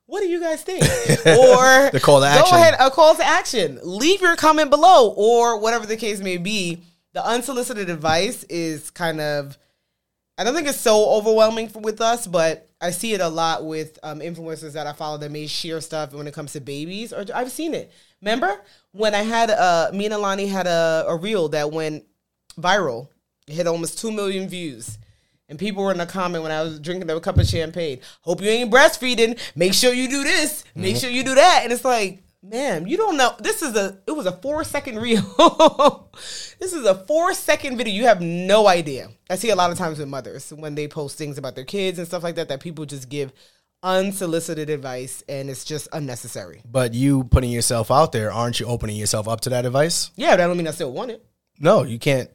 what 0.05 0.21
do 0.21 0.27
you 0.27 0.39
guys 0.39 0.61
think? 0.61 0.83
Or 1.25 1.89
The 1.91 1.99
call 2.01 2.21
to 2.21 2.27
action. 2.27 2.45
Go 2.51 2.57
ahead, 2.57 2.75
a 2.79 2.91
call 2.91 3.15
to 3.15 3.25
action. 3.25 3.79
Leave 3.83 4.21
your 4.21 4.35
comment 4.35 4.69
below, 4.69 5.09
or 5.17 5.59
whatever 5.59 5.85
the 5.87 5.97
case 5.97 6.19
may 6.19 6.37
be. 6.37 6.83
The 7.13 7.25
unsolicited 7.25 7.89
advice 7.89 8.43
is 8.43 8.91
kind 8.91 9.19
of, 9.19 9.57
I 10.37 10.43
don't 10.43 10.53
think 10.53 10.67
it's 10.67 10.79
so 10.79 11.09
overwhelming 11.09 11.69
for, 11.69 11.79
with 11.79 11.99
us, 11.99 12.27
but 12.27 12.66
I 12.79 12.91
see 12.91 13.13
it 13.13 13.21
a 13.21 13.27
lot 13.27 13.65
with 13.65 13.97
um, 14.03 14.19
influencers 14.19 14.73
that 14.73 14.85
I 14.85 14.93
follow 14.93 15.17
that 15.17 15.31
may 15.31 15.47
share 15.47 15.81
stuff 15.81 16.13
when 16.13 16.27
it 16.27 16.33
comes 16.33 16.53
to 16.53 16.61
babies. 16.61 17.11
Or 17.11 17.25
I've 17.33 17.51
seen 17.51 17.73
it. 17.73 17.91
Remember 18.21 18.61
when 18.91 19.15
I 19.15 19.23
had 19.23 19.49
uh, 19.49 19.89
me 19.93 20.05
and 20.05 20.13
Alani 20.13 20.47
had 20.47 20.67
a, 20.67 21.05
a 21.07 21.15
reel 21.15 21.49
that 21.49 21.71
went 21.71 22.03
viral, 22.59 23.09
it 23.47 23.53
hit 23.53 23.67
almost 23.67 23.99
two 23.99 24.11
million 24.11 24.47
views. 24.47 24.97
And 25.49 25.57
people 25.57 25.83
were 25.83 25.91
in 25.91 25.97
the 25.97 26.05
comment 26.05 26.43
when 26.43 26.51
I 26.51 26.61
was 26.61 26.79
drinking 26.79 27.09
a 27.09 27.19
cup 27.21 27.37
of 27.37 27.47
champagne. 27.47 28.01
Hope 28.21 28.41
you 28.41 28.49
ain't 28.49 28.71
breastfeeding. 28.71 29.39
Make 29.55 29.73
sure 29.73 29.93
you 29.93 30.09
do 30.09 30.23
this. 30.23 30.65
Make 30.75 30.97
sure 30.97 31.09
you 31.09 31.23
do 31.23 31.35
that. 31.35 31.61
And 31.63 31.71
it's 31.71 31.85
like, 31.85 32.21
ma'am, 32.49 32.87
you 32.87 32.97
don't 32.97 33.17
know. 33.17 33.35
This 33.39 33.61
is 33.61 33.75
a 33.75 33.99
it 34.07 34.11
was 34.11 34.25
a 34.25 34.31
four 34.31 34.63
second 34.63 34.99
reel. 34.99 35.21
this 36.59 36.73
is 36.73 36.85
a 36.85 36.95
four 36.95 37.33
second 37.33 37.77
video. 37.77 37.93
You 37.93 38.05
have 38.05 38.21
no 38.21 38.67
idea. 38.67 39.09
I 39.29 39.35
see 39.35 39.49
a 39.49 39.55
lot 39.55 39.71
of 39.71 39.77
times 39.77 39.99
with 39.99 40.07
mothers 40.07 40.51
when 40.51 40.75
they 40.75 40.87
post 40.87 41.17
things 41.17 41.37
about 41.37 41.55
their 41.55 41.65
kids 41.65 41.97
and 41.97 42.07
stuff 42.07 42.23
like 42.23 42.35
that 42.35 42.49
that 42.49 42.59
people 42.59 42.85
just 42.85 43.09
give 43.09 43.33
unsolicited 43.83 44.69
advice 44.69 45.23
and 45.29 45.49
it's 45.49 45.63
just 45.63 45.87
unnecessary. 45.93 46.61
But 46.69 46.93
you 46.93 47.25
putting 47.25 47.51
yourself 47.51 47.91
out 47.91 48.11
there, 48.11 48.31
aren't 48.31 48.59
you 48.59 48.65
opening 48.65 48.95
yourself 48.95 49.27
up 49.27 49.41
to 49.41 49.49
that 49.51 49.65
advice? 49.65 50.11
Yeah, 50.15 50.31
but 50.31 50.37
that 50.37 50.47
don't 50.47 50.57
mean 50.57 50.67
I 50.67 50.71
still 50.71 50.91
want 50.91 51.11
it. 51.11 51.23
No, 51.59 51.83
you 51.83 51.99
can't. 51.99 52.29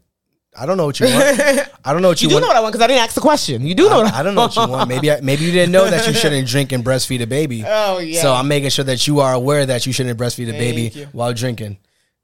I 0.54 0.66
don't 0.66 0.76
know 0.76 0.84
what 0.86 1.00
you 1.00 1.06
want. 1.06 1.16
I 1.84 1.92
don't 1.92 2.02
know 2.02 2.08
what 2.08 2.20
you, 2.20 2.26
You 2.26 2.30
do 2.30 2.34
want. 2.34 2.42
know 2.42 2.48
what 2.48 2.56
I 2.56 2.60
want 2.60 2.72
because 2.74 2.84
I 2.84 2.86
didn't 2.88 3.02
ask 3.04 3.14
the 3.14 3.22
question. 3.22 3.64
You 3.66 3.74
do 3.74 3.88
know. 3.88 4.02
what 4.02 4.12
I, 4.14 4.20
I 4.20 4.22
don't 4.22 4.34
know 4.34 4.42
what 4.42 4.56
you 4.56 4.66
want. 4.68 4.88
Maybe 4.88 5.10
I, 5.10 5.20
maybe 5.22 5.44
you 5.44 5.50
didn't 5.52 5.72
know 5.72 5.88
that 5.88 6.06
you 6.06 6.12
shouldn't 6.12 6.46
drink 6.46 6.72
and 6.72 6.84
breastfeed 6.84 7.22
a 7.22 7.26
baby. 7.26 7.64
Oh, 7.66 7.98
yeah. 7.98 8.20
So 8.20 8.34
I'm 8.34 8.48
making 8.48 8.68
sure 8.70 8.84
that 8.84 9.06
you 9.06 9.20
are 9.20 9.32
aware 9.32 9.64
that 9.66 9.86
you 9.86 9.92
shouldn't 9.94 10.18
breastfeed 10.18 10.48
a 10.50 10.52
baby 10.52 10.90
you. 10.94 11.06
while 11.12 11.32
drinking. 11.32 11.78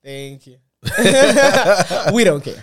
Thank 0.04 0.46
you. 0.46 0.56
we 2.12 2.22
don't 2.24 2.42
care. 2.44 2.62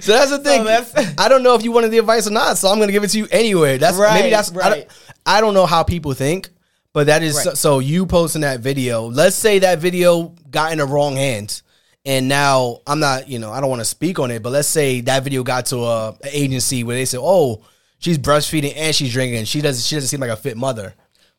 So 0.00 0.12
that's 0.12 0.30
the 0.30 0.40
thing. 0.42 0.64
that's- 0.64 1.14
I 1.18 1.28
don't 1.28 1.42
know 1.42 1.54
if 1.54 1.62
you 1.62 1.70
wanted 1.72 1.90
the 1.90 1.98
advice 1.98 2.26
or 2.26 2.30
not, 2.30 2.56
so 2.58 2.68
I'm 2.68 2.76
going 2.78 2.88
to 2.88 2.92
give 2.92 3.04
it 3.04 3.08
to 3.10 3.18
you 3.18 3.28
anyway. 3.30 3.78
That's 3.78 3.96
right, 3.96 4.14
maybe 4.14 4.24
Right, 4.24 4.30
that's 4.30 4.56
I, 4.56 4.68
don't, 4.70 4.86
I 5.26 5.40
don't 5.40 5.54
know 5.54 5.66
how 5.66 5.82
people 5.82 6.14
think, 6.14 6.48
but 6.92 7.06
that 7.06 7.22
is 7.22 7.40
so, 7.40 7.50
Right. 7.50 7.58
so 7.58 7.78
you 7.78 8.06
posting 8.06 8.40
that 8.40 8.60
video. 8.60 9.06
Let's 9.06 9.36
say 9.36 9.60
that 9.60 9.78
video 9.78 10.34
got 10.50 10.72
in 10.72 10.78
the 10.78 10.86
wrong 10.86 11.16
hands. 11.16 11.62
And 12.04 12.28
now 12.28 12.80
I'm 12.86 12.98
not, 12.98 13.28
you 13.28 13.38
know, 13.38 13.50
I 13.52 13.60
don't 13.60 13.68
want 13.68 13.80
to 13.80 13.84
speak 13.86 14.18
on 14.18 14.30
it, 14.30 14.42
but 14.42 14.50
let's 14.50 14.68
say 14.68 15.02
that 15.02 15.22
video 15.22 15.42
got 15.42 15.66
to 15.66 15.78
a, 15.84 16.16
agency 16.32 16.82
where 16.82 16.96
they 16.96 17.04
said, 17.04 17.20
"Oh, 17.22 17.62
she's 17.98 18.16
breastfeeding 18.16 18.72
and 18.74 18.94
she's 18.94 19.12
drinking. 19.12 19.44
She 19.44 19.60
doesn't. 19.60 19.82
She 19.82 19.96
doesn't 19.96 20.08
seem 20.08 20.20
like 20.20 20.30
a 20.30 20.36
fit 20.36 20.56
mother." 20.56 20.94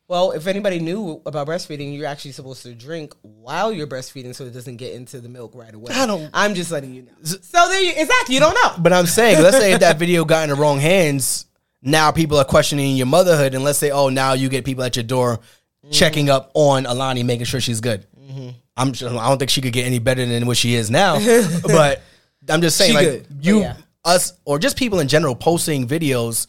Well, 0.07 0.31
if 0.31 0.45
anybody 0.45 0.79
knew 0.79 1.21
about 1.25 1.47
breastfeeding, 1.47 1.95
you're 1.97 2.05
actually 2.05 2.33
supposed 2.33 2.63
to 2.63 2.75
drink 2.75 3.15
while 3.21 3.71
you're 3.71 3.87
breastfeeding 3.87 4.35
so 4.35 4.43
it 4.43 4.51
doesn't 4.53 4.75
get 4.75 4.93
into 4.93 5.21
the 5.21 5.29
milk 5.29 5.53
right 5.55 5.73
away. 5.73 5.93
I 5.95 6.05
don't- 6.05 6.29
I'm 6.33 6.53
just 6.53 6.69
letting 6.69 6.93
you 6.93 7.03
know. 7.03 7.11
So 7.23 7.37
there 7.69 7.81
you 7.81 7.93
exactly, 7.95 8.35
you 8.35 8.41
don't 8.41 8.53
know. 8.53 8.73
But 8.83 8.91
I'm 8.91 9.05
saying, 9.05 9.41
let's 9.41 9.57
say 9.57 9.71
if 9.71 9.79
that 9.79 9.97
video 9.99 10.25
got 10.25 10.43
in 10.43 10.49
the 10.49 10.61
wrong 10.61 10.79
hands, 10.79 11.45
now 11.81 12.11
people 12.11 12.37
are 12.37 12.43
questioning 12.45 12.97
your 12.97 13.07
motherhood, 13.07 13.55
and 13.55 13.63
let's 13.63 13.79
say, 13.79 13.89
oh, 13.91 14.09
now 14.09 14.33
you 14.33 14.49
get 14.49 14.65
people 14.65 14.83
at 14.83 14.97
your 14.97 15.03
door 15.03 15.39
checking 15.91 16.29
up 16.29 16.51
on 16.55 16.85
Alani, 16.85 17.23
making 17.23 17.45
sure 17.45 17.61
she's 17.61 17.79
good. 17.79 18.05
Mm-hmm. 18.19 18.49
I'm, 18.77 18.93
sure- 18.93 19.09
I 19.17 19.27
don't 19.29 19.37
think 19.37 19.51
she 19.51 19.61
could 19.61 19.73
get 19.73 19.85
any 19.85 19.99
better 19.99 20.25
than 20.25 20.45
what 20.47 20.57
she 20.57 20.75
is 20.75 20.89
now, 20.89 21.19
but 21.63 22.01
I'm 22.49 22.61
just 22.61 22.77
saying, 22.77 22.91
She 22.91 22.95
like 22.95 23.05
good, 23.05 23.25
but 23.29 23.45
you, 23.45 23.59
yeah. 23.61 23.75
us, 24.05 24.33
or 24.45 24.59
just 24.59 24.77
people 24.77 24.99
in 24.99 25.07
general 25.07 25.35
posting 25.35 25.87
videos, 25.87 26.47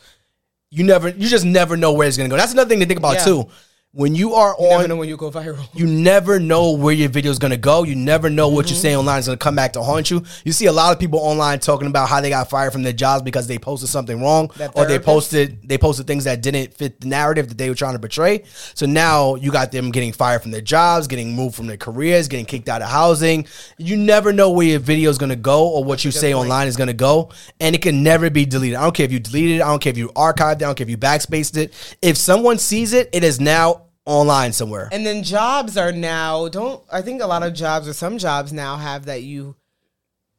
you 0.71 0.85
never, 0.85 1.09
you 1.09 1.29
just 1.29 1.45
never 1.45 1.77
know 1.77 1.93
where 1.93 2.09
it's 2.09 2.17
gonna 2.17 2.29
go. 2.29 2.37
That's 2.37 2.53
another 2.53 2.69
thing 2.69 2.81
to 2.81 2.87
think 2.87 2.99
about 2.99 3.15
Yeah. 3.17 3.25
too. 3.25 3.49
When 3.95 4.15
you 4.15 4.33
are 4.33 4.57
You 4.59 4.69
never 4.71 4.83
on 4.85 4.89
know 4.89 4.97
when 4.97 5.09
you 5.11 5.19
go 5.19 5.31
viral. 5.31 5.69
you 5.75 5.87
never 5.87 6.41
know 6.41 6.71
where 6.73 6.95
your 6.95 7.11
video 7.11 7.31
is 7.31 7.39
going 7.39 7.51
to 7.51 7.59
go. 7.59 7.83
You 7.83 7.95
never 7.95 8.31
know 8.31 8.49
what 8.49 8.65
Mm-hmm. 8.65 8.75
you 8.75 8.81
say 8.81 8.97
online 8.97 9.19
is 9.19 9.27
going 9.27 9.37
to 9.37 9.43
come 9.43 9.55
back 9.55 9.75
to 9.75 9.83
haunt 9.83 10.11
you. 10.11 10.23
You 10.47 10.53
see 10.53 10.65
a 10.65 10.73
lot 10.73 10.95
of 10.95 10.99
people 10.99 11.19
online 11.19 11.59
talking 11.59 11.89
about 11.89 12.09
how 12.09 12.23
they 12.23 12.31
got 12.31 12.49
fired 12.49 12.73
from 12.73 12.85
their 12.85 12.95
jobs 12.95 13.23
because 13.23 13.47
they 13.49 13.59
posted 13.59 13.91
something 13.91 14.19
wrong 14.19 14.51
or 14.75 14.87
they 14.87 14.99
posted 14.99 15.69
they 15.69 15.77
posted 15.77 16.07
things 16.07 16.25
that 16.25 16.41
didn't 16.41 16.73
fit 16.73 17.03
the 17.03 17.09
narrative 17.09 17.49
that 17.49 17.59
they 17.59 17.69
were 17.69 17.75
trying 17.75 17.93
to 17.93 17.99
portray. 17.99 18.45
So 18.73 18.87
now 18.87 19.35
you 19.35 19.53
got 19.53 19.73
them 19.73 19.91
getting 19.91 20.13
fired 20.15 20.41
from 20.41 20.53
their 20.53 20.63
jobs, 20.63 21.07
getting 21.07 21.37
moved 21.37 21.55
from 21.55 21.67
their 21.67 21.77
careers, 21.77 22.29
getting 22.29 22.47
kicked 22.47 22.71
out 22.71 22.81
of 22.81 22.89
housing. 22.89 23.47
You 23.77 23.99
never 23.99 24.33
know 24.33 24.53
where 24.53 24.69
your 24.69 24.79
video 24.81 25.11
is 25.11 25.19
going 25.19 25.29
to 25.31 25.37
go 25.37 25.69
or 25.69 25.85
what 25.85 26.03
you 26.03 26.13
say 26.13 26.33
online 26.33 26.67
is 26.67 26.79
going 26.79 26.87
to 26.87 26.95
go, 26.95 27.29
and 27.61 27.75
it 27.75 27.83
can 27.83 28.03
never 28.03 28.31
be 28.31 28.47
deleted. 28.47 28.77
I 28.79 28.85
don't 28.85 28.95
care 28.95 29.05
if 29.05 29.13
you 29.13 29.21
deleted 29.21 29.57
it. 29.59 29.63
I 29.63 29.67
don't 29.69 29.83
care 29.83 29.91
if 29.91 29.99
you 29.99 30.09
archived 30.11 30.53
it. 30.57 30.63
I 30.63 30.67
don't 30.69 30.77
care 30.79 30.87
if 30.87 30.91
you 30.91 30.97
backspaced 30.97 31.59
it. 31.59 31.97
If 32.01 32.17
someone 32.17 32.57
sees 32.57 32.95
it, 32.95 33.11
it 33.13 33.23
is 33.23 33.39
now 33.39 33.82
online 34.05 34.53
somewhere. 34.53 34.89
And 34.93 35.07
then 35.07 35.23
jobs 35.23 35.77
are 35.77 35.93
now 35.93 36.49
don't 36.49 36.83
I 36.91 37.03
think 37.03 37.23
a 37.23 37.27
lot 37.27 37.43
of 37.43 37.55
jobs 37.55 37.87
or 37.89 37.93
some 37.93 38.19
jobs 38.19 38.53
now 38.53 38.77
have 38.77 39.05
that 39.07 39.23
you 39.23 39.55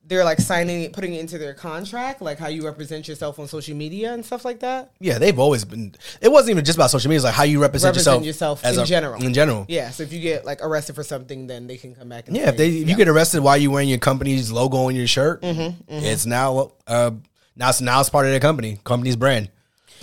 they're 0.06 0.26
like 0.26 0.39
signing 0.41 0.82
it, 0.82 0.91
putting 0.91 1.13
it 1.13 1.21
into 1.21 1.38
their 1.38 1.54
contract, 1.54 2.21
like 2.21 2.38
how 2.38 2.47
you 2.49 2.65
represent 2.65 3.08
yourself 3.08 3.39
on 3.39 3.47
social 3.47 3.73
media 3.73 4.13
and 4.13 4.26
stuff 4.26 4.43
like 4.43 4.60
that. 4.60 4.91
Yeah, 4.99 5.17
they've 5.17 5.39
always 5.39 5.63
been. 5.63 5.95
It 6.19 6.30
wasn't 6.30 6.52
even 6.52 6.65
just 6.65 6.78
about 6.78 6.89
social 6.91 7.08
media. 7.08 7.19
It's 7.19 7.23
like 7.23 7.34
how 7.36 7.43
you 7.43 7.62
represent, 7.62 7.95
Represent 7.95 8.26
yourself, 8.26 8.62
yourself 8.63 8.78
in 8.80 8.84
a- 8.84 8.86
general. 8.86 9.23
In 9.23 9.34
general, 9.34 9.65
Yeah, 9.69 9.91
so 9.91 10.04
if 10.04 10.12
you 10.12 10.19
get 10.19 10.43
like 10.43 10.62
arrested 10.62 10.95
for 10.95 11.04
something, 11.04 11.47
then 11.47 11.67
they 11.67 11.78
can 11.78 11.95
come 11.95 12.10
back 12.10 12.28
and 12.28 12.36
yeah. 12.36 12.49
If 12.49 12.58
they 12.58 12.67
if 12.67 12.89
you 12.89 12.97
get 12.97 13.08
arrested 13.08 13.41
while 13.43 13.56
you're 13.56 13.71
wearing 13.71 13.88
your 13.88 13.97
company's 13.97 14.52
logo 14.52 14.76
on 14.88 14.95
your 14.97 15.08
shirt, 15.08 15.41
Mm-hmm, 15.41 15.93
it's 15.93 16.26
now 16.26 16.73
uh 16.86 17.12
now 17.56 17.69
it's 17.69 17.80
now 17.80 18.02
it's 18.02 18.10
part 18.10 18.26
of 18.26 18.32
their 18.32 18.41
company, 18.41 18.80
company's 18.84 19.15
brand. 19.15 19.49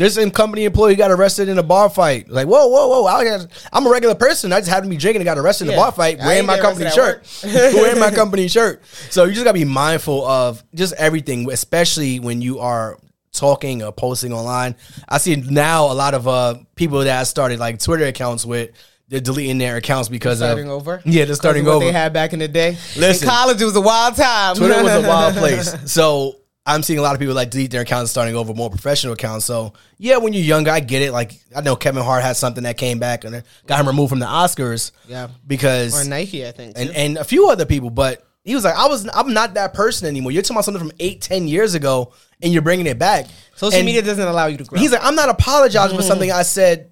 There's 0.01 0.15
some 0.15 0.31
company 0.31 0.65
employee 0.65 0.95
got 0.95 1.11
arrested 1.11 1.51
in 1.51 1.59
a 1.59 1.63
bar 1.63 1.91
fight. 1.91 2.31
Like, 2.31 2.47
whoa, 2.47 2.69
whoa, 2.69 2.89
whoa! 2.89 3.05
I 3.05 3.39
I'm 3.71 3.87
a 3.87 3.91
regular 3.91 4.15
person. 4.15 4.51
I 4.51 4.61
just 4.61 4.71
happened 4.71 4.91
to 4.91 4.97
be 4.97 4.99
drinking 4.99 5.21
and 5.21 5.27
got 5.27 5.37
arrested 5.37 5.69
in 5.69 5.75
a 5.75 5.77
bar 5.77 5.93
fight 5.93 6.17
wearing 6.21 6.47
my 6.47 6.59
company 6.59 6.89
shirt. 6.89 7.29
wearing 7.45 8.01
my 8.01 8.11
company 8.11 8.49
shirt. 8.49 8.83
So 9.11 9.25
you 9.25 9.35
just 9.35 9.45
gotta 9.45 9.59
be 9.59 9.67
mindful 9.67 10.27
of 10.27 10.65
just 10.75 10.95
everything, 10.95 11.53
especially 11.53 12.19
when 12.19 12.41
you 12.41 12.61
are 12.61 12.97
talking 13.35 13.83
or 13.83 13.93
posting 13.93 14.33
online. 14.33 14.75
I 15.07 15.19
see 15.19 15.37
now 15.37 15.93
a 15.93 15.95
lot 15.95 16.15
of 16.15 16.27
uh 16.27 16.55
people 16.77 17.01
that 17.01 17.21
I 17.21 17.25
started 17.25 17.59
like 17.59 17.79
Twitter 17.79 18.07
accounts 18.07 18.47
with 18.47 18.71
they're 19.09 19.21
deleting 19.21 19.59
their 19.59 19.77
accounts 19.77 20.09
because 20.09 20.39
starting 20.39 20.71
of 20.71 20.73
over. 20.81 21.03
Yeah, 21.05 21.27
they're 21.27 21.35
starting 21.35 21.67
what 21.67 21.73
over. 21.73 21.85
they 21.85 21.93
had 21.93 22.15
back 22.15 22.33
in 22.33 22.39
the 22.39 22.49
day. 22.49 22.79
Listen. 22.97 23.29
in 23.29 23.31
college, 23.31 23.61
it 23.61 23.67
was 23.67 23.77
a 23.77 23.83
wild 23.83 24.17
time. 24.17 24.57
Twitter 24.57 24.83
was 24.83 24.95
a 24.95 25.03
wild 25.07 25.35
place. 25.35 25.93
So 25.93 26.40
I'm 26.71 26.83
seeing 26.83 26.99
a 26.99 27.03
lot 27.03 27.15
of 27.15 27.21
people 27.21 27.35
like 27.35 27.51
delete 27.51 27.71
their 27.71 27.83
accounts, 27.83 28.11
starting 28.11 28.37
over 28.37 28.55
more 28.55 28.71
professional 28.71 29.13
accounts. 29.13 29.45
So 29.45 29.73
yeah, 29.99 30.19
when 30.19 30.33
you're 30.33 30.43
younger, 30.43 30.71
I 30.71 30.81
get 30.81 31.03
it. 31.03 31.13
Like 31.13 31.33
I 31.55 31.61
know 31.61 31.77
Kevin 31.77 32.03
Hart 32.03 32.23
had 32.23 32.37
something 32.37 32.65
that 32.65 32.77
came 32.77 32.99
back 32.99 33.25
and 33.25 33.43
got 33.67 33.81
him 33.81 33.87
removed 33.87 34.11
from 34.11 34.21
the 34.21 34.27
Oscars. 34.27 34.93
Yeah. 35.09 35.29
because 35.47 36.07
or 36.07 36.09
Nike, 36.09 36.47
I 36.47 36.53
think. 36.53 36.75
and 36.77 36.89
too. 36.89 36.95
and 36.95 37.17
a 37.19 37.25
few 37.25 37.49
other 37.49 37.67
people, 37.67 37.91
but 37.91 38.27
he 38.45 38.55
was 38.55 38.65
like, 38.65 38.75
I 38.75 38.87
was, 38.89 39.09
I'm 39.13 39.35
not 39.35 39.55
that 39.55 39.75
person 39.75 40.09
anymore. 40.09 40.33
You're 40.33 40.43
talking 40.43 40.57
about 40.57 40.65
something 40.65 40.81
from 40.83 40.93
eight, 40.99 41.21
ten 41.21 41.47
years 41.47 41.75
ago, 41.75 42.13
and 42.43 42.53
you're 42.53 42.63
bringing 42.63 42.87
it 42.87 42.99
back. 42.99 43.27
social 43.55 43.79
And 43.79 43.87
media 43.87 44.03
doesn't 44.03 44.27
allow 44.27 44.47
you 44.47 44.57
to 44.57 44.65
grow. 44.65 44.79
He's 44.79 44.93
like, 44.93 45.05
I'm 45.05 45.15
not 45.15 45.29
apologizing 45.29 45.97
for 45.97 46.03
something 46.03 46.33
I 46.33 46.43
said. 46.43 46.91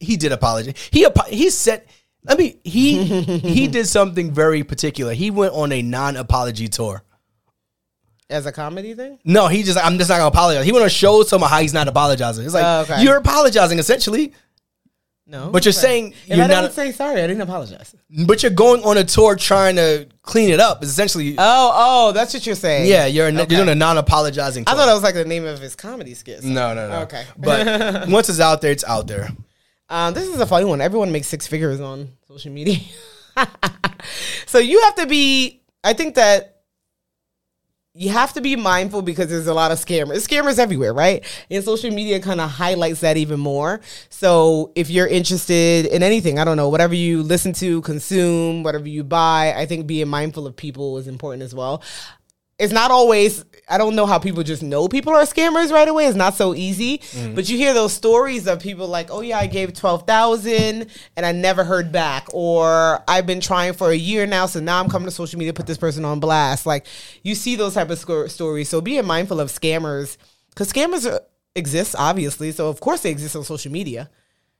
He 0.00 0.16
did 0.16 0.32
apologize. 0.32 0.74
He 0.90 1.06
he 1.28 1.50
said, 1.50 1.84
let 2.24 2.38
me. 2.38 2.58
He 2.64 3.04
he 3.04 3.68
did 3.68 3.86
something 3.86 4.32
very 4.32 4.64
particular. 4.64 5.12
He 5.12 5.30
went 5.30 5.54
on 5.54 5.72
a 5.72 5.82
non-apology 5.82 6.68
tour. 6.68 7.02
As 8.30 8.46
a 8.46 8.52
comedy 8.52 8.94
thing. 8.94 9.18
No, 9.24 9.48
he 9.48 9.62
just 9.62 9.78
I'm 9.78 9.98
just 9.98 10.08
not 10.10 10.16
gonna 10.18 10.28
apologize. 10.28 10.64
He 10.64 10.72
went 10.72 10.82
on 10.82 10.86
a 10.86 10.90
show 10.90 11.20
about 11.22 11.50
how 11.50 11.60
he's 11.60 11.74
not 11.74 11.88
apologizing. 11.88 12.44
It's 12.44 12.54
like 12.54 12.64
Oh, 12.64 12.80
okay. 12.82 13.02
you're 13.02 13.16
apologizing 13.16 13.78
essentially, 13.78 14.32
No, 15.26 15.50
but 15.50 15.64
you're 15.64 15.72
saying 15.72 16.12
if 16.26 16.36
you're 16.36 16.44
I 16.44 16.48
not. 16.48 16.60
don't 16.62 16.72
say 16.72 16.92
sorry, 16.92 17.22
I 17.22 17.26
didn't 17.26 17.42
apologize. 17.42 17.94
but 18.26 18.42
you're 18.42 18.50
going 18.52 18.82
on 18.84 18.96
a 18.98 19.04
tour 19.04 19.36
trying 19.36 19.76
to 19.76 20.06
clean 20.22 20.50
it 20.50 20.60
up. 20.60 20.82
It's 20.82 20.90
essentially 20.92 21.34
Oh, 21.38 21.70
oh, 21.74 22.12
that's 22.12 22.32
what 22.34 22.44
you're 22.46 22.54
saying. 22.56 22.86
yeah. 22.88 23.06
You're 23.06 23.26
a, 23.26 23.30
Okay. 23.30 23.38
you're 23.54 23.64
doing 23.64 23.68
a 23.68 23.74
non-apologizing. 23.74 24.64
I 24.66 24.70
Tour. 24.72 24.78
thought 24.78 24.86
that 24.86 24.94
was 24.94 25.02
like 25.02 25.14
the 25.14 25.24
name 25.24 25.44
of 25.44 25.60
his 25.60 25.74
comedy 25.76 26.14
skit. 26.14 26.42
no, 26.44 26.74
no, 26.74 26.88
no. 26.88 26.96
Okay. 27.02 27.24
but 27.36 28.08
once 28.08 28.28
it's 28.28 28.40
out 28.40 28.60
there, 28.60 28.72
it's 28.72 28.84
out 28.84 29.06
there. 29.06 29.28
Um, 29.88 30.14
this 30.14 30.28
is 30.28 30.38
a 30.40 30.46
funny 30.46 30.64
one. 30.66 30.80
Everyone 30.80 31.10
makes 31.10 31.26
six 31.26 31.46
figures 31.48 31.80
on 31.80 32.10
social 32.28 32.52
media. 32.52 32.78
so 34.46 34.58
you 34.58 34.80
have 34.82 34.94
to 34.96 35.06
be, 35.06 35.62
I 35.82 35.92
think 35.94 36.14
that 36.14 36.59
you 37.94 38.10
have 38.10 38.32
to 38.32 38.40
be 38.40 38.54
mindful 38.54 39.02
because 39.02 39.28
there's 39.28 39.48
a 39.48 39.54
lot 39.54 39.72
of 39.72 39.78
scammers. 39.78 40.26
Scammers 40.26 40.58
everywhere, 40.58 40.94
right? 40.94 41.24
And 41.50 41.64
social 41.64 41.90
media 41.90 42.20
kind 42.20 42.40
of 42.40 42.48
highlights 42.48 43.00
that 43.00 43.16
even 43.16 43.40
more. 43.40 43.80
So 44.10 44.70
if 44.76 44.90
you're 44.90 45.08
interested 45.08 45.86
in 45.86 46.02
anything, 46.02 46.38
I 46.38 46.44
don't 46.44 46.56
know, 46.56 46.68
whatever 46.68 46.94
you 46.94 47.22
listen 47.22 47.52
to, 47.54 47.80
consume, 47.82 48.62
whatever 48.62 48.86
you 48.86 49.02
buy, 49.02 49.54
I 49.56 49.66
think 49.66 49.88
being 49.88 50.08
mindful 50.08 50.46
of 50.46 50.54
people 50.54 50.98
is 50.98 51.08
important 51.08 51.42
as 51.42 51.52
well. 51.52 51.82
It's 52.60 52.74
not 52.74 52.90
always, 52.90 53.42
I 53.70 53.78
don't 53.78 53.96
know 53.96 54.04
how 54.04 54.18
people 54.18 54.42
just 54.42 54.62
know 54.62 54.86
people 54.86 55.14
are 55.14 55.22
scammers 55.22 55.72
right 55.72 55.88
away. 55.88 56.04
It's 56.04 56.14
not 56.14 56.34
so 56.34 56.54
easy. 56.54 56.98
Mm-hmm. 56.98 57.34
But 57.34 57.48
you 57.48 57.56
hear 57.56 57.72
those 57.72 57.94
stories 57.94 58.46
of 58.46 58.60
people 58.60 58.86
like, 58.86 59.10
oh 59.10 59.22
yeah, 59.22 59.38
I 59.38 59.46
gave 59.46 59.72
12,000 59.72 60.86
and 61.16 61.26
I 61.26 61.32
never 61.32 61.64
heard 61.64 61.90
back. 61.90 62.26
Or 62.34 63.02
I've 63.08 63.26
been 63.26 63.40
trying 63.40 63.72
for 63.72 63.88
a 63.90 63.96
year 63.96 64.26
now. 64.26 64.44
So 64.44 64.60
now 64.60 64.78
I'm 64.78 64.90
coming 64.90 65.06
to 65.06 65.10
social 65.10 65.38
media, 65.38 65.54
to 65.54 65.56
put 65.56 65.66
this 65.66 65.78
person 65.78 66.04
on 66.04 66.20
blast. 66.20 66.66
Like 66.66 66.86
you 67.22 67.34
see 67.34 67.56
those 67.56 67.72
type 67.72 67.88
of 67.88 67.98
sco- 67.98 68.26
stories. 68.26 68.68
So 68.68 68.82
being 68.82 69.06
mindful 69.06 69.40
of 69.40 69.48
scammers, 69.48 70.18
because 70.50 70.70
scammers 70.70 71.10
are, 71.10 71.22
exist, 71.54 71.96
obviously. 71.98 72.52
So 72.52 72.68
of 72.68 72.80
course 72.80 73.00
they 73.00 73.10
exist 73.10 73.36
on 73.36 73.44
social 73.44 73.72
media. 73.72 74.10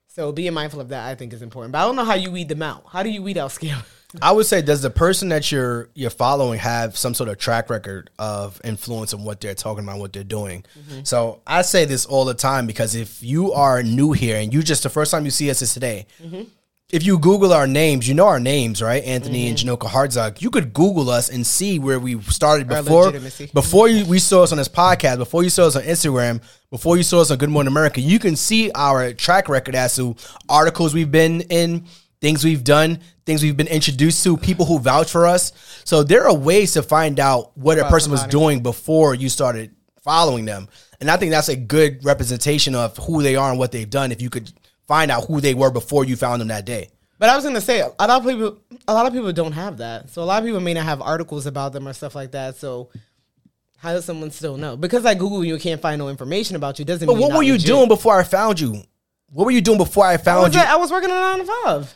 So 0.07 0.33
being 0.33 0.55
mindful 0.55 0.81
of 0.81 0.89
that, 0.89 1.07
I 1.07 1.17
think, 1.17 1.35
is 1.35 1.43
important. 1.43 1.73
But 1.73 1.81
I 1.81 1.85
don't 1.85 1.97
know 1.97 2.05
how 2.07 2.15
you 2.15 2.31
weed 2.31 2.49
them 2.49 2.63
out. 2.63 2.85
How 2.91 3.03
do 3.03 3.11
you 3.11 3.23
weed 3.23 3.37
out 3.37 3.51
scammers? 3.51 3.85
I 4.21 4.33
would 4.33 4.47
say, 4.47 4.63
does 4.63 4.83
the 4.83 4.91
person 4.91 5.29
that 5.29 5.53
you're 5.53 5.89
you're 5.95 6.11
following 6.11 6.59
have 6.59 6.97
some 6.97 7.15
sort 7.15 7.29
of 7.29 7.39
track 7.39 7.71
record 7.71 8.11
of 8.19 8.61
influence 8.65 9.15
on 9.15 9.25
what 9.25 9.41
they're 9.41 9.55
talking 9.55 9.85
about, 9.85 9.99
what 9.99 10.13
they're 10.13 10.25
doing? 10.25 10.65
Mm-hmm. 10.79 11.05
So 11.05 11.41
I 11.47 11.63
say 11.63 11.85
this 11.85 12.07
all 12.07 12.25
the 12.25 12.35
time 12.35 12.67
because 12.67 12.95
if 12.95 13.23
you 13.23 13.53
are 13.53 13.83
new 13.83 14.13
here 14.13 14.39
and 14.39 14.53
you 14.53 14.63
just 14.63 14.83
the 14.83 14.91
first 14.91 15.11
time 15.11 15.25
you 15.25 15.31
see 15.31 15.51
us 15.51 15.63
is 15.63 15.73
today, 15.73 16.07
mm-hmm. 16.23 16.43
if 16.91 17.05
you 17.05 17.19
Google 17.19 17.53
our 17.53 17.69
names, 17.69 18.09
you 18.09 18.15
know 18.15 18.27
our 18.27 18.41
names, 18.41 18.83
right? 18.83 19.03
Anthony 19.05 19.49
and 19.49 19.57
mm-hmm. 19.57 19.69
Janoka 19.69 19.89
Hartzog. 19.89 20.43
You 20.43 20.51
could 20.51 20.73
Google 20.73 21.09
us 21.11 21.29
and 21.29 21.47
see 21.47 21.79
where 21.79 22.01
we 22.01 22.21
started 22.23 22.67
before 22.67 23.13
before 23.55 23.89
you 23.89 24.05
we 24.07 24.19
saw 24.19 24.43
us 24.43 24.51
on 24.51 24.59
this 24.59 24.69
podcast, 24.69 25.19
before 25.19 25.45
you 25.45 25.51
saw 25.51 25.67
us 25.67 25.77
on 25.77 25.83
Instagram, 25.83 26.43
before 26.71 26.97
you 26.97 27.05
saw 27.05 27.21
us 27.21 27.31
on 27.31 27.39
Good 27.39 27.51
Morning 27.51 27.71
America. 27.71 28.01
You 28.01 28.19
can 28.19 28.35
see 28.35 28.73
our 28.75 29.13
track 29.13 29.49
record 29.49 29.77
as 29.77 29.95
to 29.97 30.17
articles 30.49 30.95
we've 30.95 31.13
been 31.13 31.43
in, 31.43 31.85
things 32.21 32.45
we've 32.45 32.65
done, 32.65 33.01
things 33.25 33.43
we've 33.43 33.57
been 33.57 33.67
introduced 33.67 34.23
to, 34.25 34.37
people 34.37 34.67
who 34.67 34.79
vouch 34.79 35.11
for 35.11 35.27
us. 35.27 35.53
So 35.85 36.03
there 36.03 36.27
are 36.27 36.35
ways 36.35 36.73
to 36.75 36.83
find 36.83 37.19
out 37.19 37.57
what 37.57 37.79
a 37.79 37.83
About 37.83 37.91
person 37.91 38.13
was 38.13 38.25
doing 38.27 38.63
before 38.63 39.15
you 39.15 39.29
started 39.29 39.75
following 40.03 40.45
them. 40.45 40.69
And 41.01 41.11
I 41.11 41.17
think 41.17 41.31
that's 41.31 41.49
a 41.49 41.57
good 41.57 42.05
representation 42.05 42.75
of 42.75 42.97
who 42.99 43.23
they 43.23 43.37
are 43.37 43.51
and 43.51 43.59
what 43.59 43.73
they've 43.73 43.89
done 43.89 44.13
if 44.13 44.21
you 44.21 44.29
could 44.31 44.53
find 44.87 45.11
out 45.11 45.27
who 45.27 45.41
they 45.41 45.55
were 45.55 45.71
before 45.71 46.05
you 46.05 46.17
found 46.17 46.41
them 46.41 46.49
that 46.49 46.67
day. 46.67 46.91
But 47.19 47.29
I 47.29 47.37
was 47.37 47.45
gonna 47.45 47.61
say 47.61 47.81
a 47.81 48.07
lot 48.07 48.11
of 48.11 48.25
people, 48.25 48.59
a 48.89 48.95
lot 48.95 49.07
of 49.07 49.13
people 49.13 49.33
don't 49.33 49.53
have 49.53 49.79
that. 49.79 50.11
So 50.11 50.23
a 50.23 50.25
lot 50.25 50.43
of 50.43 50.47
people 50.47 50.61
may 50.61 50.75
not 50.75 50.85
have 50.85 51.01
articles 51.03 51.47
about 51.47 51.73
them 51.73 51.87
or 51.87 51.93
stuff 51.93 52.15
like 52.15 52.33
that. 52.33 52.57
So 52.57 52.91
how 53.77 53.93
does 53.93 54.05
someone 54.05 54.31
still 54.31 54.57
know? 54.57 54.77
Because 54.77 55.05
I 55.07 55.15
Google 55.15 55.45
you 55.45 55.59
can't 55.59 55.81
find 55.81 55.99
no 55.99 56.09
information 56.09 56.57
about 56.57 56.79
you 56.79 56.85
doesn't. 56.85 57.07
But 57.07 57.15
mean 57.15 57.23
what 57.29 57.37
were 57.37 57.43
you 57.43 57.53
legit. 57.53 57.67
doing 57.67 57.89
before 57.89 58.19
I 58.19 58.25
found 58.25 58.59
you? 58.61 58.83
What 59.33 59.45
were 59.45 59.51
you 59.51 59.61
doing 59.61 59.79
before 59.79 60.05
I 60.07 60.15
I 60.15 60.17
found 60.17 60.45
was, 60.45 60.55
you? 60.55 60.61
at- 60.61 60.69
I 60.69 60.77
was 60.77 60.91
working 60.91 61.11
a 61.11 61.15
nine 61.15 61.39
to 61.39 61.45
five. 61.65 61.95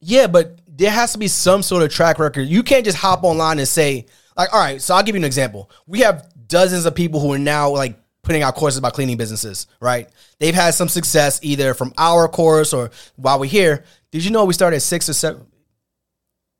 Yeah, 0.00 0.26
but 0.26 0.60
there 0.68 0.90
has 0.90 1.12
to 1.12 1.18
be 1.18 1.28
some 1.28 1.62
sort 1.62 1.82
of 1.82 1.90
track 1.90 2.18
record. 2.18 2.42
You 2.42 2.62
can't 2.62 2.84
just 2.84 2.98
hop 2.98 3.24
online 3.24 3.58
and 3.58 3.68
say, 3.68 4.06
like, 4.36 4.52
all 4.52 4.60
right, 4.60 4.80
so 4.80 4.94
I'll 4.94 5.02
give 5.02 5.14
you 5.14 5.20
an 5.20 5.24
example. 5.24 5.70
We 5.86 6.00
have 6.00 6.28
dozens 6.48 6.84
of 6.84 6.94
people 6.94 7.20
who 7.20 7.32
are 7.32 7.38
now 7.38 7.70
like 7.70 7.98
putting 8.22 8.42
out 8.42 8.54
courses 8.54 8.78
about 8.78 8.92
cleaning 8.92 9.16
businesses, 9.16 9.66
right? 9.80 10.08
They've 10.38 10.54
had 10.54 10.74
some 10.74 10.88
success 10.88 11.40
either 11.42 11.74
from 11.74 11.94
our 11.96 12.28
course 12.28 12.72
or 12.72 12.90
while 13.16 13.38
we're 13.38 13.46
here. 13.46 13.84
Did 14.10 14.24
you 14.24 14.30
know 14.30 14.44
we 14.44 14.52
started 14.52 14.76
at 14.76 14.82
six 14.82 15.08
or 15.08 15.14
seven? 15.14 15.46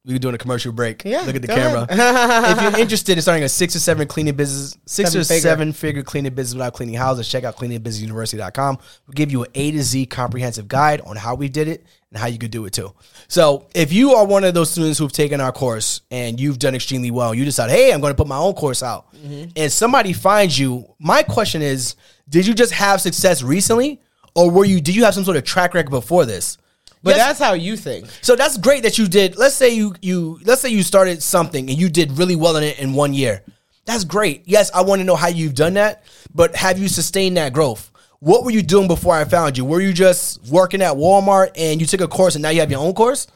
We 0.07 0.13
were 0.13 0.21
doing 0.21 0.37
a 0.37 0.39
commercial 0.39 0.71
break. 0.71 1.05
Yeah, 1.05 1.23
Look 1.23 1.35
at 1.35 1.43
the 1.43 1.49
camera. 1.49 1.85
if 1.91 2.63
you're 2.63 2.81
interested 2.81 3.19
in 3.19 3.23
starting 3.23 3.43
a 3.43 3.49
six 3.49 3.75
or 3.75 3.81
seven 3.81 4.07
cleaning 4.07 4.37
business, 4.37 4.79
six 4.87 5.11
Seven 5.11 5.21
or 5.21 5.25
figure. 5.25 5.41
seven 5.41 5.73
figure 5.73 6.03
cleaning 6.05 6.33
business 6.33 6.55
without 6.55 6.75
cleaning 6.75 6.95
houses, 6.95 7.29
check 7.29 7.43
out 7.43 7.57
cleaningbusinessuniversity.com. 7.57 8.79
We'll 9.07 9.15
give 9.15 9.33
you 9.33 9.43
an 9.43 9.51
A 9.57 9.73
to 9.73 9.83
Z 9.83 10.07
comprehensive 10.07 10.69
guide 10.69 11.01
on 11.01 11.17
how 11.17 11.35
we 11.35 11.49
did 11.49 11.67
it 11.67 11.85
and 12.13 12.21
how 12.21 12.29
you 12.29 12.39
could 12.39 12.53
do 12.53 12.65
it 12.67 12.73
too. 12.73 12.95
So 13.27 13.67
if 13.75 13.93
you 13.93 14.13
are 14.13 14.25
one 14.25 14.45
of 14.45 14.55
those 14.55 14.71
students 14.71 14.97
who've 15.01 15.11
taken 15.11 15.41
our 15.41 15.51
course 15.51 16.03
and 16.13 16.39
you've 16.39 16.61
done 16.61 16.77
extremely 16.77 17.11
well, 17.11 17.35
you 17.35 17.45
decide, 17.45 17.71
hey, 17.71 17.93
I'm 17.93 18.01
going 18.01 18.13
to 18.13 18.17
put 18.17 18.29
my 18.29 18.39
own 18.39 18.55
course 18.55 18.85
out, 18.85 19.13
mm-hmm. 19.13 19.51
and 19.57 19.73
somebody 19.73 20.13
finds 20.13 20.57
you, 20.57 20.87
my 21.01 21.25
question 21.25 21.63
is, 21.63 21.97
did 22.29 22.47
you 22.47 22.55
just 22.55 22.73
have 22.73 23.01
success 23.01 23.43
recently? 23.43 24.01
Or 24.37 24.51
were 24.51 24.67
you? 24.67 24.81
Did 24.81 24.95
you 24.95 25.05
have 25.05 25.15
some 25.15 25.25
sort 25.25 25.37
of 25.39 25.45
track 25.45 25.75
record 25.75 25.91
before 25.91 26.27
this? 26.27 26.59
But 27.03 27.17
Yes, 27.17 27.27
that's 27.27 27.39
how 27.39 27.53
you 27.53 27.77
think. 27.77 28.07
so 28.21 28.35
that's 28.37 28.57
great 28.59 28.83
that 28.83 28.99
you 28.99 29.07
did. 29.07 29.37
Let's 29.37 29.55
say 29.55 29.71
you 29.71 29.95
you 30.03 30.41
let's 30.45 30.61
say 30.61 30.71
you 30.71 30.83
started 30.83 31.23
something 31.23 31.69
and 31.71 31.79
you 31.79 31.89
did 31.89 32.13
really 32.19 32.37
well 32.37 32.57
in 32.57 32.65
it 32.65 32.79
in 32.79 32.95
one 32.95 33.15
year. 33.15 33.43
That's 33.85 34.03
great. 34.05 34.43
Yes, 34.47 34.71
I 34.75 34.83
want 34.83 35.01
to 35.01 35.05
know 35.05 35.15
how 35.15 35.29
you've 35.29 35.55
done 35.55 35.75
that, 35.75 36.03
but 36.35 36.57
have 36.57 36.79
you 36.79 36.89
sustained 36.89 37.37
that 37.37 37.53
growth? 37.53 37.91
What 38.19 38.45
were 38.45 38.51
you 38.51 38.63
doing 38.63 38.89
before 38.89 39.15
I 39.15 39.25
found 39.25 39.57
you? 39.57 39.65
Were 39.65 39.81
you 39.81 39.93
just 39.93 40.45
working 40.49 40.83
at 40.83 40.95
Walmart 40.97 41.51
and 41.57 41.81
you 41.81 41.87
took 41.87 42.01
a 42.01 42.09
course 42.09 42.35
and 42.35 42.43
now 42.43 42.49
you 42.49 42.61
have 42.61 42.71
your 42.71 42.81
own 42.81 42.95
course? 42.95 43.29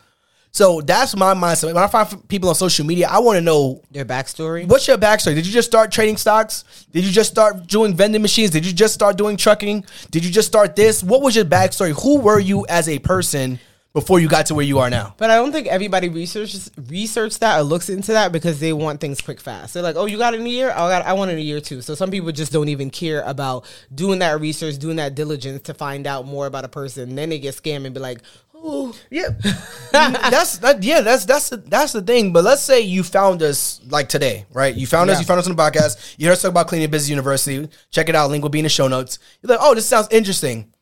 So 0.53 0.81
that's 0.81 1.15
my 1.17 1.33
mindset. 1.35 1.73
When 1.73 1.77
I 1.83 1.87
find 1.87 2.29
people 2.29 2.49
on 2.49 2.55
social 2.55 2.85
media, 2.85 3.07
I 3.09 3.21
want 3.21 3.37
to 3.37 3.41
know 3.41 3.83
Their 3.93 4.05
backstory. 4.05 4.67
what's 4.67 4.89
your 4.89 4.99
backstory. 4.99 5.35
Did 5.37 5.47
you 5.47 5.53
just 5.53 5.69
start 5.69 5.93
trading 5.93 6.17
stocks? 6.17 6.65
Did 6.93 7.05
you 7.05 7.13
just 7.13 7.31
start 7.31 7.67
doing 7.69 7.95
vending 7.95 8.21
machines? 8.23 8.51
Did 8.51 8.67
you 8.67 8.73
just 8.73 8.93
start 8.95 9.17
doing 9.17 9.37
trucking? 9.37 9.85
Did 10.11 10.25
you 10.25 10.31
just 10.31 10.49
start 10.49 10.75
this? 10.75 11.03
What 11.05 11.23
was 11.23 11.37
your 11.37 11.45
backstory? 11.45 11.93
Who 12.03 12.19
were 12.19 12.41
you 12.41 12.67
as 12.69 12.89
a 12.89 12.99
person 12.99 13.61
before 13.93 14.21
you 14.21 14.29
got 14.29 14.47
to 14.47 14.55
where 14.55 14.65
you 14.65 14.79
are 14.81 14.91
now? 14.91 15.15
But 15.19 15.31
I 15.31 15.37
don't 15.37 15.53
think 15.53 15.67
everybody 15.69 16.09
researches 16.09 16.71
research 16.89 17.39
that 17.39 17.59
or 17.59 17.63
looks 17.63 17.89
into 17.89 18.13
that 18.13 18.33
because 18.33 18.59
they 18.59 18.73
want 18.73 19.01
things 19.01 19.21
quick 19.21 19.41
fast. 19.41 19.75
They're 19.75 19.83
like, 19.85 19.97
"Oh, 19.97 20.07
you 20.07 20.19
got 20.19 20.35
it 20.35 20.41
in 20.41 20.47
a 20.47 20.51
year? 20.51 20.73
Oh, 20.77 20.85
I 20.87 20.99
got 20.99 21.07
I 21.07 21.13
want 21.13 21.31
it 21.31 21.35
in 21.35 21.41
a 21.41 21.43
year 21.43 21.61
too." 21.61 21.81
So 21.81 21.95
some 21.95 22.11
people 22.11 22.31
just 22.33 22.53
don't 22.53 22.69
even 22.69 22.91
care 22.91 23.23
about 23.23 23.65
doing 23.95 24.19
that 24.19 24.41
research, 24.41 24.79
doing 24.79 24.97
that 24.97 25.15
diligence 25.15 25.63
to 25.63 25.75
find 25.75 26.07
out 26.09 26.27
more 26.27 26.47
about 26.47 26.65
a 26.65 26.69
person. 26.69 27.15
Then 27.15 27.31
they 27.31 27.39
get 27.39 27.55
scammed 27.55 27.85
and 27.85 27.95
be 27.95 28.01
like, 28.01 28.21
"Oh, 28.63 28.95
Yeah, 29.11 29.29
that's 29.93 30.59
that. 30.59 30.83
Yeah, 30.83 31.01
that's 31.01 31.25
that's 31.25 31.49
the, 31.49 31.57
that's 31.57 31.93
the 31.93 32.03
thing. 32.03 32.33
But 32.33 32.45
let's 32.45 32.63
say 32.63 32.81
you 32.81 33.03
found 33.03 33.43
us 33.43 33.81
like 33.89 34.09
today, 34.09 34.47
right? 34.53 34.75
You 34.75 34.87
found 34.87 35.11
us. 35.11 35.19
You 35.19 35.27
found 35.27 35.41
us 35.41 35.49
on 35.49 35.57
the 35.57 35.63
podcast. 35.63 36.17
You 36.19 36.27
heard 36.27 36.33
us 36.33 36.43
talk 36.43 36.51
about 36.51 36.69
Cleaning 36.69 36.91
Business 36.91 37.11
University. 37.11 37.69
Check 37.91 38.09
it 38.09 38.15
out. 38.15 38.31
Link 38.31 38.43
will 38.43 38.51
be 38.51 38.61
in 38.61 38.65
the 38.65 38.69
show 38.69 38.89
notes. 38.89 39.19
You're 39.43 39.57
like, 39.57 39.61
oh, 39.63 39.75
this 39.75 39.87
sounds 39.87 40.09
interesting. 40.11 40.73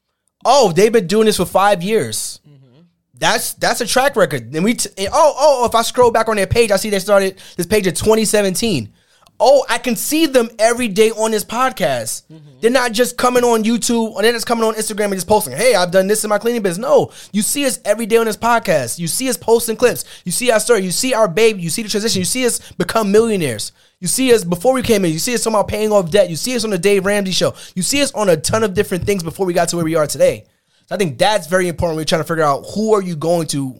Oh, 0.44 0.72
they've 0.72 0.92
been 0.92 1.06
doing 1.06 1.26
this 1.26 1.36
for 1.36 1.46
five 1.46 1.82
years. 1.82 2.40
Mm-hmm. 2.48 2.80
That's 3.14 3.54
that's 3.54 3.80
a 3.80 3.86
track 3.86 4.16
record. 4.16 4.54
And 4.54 4.64
we 4.64 4.74
t- 4.74 4.90
and, 4.98 5.08
oh 5.12 5.34
oh 5.38 5.66
if 5.66 5.74
I 5.74 5.82
scroll 5.82 6.10
back 6.10 6.28
on 6.28 6.36
their 6.36 6.46
page, 6.46 6.70
I 6.70 6.76
see 6.76 6.90
they 6.90 6.98
started 6.98 7.40
this 7.56 7.66
page 7.66 7.86
in 7.86 7.94
2017. 7.94 8.92
Oh, 9.40 9.64
I 9.68 9.78
can 9.78 9.94
see 9.94 10.26
them 10.26 10.50
every 10.58 10.88
day 10.88 11.10
on 11.12 11.30
this 11.30 11.44
podcast. 11.44 12.24
Mm-hmm. 12.26 12.58
They're 12.60 12.70
not 12.72 12.92
just 12.92 13.16
coming 13.16 13.44
on 13.44 13.62
YouTube 13.62 14.10
or 14.10 14.22
they're 14.22 14.32
just 14.32 14.46
coming 14.46 14.64
on 14.64 14.74
Instagram 14.74 15.06
and 15.06 15.14
just 15.14 15.28
posting, 15.28 15.56
hey, 15.56 15.76
I've 15.76 15.92
done 15.92 16.08
this 16.08 16.24
in 16.24 16.30
my 16.30 16.38
cleaning 16.38 16.62
business. 16.62 16.82
No, 16.82 17.12
you 17.32 17.42
see 17.42 17.64
us 17.64 17.78
every 17.84 18.06
day 18.06 18.16
on 18.16 18.26
this 18.26 18.36
podcast. 18.36 18.98
You 18.98 19.06
see 19.06 19.28
us 19.28 19.36
posting 19.36 19.76
clips. 19.76 20.04
You 20.24 20.32
see 20.32 20.50
our 20.50 20.58
story. 20.58 20.80
You 20.80 20.90
see 20.90 21.14
our 21.14 21.28
baby. 21.28 21.62
You 21.62 21.70
see 21.70 21.82
the 21.82 21.88
transition. 21.88 22.18
You 22.18 22.24
see 22.24 22.46
us 22.46 22.72
become 22.72 23.12
millionaires. 23.12 23.70
You 24.00 24.08
see 24.08 24.32
us 24.34 24.42
before 24.42 24.74
we 24.74 24.82
came 24.82 25.04
in. 25.04 25.12
You 25.12 25.20
see 25.20 25.34
us 25.34 25.44
talking 25.44 25.54
about 25.54 25.68
paying 25.68 25.92
off 25.92 26.10
debt. 26.10 26.30
You 26.30 26.36
see 26.36 26.56
us 26.56 26.64
on 26.64 26.70
the 26.70 26.78
Dave 26.78 27.06
Ramsey 27.06 27.32
show. 27.32 27.54
You 27.76 27.82
see 27.82 28.02
us 28.02 28.12
on 28.12 28.28
a 28.28 28.36
ton 28.36 28.64
of 28.64 28.74
different 28.74 29.04
things 29.04 29.22
before 29.22 29.46
we 29.46 29.52
got 29.52 29.68
to 29.68 29.76
where 29.76 29.84
we 29.84 29.94
are 29.94 30.06
today. 30.06 30.46
So 30.86 30.94
I 30.94 30.98
think 30.98 31.16
that's 31.18 31.46
very 31.46 31.68
important. 31.68 31.96
We're 31.96 32.04
trying 32.04 32.22
to 32.22 32.28
figure 32.28 32.44
out 32.44 32.64
who 32.74 32.92
are 32.94 33.02
you 33.02 33.14
going 33.14 33.46
to 33.48 33.78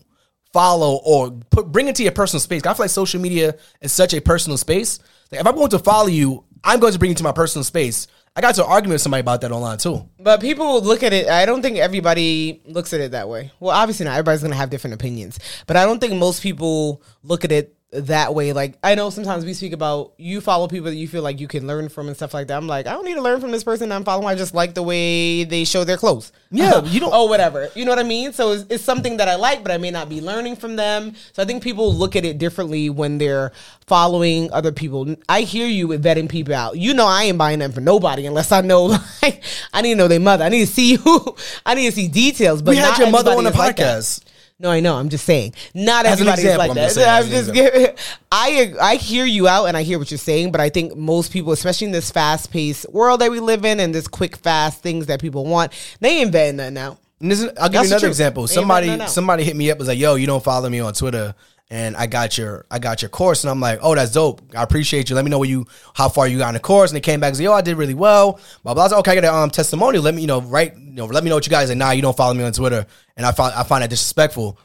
follow 0.52 1.00
or 1.04 1.30
put 1.50 1.70
bring 1.70 1.88
into 1.88 2.02
your 2.02 2.12
personal 2.12 2.40
space. 2.40 2.64
I 2.64 2.74
feel 2.74 2.84
like 2.84 2.90
social 2.90 3.20
media 3.20 3.56
is 3.80 3.92
such 3.92 4.14
a 4.14 4.20
personal 4.20 4.56
space. 4.56 5.00
Like 5.30 5.40
if 5.40 5.46
I'm 5.46 5.54
going 5.54 5.70
to 5.70 5.78
follow 5.78 6.08
you, 6.08 6.44
I'm 6.64 6.80
going 6.80 6.92
to 6.92 6.98
bring 6.98 7.10
you 7.10 7.14
to 7.16 7.22
my 7.22 7.32
personal 7.32 7.64
space. 7.64 8.06
I 8.36 8.40
got 8.40 8.54
to 8.54 8.64
an 8.64 8.70
argument 8.70 8.94
with 8.94 9.02
somebody 9.02 9.20
about 9.20 9.40
that 9.40 9.52
online 9.52 9.78
too. 9.78 10.08
But 10.20 10.40
people 10.40 10.80
look 10.82 11.02
at 11.02 11.12
it. 11.12 11.28
I 11.28 11.44
don't 11.44 11.60
think 11.62 11.78
everybody 11.78 12.62
looks 12.66 12.92
at 12.92 13.00
it 13.00 13.10
that 13.10 13.28
way. 13.28 13.50
Well, 13.58 13.74
obviously 13.74 14.04
not. 14.04 14.12
Everybody's 14.12 14.42
gonna 14.42 14.54
have 14.54 14.70
different 14.70 14.94
opinions. 14.94 15.38
But 15.66 15.76
I 15.76 15.84
don't 15.84 16.00
think 16.00 16.14
most 16.14 16.42
people 16.42 17.02
look 17.22 17.44
at 17.44 17.52
it 17.52 17.77
that 17.90 18.34
way. 18.34 18.52
Like 18.52 18.74
I 18.82 18.94
know 18.94 19.08
sometimes 19.10 19.44
we 19.46 19.54
speak 19.54 19.72
about 19.72 20.12
you 20.18 20.40
follow 20.42 20.68
people 20.68 20.90
that 20.90 20.96
you 20.96 21.08
feel 21.08 21.22
like 21.22 21.40
you 21.40 21.48
can 21.48 21.66
learn 21.66 21.88
from 21.88 22.06
and 22.08 22.14
stuff 22.16 22.34
like 22.34 22.48
that. 22.48 22.56
I'm 22.56 22.66
like, 22.66 22.86
I 22.86 22.92
don't 22.92 23.04
need 23.04 23.14
to 23.14 23.22
learn 23.22 23.40
from 23.40 23.50
this 23.50 23.64
person 23.64 23.90
I'm 23.90 24.04
following. 24.04 24.28
I 24.28 24.34
just 24.34 24.54
like 24.54 24.74
the 24.74 24.82
way 24.82 25.44
they 25.44 25.64
show 25.64 25.84
their 25.84 25.96
clothes. 25.96 26.30
Yeah, 26.50 26.82
you 26.84 27.00
don't- 27.00 27.12
oh, 27.14 27.26
whatever. 27.26 27.70
You 27.74 27.84
know 27.86 27.90
what 27.92 27.98
I 27.98 28.02
mean? 28.02 28.32
So 28.34 28.52
it's, 28.52 28.64
it's 28.68 28.84
something 28.84 29.16
that 29.16 29.28
I 29.28 29.36
like, 29.36 29.62
but 29.62 29.72
I 29.72 29.78
may 29.78 29.90
not 29.90 30.08
be 30.10 30.20
learning 30.20 30.56
from 30.56 30.76
them. 30.76 31.14
So 31.32 31.42
I 31.42 31.46
think 31.46 31.62
people 31.62 31.92
look 31.94 32.14
at 32.14 32.24
it 32.26 32.36
differently 32.38 32.90
when 32.90 33.16
they're 33.18 33.52
following 33.86 34.52
other 34.52 34.70
people. 34.72 35.16
I 35.28 35.40
hear 35.42 35.66
you 35.66 35.88
with 35.88 36.04
vetting 36.04 36.28
people 36.28 36.54
out. 36.54 36.76
You 36.76 36.92
know, 36.92 37.06
I 37.06 37.24
ain't 37.24 37.38
buying 37.38 37.58
them 37.58 37.72
for 37.72 37.80
nobody 37.80 38.26
unless 38.26 38.52
I 38.52 38.60
know. 38.60 38.96
Like, 39.20 39.42
I 39.72 39.82
need 39.82 39.90
to 39.90 39.96
know 39.96 40.08
their 40.08 40.20
mother. 40.20 40.44
I 40.44 40.48
need 40.48 40.60
to 40.60 40.72
see 40.72 40.94
who. 40.94 41.34
I 41.66 41.74
need 41.74 41.86
to 41.86 41.92
see 41.92 42.06
details. 42.06 42.62
But 42.62 42.70
We 42.72 42.76
had 42.76 42.90
not 42.90 42.98
your 42.98 43.10
mother 43.10 43.32
on 43.32 43.42
the 43.42 43.50
is 43.50 43.56
like 43.56 43.76
podcast. 43.76 44.22
No, 44.60 44.70
I 44.70 44.80
know. 44.80 44.96
I'm 44.96 45.08
just 45.08 45.24
saying. 45.24 45.54
Not 45.72 46.04
As 46.04 46.20
an 46.20 46.26
everybody 46.26 46.42
is 46.42 46.44
example, 46.46 46.58
like 46.58 46.70
I'm 46.70 46.74
that. 46.74 46.82
just 46.82 46.94
saying, 46.96 47.08
I'm 47.08 47.28
just 47.28 47.54
giving. 47.54 47.96
I 48.32 48.74
I 48.80 48.94
hear 48.96 49.24
you 49.24 49.46
out, 49.46 49.66
and 49.66 49.76
I 49.76 49.82
hear 49.84 49.98
what 50.00 50.10
you're 50.10 50.18
saying. 50.18 50.50
But 50.50 50.60
I 50.60 50.68
think 50.68 50.96
most 50.96 51.32
people, 51.32 51.52
especially 51.52 51.86
in 51.86 51.92
this 51.92 52.10
fast 52.10 52.50
paced 52.50 52.90
world 52.92 53.20
that 53.20 53.30
we 53.30 53.38
live 53.38 53.64
in, 53.64 53.78
and 53.78 53.94
this 53.94 54.08
quick, 54.08 54.36
fast 54.36 54.82
things 54.82 55.06
that 55.06 55.20
people 55.20 55.44
want, 55.44 55.72
they 56.00 56.22
ain't 56.22 56.32
vetting 56.34 56.56
that 56.56 56.72
now. 56.72 56.98
And 57.20 57.30
this 57.30 57.42
I'll 57.42 57.68
give 57.68 57.72
That's 57.72 57.90
you 57.90 57.94
another 57.96 58.08
example. 58.08 58.46
Somebody 58.48 58.86
nothing 58.88 58.98
to 58.98 59.04
know. 59.04 59.10
somebody 59.10 59.44
hit 59.44 59.54
me 59.56 59.70
up 59.70 59.78
was 59.78 59.86
like, 59.88 59.98
"Yo, 59.98 60.16
you 60.16 60.26
don't 60.26 60.42
follow 60.42 60.68
me 60.68 60.80
on 60.80 60.92
Twitter." 60.92 61.34
And 61.70 61.96
I 61.98 62.06
got 62.06 62.38
your 62.38 62.64
I 62.70 62.78
got 62.78 63.02
your 63.02 63.10
course, 63.10 63.44
and 63.44 63.50
I'm 63.50 63.60
like, 63.60 63.80
oh, 63.82 63.94
that's 63.94 64.12
dope. 64.12 64.40
I 64.56 64.62
appreciate 64.62 65.10
you. 65.10 65.16
Let 65.16 65.24
me 65.24 65.30
know 65.30 65.38
where 65.38 65.48
you 65.48 65.66
how 65.92 66.08
far 66.08 66.26
you 66.26 66.38
got 66.38 66.48
in 66.48 66.54
the 66.54 66.60
course. 66.60 66.90
And 66.90 66.96
they 66.96 67.02
came 67.02 67.20
back 67.20 67.28
and 67.28 67.36
said, 67.36 67.44
yo, 67.44 67.52
I 67.52 67.60
did 67.60 67.76
really 67.76 67.94
well. 67.94 68.40
Blah 68.62 68.72
blah. 68.72 68.84
I 68.84 68.86
was 68.86 68.92
like, 68.92 68.98
okay, 69.00 69.12
I 69.12 69.20
got 69.20 69.24
a 69.24 69.34
um, 69.34 69.50
testimonial. 69.50 70.02
Let 70.02 70.14
me 70.14 70.22
you 70.22 70.26
know 70.26 70.40
right 70.40 70.74
you 70.74 70.92
know 70.92 71.04
let 71.04 71.24
me 71.24 71.28
know 71.28 71.36
what 71.36 71.46
you 71.46 71.50
guys. 71.50 71.68
Like, 71.68 71.76
nah, 71.76 71.90
you 71.90 72.00
don't 72.00 72.16
follow 72.16 72.32
me 72.32 72.42
on 72.42 72.52
Twitter, 72.52 72.86
and 73.18 73.26
I 73.26 73.32
find 73.32 73.54
I 73.54 73.64
find 73.64 73.82
that 73.82 73.90
disrespectful. 73.90 74.58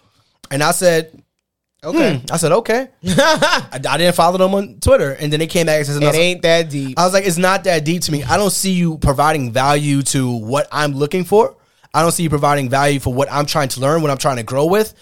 And 0.49 0.63
I 0.63 0.71
said, 0.71 1.23
Okay, 1.83 2.21
I 2.31 2.37
said, 2.37 2.53
okay. 2.53 2.87
I, 3.05 3.79
I 3.89 3.97
didn't 3.97 4.15
follow 4.15 4.37
them 4.37 4.55
on 4.55 4.79
Twitter, 4.79 5.11
and 5.11 5.31
then 5.31 5.39
they 5.39 5.47
came 5.47 5.65
back 5.65 5.79
and 5.79 5.87
said, 5.87 6.01
it 6.01 6.15
ain't 6.15 6.41
that 6.43 6.69
deep. 6.69 6.97
I 6.97 7.03
was 7.03 7.13
like, 7.13 7.25
it's 7.25 7.37
not 7.37 7.65
that 7.65 7.83
deep 7.83 8.03
to 8.03 8.11
me. 8.11 8.23
I 8.23 8.37
don't 8.37 8.51
see 8.51 8.71
you 8.71 8.97
providing 8.99 9.51
value 9.51 10.01
to 10.03 10.31
what 10.31 10.67
I'm 10.71 10.93
looking 10.93 11.25
for. 11.25 11.57
I 11.93 12.01
don't 12.01 12.11
see 12.11 12.23
you 12.23 12.29
providing 12.29 12.69
value 12.69 12.99
for 12.99 13.13
what 13.13 13.29
I'm 13.31 13.45
trying 13.45 13.67
to 13.69 13.81
learn, 13.81 14.01
what 14.01 14.11
I'm 14.11 14.17
trying 14.17 14.37
to 14.37 14.43
grow 14.43 14.65
with. 14.65 14.93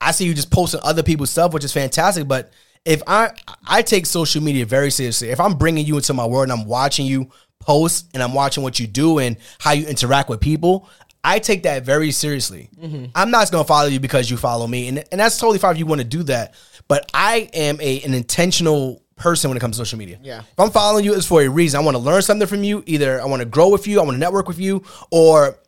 I 0.00 0.12
see 0.12 0.24
you 0.24 0.34
just 0.34 0.50
posting 0.50 0.80
other 0.82 1.02
people's 1.02 1.30
stuff, 1.30 1.52
which 1.52 1.64
is 1.64 1.72
fantastic. 1.72 2.26
But 2.26 2.52
if 2.84 3.02
I 3.06 3.32
I 3.66 3.82
take 3.82 4.06
social 4.06 4.42
media 4.42 4.64
very 4.66 4.90
seriously, 4.90 5.30
if 5.30 5.40
I'm 5.40 5.54
bringing 5.54 5.84
you 5.84 5.96
into 5.96 6.14
my 6.14 6.26
world 6.26 6.44
and 6.44 6.52
I'm 6.52 6.66
watching 6.66 7.06
you 7.06 7.30
post 7.58 8.08
and 8.14 8.22
I'm 8.22 8.32
watching 8.32 8.62
what 8.62 8.80
you 8.80 8.86
do 8.86 9.18
and 9.18 9.36
how 9.58 9.72
you 9.72 9.86
interact 9.86 10.28
with 10.28 10.40
people, 10.40 10.88
I 11.22 11.38
take 11.38 11.64
that 11.64 11.84
very 11.84 12.10
seriously. 12.10 12.70
Mm-hmm. 12.80 13.06
I'm 13.14 13.30
not 13.30 13.50
going 13.50 13.62
to 13.62 13.68
follow 13.68 13.88
you 13.88 14.00
because 14.00 14.30
you 14.30 14.36
follow 14.36 14.66
me, 14.66 14.88
and 14.88 15.04
and 15.12 15.20
that's 15.20 15.38
totally 15.38 15.58
fine 15.58 15.72
if 15.72 15.78
you 15.78 15.86
want 15.86 16.00
to 16.00 16.06
do 16.06 16.22
that. 16.24 16.54
But 16.88 17.10
I 17.12 17.50
am 17.52 17.80
a 17.80 18.02
an 18.02 18.14
intentional 18.14 19.02
person 19.16 19.50
when 19.50 19.56
it 19.58 19.60
comes 19.60 19.76
to 19.76 19.84
social 19.84 19.98
media. 19.98 20.18
Yeah. 20.22 20.40
If 20.40 20.58
I'm 20.58 20.70
following 20.70 21.04
you, 21.04 21.14
it's 21.14 21.26
for 21.26 21.42
a 21.42 21.48
reason. 21.48 21.78
I 21.78 21.84
want 21.84 21.94
to 21.94 22.02
learn 22.02 22.22
something 22.22 22.48
from 22.48 22.64
you. 22.64 22.82
Either 22.86 23.20
I 23.20 23.26
want 23.26 23.40
to 23.40 23.46
grow 23.46 23.68
with 23.68 23.86
you, 23.86 24.00
I 24.00 24.02
want 24.02 24.14
to 24.14 24.18
network 24.18 24.48
with 24.48 24.58
you, 24.58 24.82
or 25.10 25.58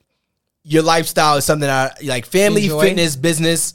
your 0.64 0.82
lifestyle 0.82 1.36
is 1.36 1.44
something 1.44 1.68
I 1.68 1.92
like 2.04 2.24
family, 2.24 2.64
Enjoy. 2.64 2.80
fitness, 2.80 3.16
business. 3.16 3.74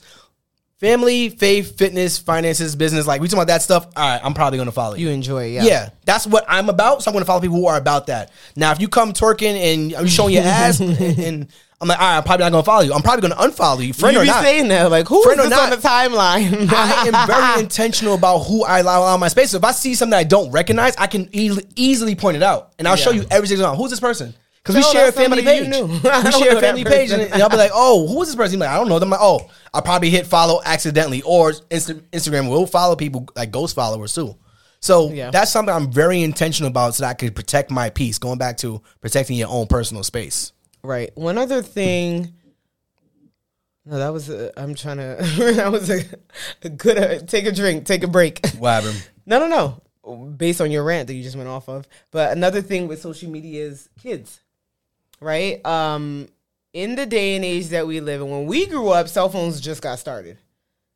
Family, 0.80 1.30
faith, 1.30 1.78
fitness, 1.78 2.18
finances, 2.18 2.76
business, 2.76 3.08
like 3.08 3.22
we 3.22 3.28
talking 3.28 3.40
about 3.40 3.48
that 3.48 3.62
stuff. 3.62 3.86
All 3.96 4.08
right, 4.08 4.22
I'm 4.24 4.34
probably 4.34 4.58
gonna 4.60 4.72
follow 4.72 4.96
you. 4.96 5.08
You 5.08 5.14
enjoy, 5.14 5.46
it, 5.46 5.52
yeah. 5.54 5.64
Yeah, 5.64 5.90
that's 6.06 6.28
what 6.28 6.46
I'm 6.48 6.70
about. 6.70 7.04
So 7.04 7.10
I'm 7.10 7.14
gonna 7.14 7.26
follow 7.26 7.42
people 7.42 7.58
who 7.58 7.68
are 7.68 7.78
about 7.78 8.08
that. 8.08 8.32
Now, 8.56 8.72
if 8.72 8.80
you 8.80 8.88
come 8.88 9.14
twerking 9.14 9.56
and 9.56 9.94
I'm 9.96 10.08
showing 10.08 10.34
your 10.34 10.44
ass, 10.44 10.80
and, 10.82 10.98
and 11.00 11.48
I'm 11.80 11.88
like, 11.88 12.00
all 12.00 12.06
right, 12.08 12.18
I'm 12.18 12.24
probably 12.24 12.44
not 12.44 12.52
gonna 12.52 12.64
follow 12.64 12.82
you. 12.84 12.94
I'm 12.94 13.02
probably 13.02 13.28
gonna 13.30 13.42
unfollow 13.42 13.86
you, 13.86 13.94
friend 13.94 14.16
You 14.16 14.22
or 14.22 14.26
not. 14.26 14.44
saying 14.44 14.68
that 14.70 14.90
like 14.90 15.08
who 15.08 15.20
is 15.20 15.26
Friend 15.26 15.40
or 15.42 15.50
this 15.50 15.58
on 15.60 15.70
the 15.70 15.76
timeline? 15.78 16.68
I 16.72 17.08
am 17.08 17.28
very 17.28 17.60
intentional 17.64 18.16
about 18.16 18.40
who 18.40 18.64
I 18.64 18.80
allow 18.80 19.04
on 19.04 19.20
my 19.20 19.28
space. 19.28 19.52
So 19.52 19.58
if 19.58 19.64
I 19.64 19.72
see 19.72 19.94
something 19.96 20.18
I 20.18 20.24
don't 20.24 20.52
recognize, 20.52 20.96
I 20.98 21.08
can 21.08 21.30
e- 21.32 21.58
easily 21.76 22.16
point 22.16 22.38
it 22.38 22.44
out, 22.44 22.74
and 22.80 22.88
I'll 22.88 22.96
show 22.96 23.12
you 23.12 23.26
every 23.30 23.48
single 23.48 23.66
time. 23.68 23.78
Who's 23.78 23.92
this 23.92 24.00
person? 24.00 24.34
Because 24.64 24.76
we 24.76 24.82
No, 24.82 24.92
share 24.92 25.10
a 25.10 25.12
family 25.14 25.44
page. 25.44 25.68
We 25.68 26.32
share 26.32 26.58
a 26.58 26.62
family 26.62 26.84
page, 26.84 27.12
and, 27.12 27.34
I'll 27.42 27.50
be 27.50 27.56
like, 27.58 27.72
"Oh, 27.74 28.08
who 28.08 28.22
is 28.22 28.28
this 28.30 28.36
person?" 28.36 28.60
Like, 28.60 28.70
"I 28.70 28.78
don't 28.78 28.90
know 28.90 29.00
them." 29.00 29.10
Like, 29.12 29.20
oh, 29.22 29.50
I 29.74 29.82
probably 29.82 30.10
hit 30.10 30.28
follow 30.28 30.62
accidentally, 30.66 31.22
or 31.22 31.52
Insta- 31.52 32.02
Instagram 32.12 32.50
will 32.50 32.68
follow 32.68 32.96
people 32.96 33.28
like 33.36 33.52
ghost 33.52 33.76
followers 33.76 34.14
too. 34.14 34.36
So 34.80 35.12
Yeah. 35.12 35.32
that's 35.32 35.52
something 35.52 35.74
I'm 35.74 35.92
very 35.92 36.22
intentional 36.22 36.70
about, 36.70 36.96
so 36.96 37.04
that 37.04 37.10
I 37.10 37.14
could 37.14 37.36
protect 37.36 37.72
my 37.72 37.90
peace. 37.90 38.18
Going 38.20 38.38
back 38.38 38.58
to 38.58 38.82
protecting 39.02 39.38
your 39.38 39.50
own 39.50 39.68
personal 39.68 40.04
space. 40.04 40.52
Right. 40.84 41.12
One 41.18 41.38
other 41.38 41.62
thing. 41.62 42.34
No, 43.86 43.98
that 44.00 44.10
was. 44.14 44.30
A, 44.30 44.52
I'm 44.60 44.76
trying 44.76 44.98
to. 44.98 45.16
that 45.56 45.72
was 45.72 45.90
a, 45.90 46.04
a 46.64 46.70
good. 46.70 46.98
Uh, 46.98 47.20
take 47.26 47.46
a 47.46 47.52
drink. 47.52 47.86
Take 47.86 48.04
a 48.04 48.08
break. 48.08 48.46
What 48.60 48.84
happened? 48.84 49.10
No, 49.30 49.40
no, 49.46 49.48
no. 50.06 50.28
Based 50.38 50.62
on 50.62 50.72
your 50.72 50.86
rant 50.86 51.08
that 51.08 51.14
you 51.14 51.22
just 51.22 51.36
went 51.36 51.50
off 51.50 51.68
of. 51.68 51.86
But 52.12 52.32
another 52.32 52.62
thing 52.62 52.88
with 52.88 53.02
social 53.02 53.30
media 53.30 53.66
is 53.66 53.90
kids, 54.02 54.40
right? 55.20 55.66
Um, 55.66 56.28
in 56.74 56.96
the 56.96 57.06
day 57.06 57.36
and 57.36 57.44
age 57.46 57.68
that 57.70 57.88
we 57.88 58.00
live 58.00 58.22
in, 58.22 58.30
when 58.30 58.46
we 58.46 58.66
grew 58.66 58.90
up, 58.90 59.08
cell 59.08 59.30
phones 59.30 59.60
just 59.60 59.82
got 59.82 60.00
started. 60.00 60.38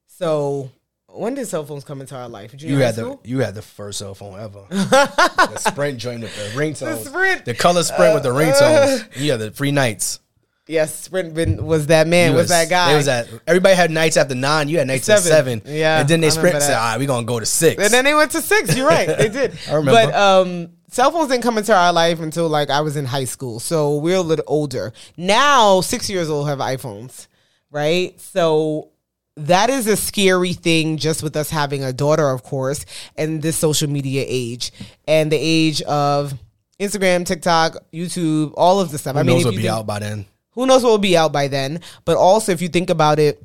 So 0.07 0.69
when 1.07 1.33
did 1.33 1.47
cell 1.47 1.65
phones 1.65 1.83
come 1.83 2.01
into 2.01 2.15
our 2.15 2.29
life? 2.29 2.55
Junior 2.55 2.77
You 2.77 2.83
had 2.83 2.95
the 2.95 3.17
you 3.23 3.39
had 3.39 3.55
the 3.55 3.61
first 3.61 3.99
cell 3.99 4.13
phone 4.13 4.39
ever. 4.39 4.65
the 4.69 5.57
Sprint 5.57 5.97
joint 5.97 6.21
with 6.21 6.35
the 6.35 6.59
ringtones. 6.59 7.03
The 7.03 7.09
Sprint. 7.09 7.45
The 7.45 7.53
color 7.53 7.83
Sprint 7.83 8.13
with 8.13 8.23
the 8.23 8.29
ringtones. 8.29 9.17
You 9.17 9.31
had 9.31 9.39
the 9.39 9.51
free 9.51 9.71
nights. 9.71 10.19
Yes, 10.67 10.95
Sprint 10.95 11.33
been, 11.33 11.65
was 11.65 11.87
that 11.87 12.07
man, 12.07 12.31
You 12.31 12.37
was, 12.37 12.49
that 12.49 12.69
guy. 12.69 12.89
There 12.89 12.97
was 12.97 13.07
that. 13.07 13.27
Everybody 13.47 13.75
had 13.75 13.91
nights 13.91 14.15
after 14.15 14.35
nine. 14.35 14.69
You 14.69 14.77
had 14.77 14.87
nights 14.87 15.09
at 15.09 15.19
Seven. 15.19 15.61
seven. 15.61 15.75
Yeah, 15.75 15.99
And 15.99 16.07
then 16.07 16.21
they 16.21 16.29
Sprint 16.29 16.61
said. 16.61 16.75
"All 16.75 16.91
right, 16.91 16.99
we 16.99 17.07
gonna 17.07 17.25
go 17.25 17.39
to 17.39 17.45
six. 17.45 17.83
And 17.83 17.91
then 17.91 18.05
they 18.05 18.13
went 18.13 18.31
to 18.31 18.41
six. 18.41 18.77
You're 18.77 18.87
right. 18.87 19.07
They 19.07 19.27
did. 19.39 19.57
I 19.67 19.73
remember. 19.73 19.91
But 20.11 20.15
um, 20.15 20.69
cell 20.91 21.09
phones 21.11 21.29
didn't 21.29 21.41
come 21.43 21.57
into 21.57 21.73
our 21.75 21.91
life 21.91 22.19
until 22.19 22.47
like 22.47 22.69
I 22.69 22.81
was 22.81 22.95
in 22.95 23.05
high 23.05 23.25
school. 23.25 23.59
So 23.59 23.95
we're 23.97 24.17
a 24.17 24.21
little 24.21 24.45
older. 24.47 24.93
Now, 25.17 25.81
six 25.81 26.09
years 26.09 26.29
old 26.29 26.47
have 26.47 26.59
iPhones, 26.59 27.27
right? 27.71 28.19
So 28.21 28.89
that 29.37 29.69
is 29.71 29.87
a 29.87 29.95
scary 29.97 30.53
thing 30.53 30.97
just 30.97 31.23
with 31.23 31.35
us 31.35 31.49
having 31.49 31.83
a 31.83 31.91
daughter, 31.93 32.29
of 32.29 32.43
course, 32.43 32.85
and 33.17 33.41
this 33.41 33.57
social 33.57 33.89
media 33.89 34.23
age 34.27 34.71
and 35.07 35.31
the 35.31 35.37
age 35.39 35.81
of 35.83 36.33
Instagram, 36.79 37.25
TikTok, 37.25 37.77
YouTube, 37.93 38.53
all 38.57 38.79
of 38.79 38.91
the 38.91 38.97
stuff. 38.97 39.13
Who 39.15 39.19
I 39.19 39.23
mean, 39.23 39.37
knows 39.37 39.45
will 39.45 39.51
be 39.51 39.57
think- 39.57 39.69
out 39.69 39.87
by 39.87 39.99
then? 39.99 40.25
who 40.53 40.65
knows 40.65 40.83
what 40.83 40.89
will 40.89 40.97
be 40.97 41.15
out 41.15 41.31
by 41.31 41.47
then 41.47 41.79
but 42.03 42.17
also 42.17 42.51
if 42.51 42.61
you 42.61 42.67
think 42.67 42.89
about 42.89 43.19
it 43.19 43.41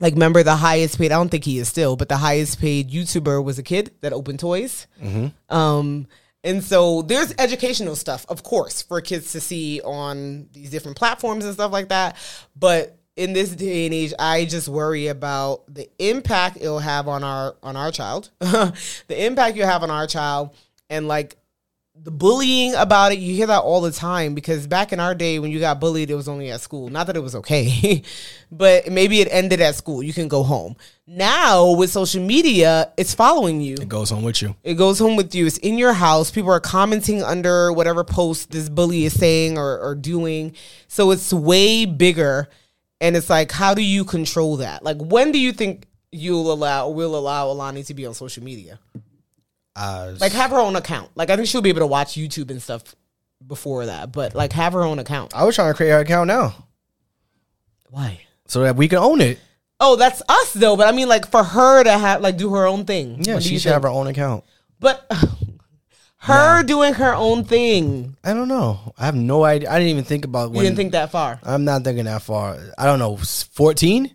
like 0.00 0.14
remember 0.14 0.42
the 0.42 0.56
highest 0.56 0.96
paid 0.96 1.12
i 1.12 1.14
don't 1.16 1.28
think 1.28 1.44
he 1.44 1.58
is 1.58 1.68
still 1.68 1.94
but 1.94 2.08
the 2.08 2.16
highest 2.16 2.58
paid 2.58 2.90
youtuber 2.90 3.44
was 3.44 3.58
a 3.58 3.62
kid 3.62 3.90
that 4.00 4.14
opened 4.14 4.40
toys 4.40 4.86
um 5.50 6.06
and 6.44 6.62
so 6.62 7.02
there's 7.02 7.34
educational 7.38 7.96
stuff 7.96 8.26
of 8.28 8.42
course 8.42 8.82
for 8.82 9.00
kids 9.00 9.32
to 9.32 9.40
see 9.40 9.80
on 9.82 10.48
these 10.52 10.70
different 10.70 10.96
platforms 10.96 11.44
and 11.44 11.54
stuff 11.54 11.72
like 11.72 11.88
that. 11.88 12.16
But 12.56 12.98
in 13.14 13.34
this 13.34 13.50
day 13.50 13.84
and 13.84 13.92
age 13.92 14.14
i 14.18 14.46
just 14.46 14.68
worry 14.68 15.08
about 15.08 15.62
the 15.68 15.86
impact 15.98 16.56
it'll 16.56 16.78
have 16.78 17.08
on 17.08 17.22
our 17.22 17.56
on 17.62 17.76
our 17.76 17.90
child. 17.90 18.30
The 18.40 19.26
impact 19.26 19.56
you 19.56 19.64
have 19.64 19.82
on 19.82 19.90
our 19.90 20.06
child. 20.06 20.56
And 20.88 21.08
like 21.08 21.36
the 21.94 22.10
bullying 22.10 22.74
about 22.74 23.12
it, 23.12 23.18
you 23.18 23.34
hear 23.34 23.46
that 23.46 23.60
all 23.60 23.80
the 23.80 23.92
time 23.92 24.34
because 24.34 24.66
back 24.66 24.92
in 24.92 24.98
our 24.98 25.14
day 25.14 25.38
when 25.38 25.50
you 25.50 25.60
got 25.60 25.78
bullied, 25.78 26.10
it 26.10 26.14
was 26.14 26.28
only 26.28 26.50
at 26.50 26.60
school. 26.60 26.88
Not 26.88 27.06
that 27.06 27.16
it 27.16 27.22
was 27.22 27.34
okay, 27.36 28.02
but 28.50 28.90
maybe 28.90 29.20
it 29.20 29.28
ended 29.30 29.60
at 29.60 29.74
school. 29.74 30.02
You 30.02 30.12
can 30.12 30.26
go 30.26 30.42
home. 30.42 30.76
Now 31.06 31.72
with 31.72 31.90
social 31.90 32.22
media, 32.22 32.92
it's 32.96 33.14
following 33.14 33.60
you. 33.60 33.74
It 33.74 33.88
goes 33.88 34.10
home 34.10 34.24
with 34.24 34.40
you. 34.42 34.56
It 34.64 34.74
goes 34.74 34.98
home 34.98 35.16
with 35.16 35.34
you. 35.34 35.46
It's 35.46 35.58
in 35.58 35.78
your 35.78 35.92
house. 35.92 36.30
People 36.30 36.50
are 36.50 36.60
commenting 36.60 37.22
under 37.22 37.72
whatever 37.72 38.04
post 38.04 38.50
this 38.50 38.68
bully 38.68 39.04
is 39.04 39.12
saying 39.12 39.58
or, 39.58 39.78
or 39.78 39.94
doing. 39.94 40.54
So 40.88 41.10
it's 41.10 41.32
way 41.32 41.84
bigger. 41.84 42.48
And 43.00 43.16
it's 43.16 43.28
like, 43.28 43.52
how 43.52 43.74
do 43.74 43.82
you 43.82 44.04
control 44.04 44.58
that? 44.58 44.82
Like, 44.82 44.96
when 44.98 45.32
do 45.32 45.38
you 45.38 45.52
think 45.52 45.86
you'll 46.10 46.52
allow, 46.52 46.88
will 46.88 47.16
allow 47.16 47.48
Alani 47.48 47.82
to 47.84 47.94
be 47.94 48.06
on 48.06 48.14
social 48.14 48.44
media? 48.44 48.78
Uh, 49.74 50.14
Like 50.20 50.32
have 50.32 50.50
her 50.50 50.58
own 50.58 50.76
account. 50.76 51.10
Like 51.14 51.30
I 51.30 51.36
think 51.36 51.48
she'll 51.48 51.62
be 51.62 51.70
able 51.70 51.80
to 51.80 51.86
watch 51.86 52.14
YouTube 52.14 52.50
and 52.50 52.62
stuff 52.62 52.94
before 53.46 53.86
that. 53.86 54.12
But 54.12 54.34
like 54.34 54.52
have 54.52 54.72
her 54.74 54.82
own 54.82 54.98
account. 54.98 55.34
I 55.34 55.44
was 55.44 55.54
trying 55.54 55.72
to 55.72 55.76
create 55.76 55.90
her 55.90 56.00
account 56.00 56.28
now 56.28 56.54
Why? 57.90 58.20
so 58.46 58.62
that 58.62 58.76
we 58.76 58.88
can 58.88 58.98
own 58.98 59.20
it. 59.20 59.38
Oh, 59.80 59.96
that's 59.96 60.22
us 60.28 60.52
though. 60.52 60.76
But 60.76 60.88
I 60.88 60.92
mean, 60.92 61.08
like 61.08 61.28
for 61.30 61.42
her 61.42 61.82
to 61.84 61.92
have 61.98 62.20
like 62.20 62.36
do 62.36 62.54
her 62.54 62.66
own 62.66 62.84
thing. 62.84 63.22
Yeah, 63.24 63.34
What 63.34 63.42
do 63.42 63.48
she 63.48 63.54
you 63.54 63.60
should 63.60 63.72
have 63.72 63.82
her 63.82 63.88
own 63.88 64.06
account. 64.06 64.44
But 64.78 65.10
her 66.18 66.62
doing 66.62 66.94
her 66.94 67.14
own 67.14 67.44
thing. 67.44 68.16
I 68.22 68.32
don't 68.34 68.48
know. 68.48 68.92
I 68.98 69.06
have 69.06 69.16
no 69.16 69.42
idea. 69.44 69.70
I 69.70 69.78
didn't 69.78 69.90
even 69.90 70.04
think 70.04 70.24
about. 70.24 70.54
You 70.54 70.60
didn't 70.60 70.76
think 70.76 70.92
that 70.92 71.10
far. 71.10 71.40
I'm 71.42 71.64
not 71.64 71.82
thinking 71.82 72.04
that 72.04 72.22
far. 72.22 72.58
I 72.78 72.86
don't 72.86 72.98
know. 72.98 73.16
Fourteen. 73.16 74.14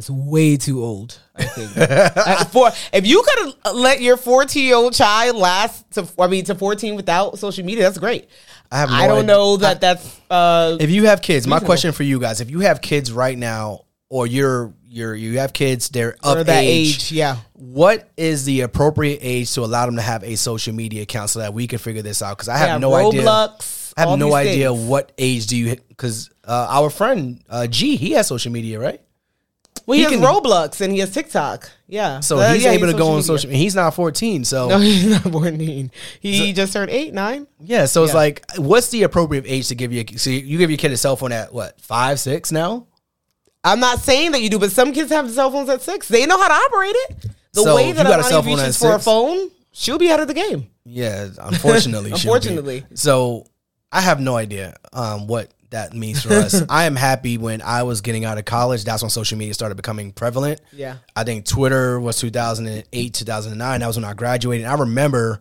That's 0.00 0.08
way 0.08 0.56
too 0.56 0.82
old. 0.82 1.18
I 1.36 1.44
think. 1.44 1.76
Uh, 2.16 2.44
for 2.46 2.70
if 2.92 3.06
you 3.06 3.22
could 3.22 3.54
let 3.74 4.00
your 4.00 4.16
14 4.16 4.64
year 4.64 4.76
old 4.76 4.94
child 4.94 5.36
last 5.36 5.90
to 5.92 6.08
I 6.18 6.26
mean 6.26 6.44
to 6.46 6.54
14 6.54 6.96
without 6.96 7.38
social 7.38 7.66
media, 7.66 7.84
that's 7.84 7.98
great. 7.98 8.28
I 8.72 8.78
have. 8.78 8.88
No 8.88 8.94
I 8.96 9.06
don't 9.06 9.16
idea. 9.18 9.26
know 9.26 9.56
that 9.58 9.80
that's 9.82 10.20
uh 10.30 10.78
If 10.80 10.88
you 10.88 11.04
have 11.06 11.20
kids, 11.20 11.46
my 11.46 11.60
question 11.60 11.92
for 11.92 12.02
you 12.02 12.18
guys: 12.18 12.40
If 12.40 12.50
you 12.50 12.60
have 12.60 12.80
kids 12.80 13.12
right 13.12 13.36
now, 13.36 13.84
or 14.08 14.26
you're 14.26 14.72
you're 14.88 15.14
you 15.14 15.38
have 15.38 15.52
kids, 15.52 15.90
they're 15.90 16.16
or 16.24 16.38
of 16.38 16.46
that 16.46 16.64
age, 16.64 16.96
age. 16.96 17.12
Yeah. 17.12 17.36
What 17.52 18.08
is 18.16 18.46
the 18.46 18.62
appropriate 18.62 19.18
age 19.20 19.52
to 19.52 19.60
allow 19.64 19.84
them 19.84 19.96
to 19.96 20.02
have 20.02 20.24
a 20.24 20.36
social 20.36 20.74
media 20.74 21.02
account 21.02 21.28
so 21.28 21.40
that 21.40 21.52
we 21.52 21.66
can 21.66 21.78
figure 21.78 22.00
this 22.02 22.22
out? 22.22 22.38
Because 22.38 22.48
I 22.48 22.56
have 22.56 22.68
Yeah, 22.68 22.78
no 22.78 22.94
idea. 22.94 23.20
Roblox, 23.22 23.92
I 23.98 24.00
have 24.00 24.08
all 24.10 24.16
no 24.16 24.32
idea 24.34 24.70
things. 24.72 24.88
what 24.88 25.12
age 25.18 25.46
do 25.46 25.58
you 25.58 25.76
because 25.88 26.30
uh, 26.44 26.66
our 26.70 26.88
friend 26.90 27.42
uh, 27.50 27.66
G 27.66 27.96
he 27.96 28.12
has 28.12 28.26
social 28.26 28.50
media 28.50 28.80
right, 28.80 29.00
Well, 29.86 29.96
he, 29.96 30.04
He 30.04 30.10
has 30.10 30.12
can- 30.12 30.22
Roblox 30.22 30.80
and 30.80 30.92
he 30.92 31.00
has 31.00 31.10
TikTok. 31.12 31.70
Yeah. 31.88 32.20
so 32.20 32.38
he's 32.52 32.62
yeah, 32.62 32.70
able 32.72 32.86
to 32.86 32.92
go 32.96 33.08
on 33.08 33.12
media. 33.16 33.22
social. 33.24 33.50
He's 33.50 33.74
not 33.74 33.94
fourteen, 33.94 34.44
so 34.44 34.68
No, 34.68 34.78
he's 34.80 35.06
not 35.10 35.22
14. 35.32 35.90
He 36.20 36.52
just 36.52 36.72
turned 36.72 36.90
eight, 36.90 37.12
nine. 37.12 37.46
yeah. 37.58 37.86
So 37.86 38.04
it's 38.04 38.14
like, 38.14 38.44
what's 38.56 38.88
the 38.90 39.02
appropriate 39.02 39.44
age 39.48 39.68
to 39.68 39.74
give 39.74 39.92
you? 39.92 40.04
A, 40.08 40.16
so 40.18 40.30
you 40.30 40.58
give 40.58 40.70
your 40.70 40.76
kid 40.78 40.92
a 40.92 40.96
cell 40.96 41.16
phone 41.16 41.32
at 41.32 41.52
what 41.52 41.80
five, 41.80 42.20
six 42.20 42.52
now? 42.52 42.86
I'm 43.64 43.80
not 43.80 43.98
saying 43.98 44.32
that 44.32 44.40
you 44.42 44.48
do, 44.50 44.58
but 44.58 44.70
some 44.70 44.92
kids 44.92 45.10
have 45.10 45.30
cell 45.30 45.50
phones 45.50 45.68
at 45.68 45.82
six. 45.82 46.08
They 46.08 46.24
know 46.26 46.38
how 46.40 46.48
to 46.48 46.54
operate 46.54 46.94
it. 46.96 47.26
The 47.52 47.62
So 47.62 47.74
way 47.76 47.92
that 47.92 48.02
you 48.06 48.08
got 48.08 48.20
a 48.20 48.24
cell 48.24 48.42
phone 48.42 48.56
reaches 48.58 48.76
for 48.78 48.94
a 48.94 48.98
phone, 49.00 49.50
she'll 49.72 49.98
be 49.98 50.10
out 50.10 50.20
of 50.20 50.28
the 50.28 50.34
game. 50.34 50.68
Yeah, 50.84 51.28
unfortunately. 51.40 52.10
Unfortunately. 52.12 52.84
So 52.94 53.46
I 53.92 54.00
have 54.00 54.20
no 54.20 54.36
idea 54.36 54.76
um, 54.92 55.26
what 55.26 55.50
that 55.70 55.94
means 55.94 56.22
for 56.22 56.32
us. 56.32 56.62
I 56.68 56.84
am 56.84 56.96
happy 56.96 57.38
when 57.38 57.62
I 57.62 57.84
was 57.84 58.00
getting 58.00 58.24
out 58.24 58.38
of 58.38 58.44
college. 58.44 58.84
That's 58.84 59.02
when 59.02 59.10
social 59.10 59.38
media 59.38 59.54
started 59.54 59.76
becoming 59.76 60.12
prevalent. 60.12 60.60
Yeah. 60.72 60.96
I 61.16 61.24
think 61.24 61.46
Twitter 61.46 61.98
was 61.98 62.18
2008, 62.18 63.14
2009. 63.14 63.80
That 63.80 63.86
was 63.86 63.96
when 63.96 64.04
I 64.04 64.14
graduated. 64.14 64.66
I 64.66 64.74
remember 64.74 65.40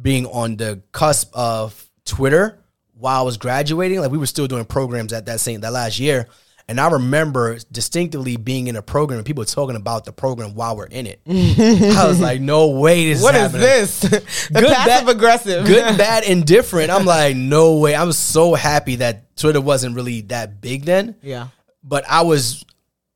being 0.00 0.26
on 0.26 0.56
the 0.56 0.82
cusp 0.92 1.30
of 1.34 1.88
Twitter 2.04 2.58
while 2.94 3.20
I 3.20 3.24
was 3.24 3.36
graduating. 3.36 4.00
Like 4.00 4.10
we 4.10 4.18
were 4.18 4.26
still 4.26 4.46
doing 4.46 4.64
programs 4.64 5.12
at 5.12 5.26
that 5.26 5.40
same 5.40 5.60
that 5.60 5.72
last 5.72 5.98
year. 5.98 6.26
And 6.68 6.80
I 6.80 6.88
remember 6.90 7.58
distinctively 7.70 8.36
being 8.36 8.66
in 8.66 8.74
a 8.74 8.82
program 8.82 9.18
and 9.18 9.26
people 9.26 9.44
talking 9.44 9.76
about 9.76 10.04
the 10.04 10.12
program 10.12 10.54
while 10.56 10.76
we're 10.76 10.86
in 10.86 11.06
it. 11.06 11.20
I 11.28 12.08
was 12.08 12.20
like, 12.20 12.40
no 12.40 12.70
way 12.70 13.12
this 13.12 13.22
What 13.22 13.36
is 13.36 13.54
is 13.54 14.00
happening 14.02 14.20
this? 14.20 14.48
Good, 14.52 14.66
passive 14.74 15.06
bad- 15.06 15.08
aggressive. 15.16 15.64
good, 15.66 15.96
bad, 15.98 16.24
indifferent. 16.24 16.90
I'm 16.90 17.04
like, 17.06 17.36
no 17.36 17.78
way. 17.78 17.94
I 17.94 18.02
was 18.02 18.18
so 18.18 18.54
happy 18.54 18.96
that 18.96 19.36
Twitter 19.36 19.60
wasn't 19.60 19.94
really 19.94 20.22
that 20.22 20.60
big 20.60 20.84
then. 20.84 21.14
Yeah. 21.22 21.48
But 21.84 22.04
I 22.10 22.22
was, 22.22 22.64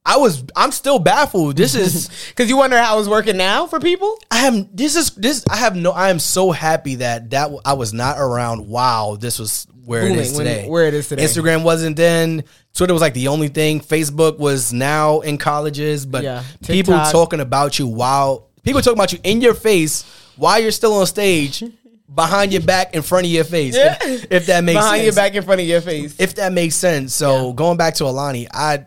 I 0.07 0.19
was, 0.19 0.45
I'm 0.55 0.71
still 0.71 1.01
baffled. 1.01 1.57
This 1.57 1.75
is, 1.75 2.09
Because 2.29 2.49
you 2.49 2.57
wonder 2.57 2.79
how 2.79 3.01
it's 3.01 3.09
working 3.09 3.37
now 3.37 3.67
for 3.67 3.81
people? 3.81 4.17
I 4.31 4.47
am, 4.47 4.69
this 4.73 4.95
is, 4.95 5.11
this, 5.11 5.45
I 5.51 5.57
have 5.57 5.75
no, 5.75 5.91
I 5.91 6.11
am 6.11 6.21
so 6.21 6.53
happy 6.53 6.95
that 6.97 7.31
that 7.31 7.51
I 7.65 7.73
was 7.73 7.93
not 7.93 8.17
around. 8.17 8.69
Wow, 8.69 9.17
this 9.19 9.41
was 9.41 9.67
where 9.85 10.03
it 10.07 10.13
is 10.17 10.33
Booming, 10.33 10.47
when- 10.47 10.57
today. 10.57 10.69
where 10.69 10.87
it 10.87 10.95
is 10.95 11.09
today. 11.09 11.25
Instagram 11.25 11.65
wasn't 11.65 11.97
then. 11.97 12.45
Twitter 12.75 12.93
was 12.93 13.01
like 13.03 13.14
the 13.14 13.29
only 13.29 13.49
thing. 13.49 13.81
Facebook 13.81 14.39
was 14.39 14.73
now 14.73 15.21
in 15.21 15.39
colleges, 15.39 16.07
but 16.07 16.23
Yeah. 16.25 16.43
people 16.66 16.95
talking 17.11 17.41
about 17.41 17.79
you 17.79 17.87
while 17.87 18.49
people 18.62 18.81
talking 18.81 18.99
about 18.99 19.12
you 19.12 19.18
in 19.25 19.41
your 19.41 19.55
face 19.55 20.05
while 20.37 20.59
you're 20.61 20.71
still 20.71 20.95
on 20.95 21.07
stage, 21.07 21.62
behind 22.14 22.53
your 22.53 22.62
back, 22.62 22.95
in 22.95 23.03
front 23.03 23.27
of 23.27 23.33
your 23.33 23.45
face. 23.45 23.75
Yeah. 23.77 23.97
If, 24.03 24.27
if 24.31 24.47
that 24.47 24.64
makes 24.64 24.79
Behind 24.79 24.97
sense. 24.97 25.05
your 25.05 25.14
back 25.14 25.35
in 25.35 25.43
front 25.43 25.61
of 25.61 25.66
your 25.66 25.81
face. 25.81 26.16
If 26.18 26.35
that 26.37 26.53
makes 26.53 26.75
sense. 26.77 27.14
So 27.14 27.53
going 27.53 27.77
back 27.77 27.95
to 27.95 28.05
Alani, 28.05 28.49
I 28.53 28.87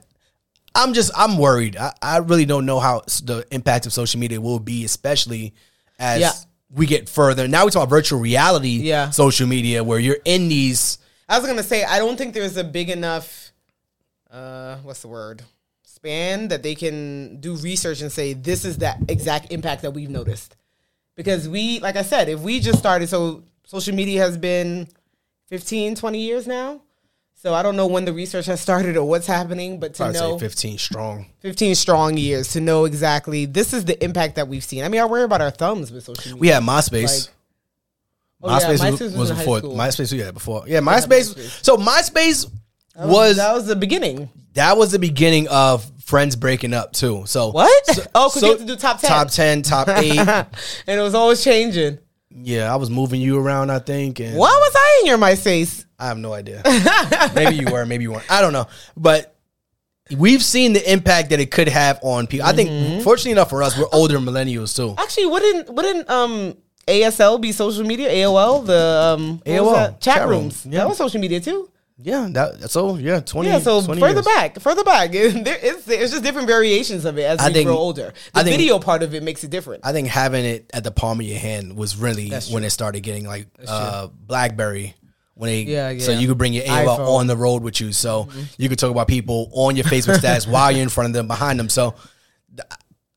I'm 0.75 0.93
just 0.93 1.11
I'm 1.15 1.38
worried. 1.38 1.77
I, 1.77 1.93
I 2.01 2.17
really 2.17 2.45
don't 2.45 2.65
know 2.65 2.79
how 2.79 3.01
the 3.23 3.45
impact 3.51 3.86
of 3.86 3.93
social 3.93 4.19
media 4.19 4.41
will 4.41 4.59
be, 4.59 4.84
especially 4.86 5.53
as 5.99 6.21
Yeah. 6.21 6.31
we 6.71 6.86
get 6.88 7.07
further. 7.07 7.47
Now 7.47 7.65
we 7.65 7.71
talk 7.71 7.81
about 7.84 7.89
virtual 7.89 8.19
reality, 8.19 8.79
Yeah. 8.81 9.11
social 9.11 9.45
media, 9.47 9.84
where 9.84 9.99
you're 9.99 10.17
in 10.25 10.47
these. 10.47 10.97
I 11.29 11.38
was 11.38 11.47
gonna 11.47 11.63
say 11.63 11.84
I 11.84 11.99
don't 11.99 12.17
think 12.17 12.34
there's 12.34 12.57
a 12.57 12.63
big 12.63 12.89
enough 12.89 13.51
uh 14.34 14.77
what's 14.77 15.01
the 15.01 15.07
word 15.07 15.43
span 15.84 16.47
that 16.47 16.63
they 16.63 16.73
can 16.75 17.39
do 17.39 17.55
research 17.57 18.01
and 18.01 18.11
say 18.11 18.34
this 18.34 18.65
is 18.65 18.79
that 18.79 18.97
exact 19.07 19.51
impact 19.51 19.84
that 19.84 19.91
we've 19.91 20.09
noticed 20.09 20.55
because 21.15 21.47
we 21.47 21.79
like 21.79 21.95
I 21.95 22.01
said 22.01 22.27
if 22.29 22.39
we 22.39 22.59
just 22.59 22.79
started 22.79 23.07
so 23.09 23.43
social 23.65 23.93
media 23.95 24.19
has 24.21 24.38
been 24.38 24.88
15 25.47 25.95
20 25.95 26.19
years 26.19 26.47
now 26.47 26.81
so 27.36 27.53
I 27.53 27.61
don't 27.61 27.75
know 27.75 27.88
when 27.88 28.05
the 28.05 28.13
research 28.13 28.45
has 28.47 28.59
started 28.59 28.97
or 28.97 29.07
what's 29.07 29.27
happening 29.27 29.79
but 29.79 29.93
to 29.95 30.05
I'd 30.05 30.13
know 30.15 30.38
say 30.38 30.45
15 30.45 30.77
strong. 30.79 31.25
15 31.39 31.75
strong 31.75 32.17
years 32.17 32.53
to 32.53 32.61
know 32.61 32.86
exactly 32.86 33.45
this 33.45 33.71
is 33.73 33.86
the 33.86 34.01
impact 34.03 34.36
that 34.36 34.47
we've 34.47 34.63
seen 34.63 34.84
I 34.84 34.88
mean 34.88 34.99
I 35.01 35.05
worry 35.05 35.23
about 35.23 35.41
our 35.41 35.51
thumbs 35.51 35.91
with 35.91 36.05
social 36.05 36.31
media 36.34 36.41
We 36.41 36.47
had 36.47 36.63
MySpace. 36.63 37.27
Like- 37.27 37.34
Oh, 38.45 38.49
yeah, 38.59 38.73
MySpace, 38.73 38.77
MySpace 38.79 38.91
was, 38.91 39.01
was 39.01 39.15
was 39.15 39.31
before. 39.39 39.61
MySpace. 39.61 40.11
We 40.11 40.19
had 40.19 40.34
before. 40.34 40.63
Yeah, 40.67 40.81
MySpace. 40.81 41.34
MySpace. 41.34 41.63
So 41.63 41.77
MySpace 41.77 42.51
That 42.95 43.07
was 43.07 43.37
that 43.37 43.53
was 43.53 43.65
the 43.65 43.75
beginning 43.75 44.29
that 44.53 44.77
was 44.77 44.91
the 44.91 44.99
beginning 44.99 45.47
of 45.47 45.83
friends 46.03 46.35
breaking 46.35 46.73
up 46.75 46.91
too. 46.93 47.23
So 47.25 47.49
What? 47.51 47.85
so- 47.87 48.03
Oh, 48.15 48.29
'cause 48.29 48.35
you 48.35 48.41
so 48.41 48.47
have 48.49 48.59
to 48.59 48.65
do 48.65 48.75
top 48.75 48.99
10. 48.99 49.09
top 49.09 49.27
ten, 49.29 49.61
top 49.63 49.89
eight. 49.97 50.19
and 50.19 50.47
it 50.99 51.01
was 51.01 51.15
always 51.15 51.43
changing. 51.43 51.97
yeah, 52.29 52.71
I 52.71 52.75
was 52.75 52.89
moving 52.91 53.19
you 53.19 53.39
around. 53.39 53.71
I 53.71 53.79
think. 53.79 54.19
And 54.19 54.37
Why 54.37 54.49
was 54.49 54.73
I 54.75 54.99
in 55.01 55.07
your 55.07 55.17
MySpace? 55.17 55.85
I 55.97 56.07
have 56.07 56.17
no 56.19 56.33
idea. 56.33 56.61
maybe 57.33 57.55
you 57.55 57.71
were, 57.71 57.85
maybe 57.85 58.03
you 58.03 58.11
weren't. 58.11 58.29
I 58.31 58.41
don't 58.41 58.53
know. 58.53 58.67
But 58.97 59.35
we've 60.15 60.43
seen 60.43 60.73
the 60.73 60.91
impact 60.91 61.29
that 61.31 61.39
it 61.39 61.49
could 61.49 61.69
have 61.69 61.99
on 62.03 62.27
people. 62.27 62.45
I 62.45 62.51
Mm-hmm. 62.53 62.57
think, 62.91 63.03
fortunately 63.03 63.31
enough 63.31 63.49
for 63.49 63.63
us, 63.63 63.75
we're 63.77 63.87
older 63.91 64.19
millennials 64.19 64.75
too. 64.75 64.93
Actually, 64.99 65.27
wouldn't 65.27 65.73
wouldn't 65.73 66.09
um 66.09 66.55
ASL 66.87 67.39
be 67.41 67.51
social 67.53 67.85
media? 67.85 68.09
AOL, 68.09 68.65
the 68.65 69.15
um 69.17 69.41
AOL, 69.45 69.73
chat, 69.75 70.01
chat 70.01 70.27
rooms. 70.27 70.65
room, 70.65 70.73
yeah. 70.73 70.79
That 70.81 70.89
was 70.89 70.97
social 70.97 71.19
media 71.21 71.39
too. 71.39 71.69
Yeah, 71.97 72.27
that 72.31 72.71
so 72.71 72.95
yeah, 72.95 73.19
twenty. 73.19 73.49
Yeah, 73.49 73.59
so 73.59 73.81
20 73.81 74.01
further 74.01 74.13
years. 74.15 74.25
back, 74.25 74.59
further 74.59 74.83
back, 74.83 75.11
there, 75.13 75.27
it's 75.61 75.87
it's 75.87 76.11
just 76.11 76.23
different 76.23 76.47
variations 76.47 77.05
of 77.05 77.17
it 77.19 77.23
as 77.23 77.39
I 77.39 77.47
we 77.49 77.53
think- 77.53 77.67
grow 77.67 77.77
older. 77.77 78.13
The 78.33 78.43
think- 78.43 78.57
video 78.57 78.79
part 78.79 79.03
of 79.03 79.13
it 79.13 79.21
makes 79.21 79.43
it 79.43 79.51
different. 79.51 79.85
I 79.85 79.91
think 79.91 80.07
having 80.07 80.43
it 80.43 80.71
at 80.73 80.83
the 80.83 80.91
palm 80.91 81.19
of 81.19 81.25
your 81.25 81.37
hand 81.37 81.77
was 81.77 81.95
really 81.95 82.31
when 82.51 82.63
it 82.63 82.71
started 82.71 83.01
getting 83.01 83.25
like 83.27 83.47
uh, 83.67 84.07
BlackBerry. 84.07 84.95
When 85.35 85.49
they, 85.49 85.61
Yeah, 85.63 85.97
so 85.97 86.11
you 86.11 86.27
could 86.27 86.37
bring 86.37 86.53
your 86.53 86.63
AOL 86.63 86.85
iPhone. 86.85 86.97
Mm-hmm. 86.97 87.01
on 87.09 87.27
the 87.27 87.35
road 87.37 87.63
with 87.63 87.81
you, 87.81 87.91
so 87.91 88.29
you 88.57 88.69
could 88.69 88.77
talk 88.77 88.91
about 88.91 89.07
people 89.07 89.49
on 89.53 89.75
your 89.75 89.85
Facebook 89.85 90.17
status 90.19 90.45
while 90.47 90.71
you're 90.71 90.83
in 90.83 90.89
front 90.89 91.07
of 91.07 91.13
them, 91.13 91.27
behind 91.27 91.59
them. 91.59 91.69
So, 91.69 91.95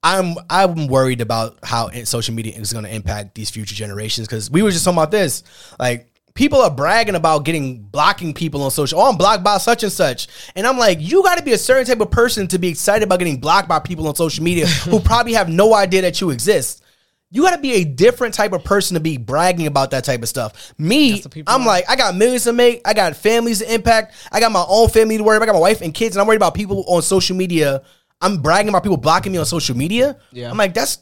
I'm 0.03 0.35
I'm 0.49 0.87
worried 0.87 1.21
about 1.21 1.59
how 1.63 1.91
social 2.05 2.35
media 2.35 2.55
is 2.59 2.73
going 2.73 2.85
to 2.85 2.95
impact 2.95 3.35
these 3.35 3.51
future 3.51 3.75
generations 3.75 4.29
because 4.29 4.51
we 4.51 4.63
were 4.63 4.71
just 4.71 4.85
talking 4.85 4.97
about 4.99 5.11
this, 5.11 5.43
like. 5.79 6.09
People 6.37 6.61
are 6.61 6.71
bragging 6.71 7.15
about 7.15 7.45
getting 7.45 7.83
blocking 7.83 8.35
people 8.35 8.63
on 8.63 8.71
social. 8.71 9.01
Oh, 9.01 9.09
I'm 9.09 9.17
blocked 9.17 9.43
by 9.43 9.57
such 9.59 9.83
and 9.83 9.91
such, 9.91 10.29
and 10.55 10.67
I'm 10.67 10.79
like, 10.79 10.99
you 11.01 11.23
got 11.23 11.39
to 11.39 11.43
be 11.43 11.53
a 11.53 11.59
certain 11.59 11.87
type 11.87 12.01
of 12.01 12.11
person 12.11 12.47
to 12.49 12.59
be 12.59 12.69
excited 12.69 13.03
about 13.03 13.19
getting 13.19 13.41
blocked 13.41 13.69
by 13.69 13.81
people 13.81 14.07
on 14.07 14.15
social 14.15 14.45
media 14.45 14.67
who 14.91 15.01
probably 15.01 15.33
have 15.33 15.49
no 15.49 15.75
idea 15.75 16.03
that 16.03 16.21
you 16.21 16.31
exist. 16.31 16.85
You 17.31 17.43
got 17.43 17.57
to 17.57 17.61
be 17.61 17.73
a 17.73 17.85
different 17.85 18.35
type 18.35 18.53
of 18.53 18.63
person 18.63 18.95
to 18.95 19.01
be 19.01 19.17
bragging 19.17 19.67
about 19.67 19.91
that 19.91 20.05
type 20.05 20.23
of 20.23 20.29
stuff. 20.29 20.73
Me, 20.79 21.25
I'm 21.47 21.63
are. 21.63 21.67
like, 21.67 21.91
I 21.91 21.97
got 21.97 22.15
millions 22.15 22.45
to 22.45 22.53
make. 22.53 22.83
I 22.85 22.95
got 22.95 23.17
families 23.17 23.59
to 23.59 23.75
impact. 23.75 24.15
I 24.31 24.39
got 24.39 24.53
my 24.53 24.65
own 24.69 24.91
family 24.91 25.17
to 25.17 25.25
worry 25.25 25.37
about. 25.39 25.45
I 25.45 25.53
got 25.53 25.55
my 25.55 25.61
wife 25.61 25.81
and 25.81 25.93
kids, 25.93 26.15
and 26.15 26.21
I'm 26.21 26.29
worried 26.29 26.37
about 26.37 26.55
people 26.55 26.85
on 26.87 27.03
social 27.03 27.35
media. 27.35 27.83
I'm 28.21 28.43
bragging 28.43 28.69
about 28.69 28.83
people 28.83 28.97
blocking 28.97 29.33
me 29.33 29.39
on 29.39 29.47
social 29.47 29.77
media. 29.77 30.19
Yeah. 30.33 30.51
I'm 30.51 30.57
like, 30.57 30.75
that's, 30.75 30.99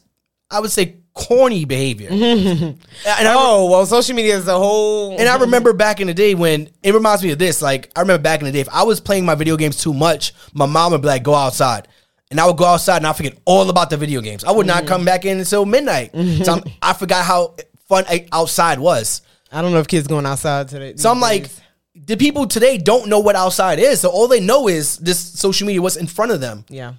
I 0.49 0.59
would 0.59 0.71
say, 0.71 0.97
corny 1.15 1.65
behavior. 1.65 2.09
and, 2.11 2.77
I, 3.07 3.33
oh 3.35 3.69
well, 3.71 3.85
social 3.85 4.15
media 4.15 4.37
is 4.37 4.47
a 4.47 4.57
whole. 4.57 5.17
and 5.17 5.27
I 5.27 5.37
remember 5.37 5.73
back 5.73 5.99
in 5.99 6.07
the 6.07 6.13
day 6.13 6.35
when 6.35 6.69
it 6.83 6.93
reminds 6.93 7.23
me 7.23 7.31
of 7.31 7.39
this. 7.39 7.61
Like, 7.61 7.89
I 7.95 8.01
remember 8.01 8.21
back 8.21 8.41
in 8.41 8.45
the 8.45 8.51
day, 8.51 8.59
if 8.59 8.69
I 8.69 8.83
was 8.83 8.99
playing 8.99 9.25
my 9.25 9.33
video 9.33 9.57
games 9.57 9.81
too 9.81 9.93
much, 9.93 10.33
my 10.53 10.65
mom 10.65 10.91
would 10.91 11.01
be 11.01 11.07
like, 11.07 11.23
go 11.23 11.33
outside. 11.33 11.87
And 12.29 12.39
I 12.39 12.45
would 12.45 12.57
go 12.57 12.65
outside 12.65 12.97
and 12.97 13.07
I 13.07 13.13
forget 13.13 13.37
all 13.45 13.69
about 13.69 13.89
the 13.89 13.97
video 13.97 14.19
games. 14.19 14.43
I 14.43 14.51
would 14.51 14.67
not 14.67 14.79
mm-hmm. 14.79 14.87
come 14.87 15.05
back 15.05 15.25
in 15.25 15.39
until 15.39 15.65
midnight. 15.65 16.11
So 16.43 16.53
I'm, 16.53 16.63
I 16.81 16.93
forgot 16.93 17.23
how 17.23 17.55
fun 17.87 18.03
I- 18.09 18.27
outside 18.31 18.79
was. 18.79 19.21
I 19.51 19.61
don't 19.61 19.71
know 19.71 19.79
if 19.79 19.87
kids 19.87 20.07
going 20.07 20.25
outside 20.25 20.67
today. 20.67 20.95
So 20.97 21.09
I'm 21.09 21.21
like, 21.21 21.49
the 21.95 22.17
people 22.17 22.45
today 22.45 22.77
don't 22.77 23.07
know 23.07 23.19
what 23.19 23.35
outside 23.35 23.79
is. 23.79 24.01
So 24.01 24.09
all 24.09 24.27
they 24.27 24.41
know 24.41 24.67
is 24.67 24.97
this 24.97 25.19
social 25.19 25.65
media, 25.65 25.81
what's 25.81 25.95
in 25.95 26.07
front 26.07 26.31
of 26.31 26.41
them. 26.41 26.65
Yeah. 26.67 26.95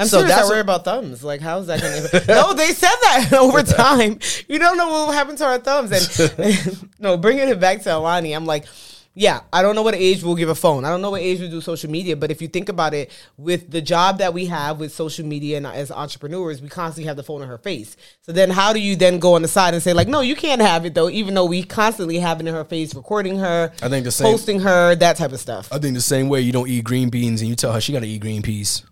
I'm 0.00 0.06
So 0.06 0.18
serious. 0.20 0.36
I 0.36 0.44
worry 0.48 0.60
about 0.60 0.84
thumbs. 0.84 1.22
Like, 1.22 1.40
how's 1.40 1.66
that 1.68 1.80
going 1.80 2.02
to? 2.24 2.24
no, 2.32 2.54
they 2.54 2.72
said 2.72 2.88
that 3.02 3.32
over 3.38 3.62
time. 3.62 4.18
You 4.48 4.58
don't 4.58 4.76
know 4.76 4.88
what 4.88 5.06
will 5.06 5.12
happen 5.12 5.36
to 5.36 5.44
our 5.44 5.58
thumbs. 5.58 5.92
And 6.20 6.88
no, 6.98 7.16
bringing 7.16 7.48
it 7.48 7.60
back 7.60 7.82
to 7.82 7.96
Alani, 7.96 8.32
I'm 8.32 8.46
like, 8.46 8.64
yeah, 9.12 9.40
I 9.52 9.60
don't 9.62 9.74
know 9.74 9.82
what 9.82 9.96
age 9.96 10.22
we'll 10.22 10.36
give 10.36 10.48
a 10.48 10.54
phone. 10.54 10.84
I 10.84 10.88
don't 10.88 11.02
know 11.02 11.10
what 11.10 11.20
age 11.20 11.40
we'll 11.40 11.50
do 11.50 11.60
social 11.60 11.90
media. 11.90 12.16
But 12.16 12.30
if 12.30 12.40
you 12.40 12.46
think 12.46 12.68
about 12.68 12.94
it, 12.94 13.10
with 13.36 13.68
the 13.70 13.82
job 13.82 14.18
that 14.18 14.32
we 14.32 14.46
have 14.46 14.78
with 14.78 14.92
social 14.92 15.26
media 15.26 15.56
and 15.56 15.66
as 15.66 15.90
entrepreneurs, 15.90 16.62
we 16.62 16.68
constantly 16.68 17.08
have 17.08 17.16
the 17.16 17.24
phone 17.24 17.42
in 17.42 17.48
her 17.48 17.58
face. 17.58 17.96
So 18.22 18.30
then, 18.30 18.50
how 18.50 18.72
do 18.72 18.78
you 18.80 18.94
then 18.94 19.18
go 19.18 19.34
on 19.34 19.42
the 19.42 19.48
side 19.48 19.74
and 19.74 19.82
say 19.82 19.92
like, 19.92 20.06
no, 20.06 20.20
you 20.20 20.36
can't 20.36 20.62
have 20.62 20.86
it 20.86 20.94
though, 20.94 21.10
even 21.10 21.34
though 21.34 21.44
we 21.44 21.64
constantly 21.64 22.18
have 22.20 22.40
it 22.40 22.46
in 22.46 22.54
her 22.54 22.64
face, 22.64 22.94
recording 22.94 23.36
her, 23.40 23.72
I 23.82 23.88
think 23.88 24.04
the 24.04 24.12
same- 24.12 24.26
posting 24.26 24.60
her, 24.60 24.94
that 24.94 25.16
type 25.16 25.32
of 25.32 25.40
stuff. 25.40 25.68
I 25.72 25.78
think 25.78 25.94
the 25.96 26.00
same 26.00 26.28
way 26.28 26.40
you 26.42 26.52
don't 26.52 26.68
eat 26.68 26.84
green 26.84 27.10
beans 27.10 27.40
and 27.42 27.50
you 27.50 27.56
tell 27.56 27.72
her 27.72 27.80
she 27.80 27.92
got 27.92 28.00
to 28.00 28.08
eat 28.08 28.20
green 28.20 28.42
peas. 28.42 28.84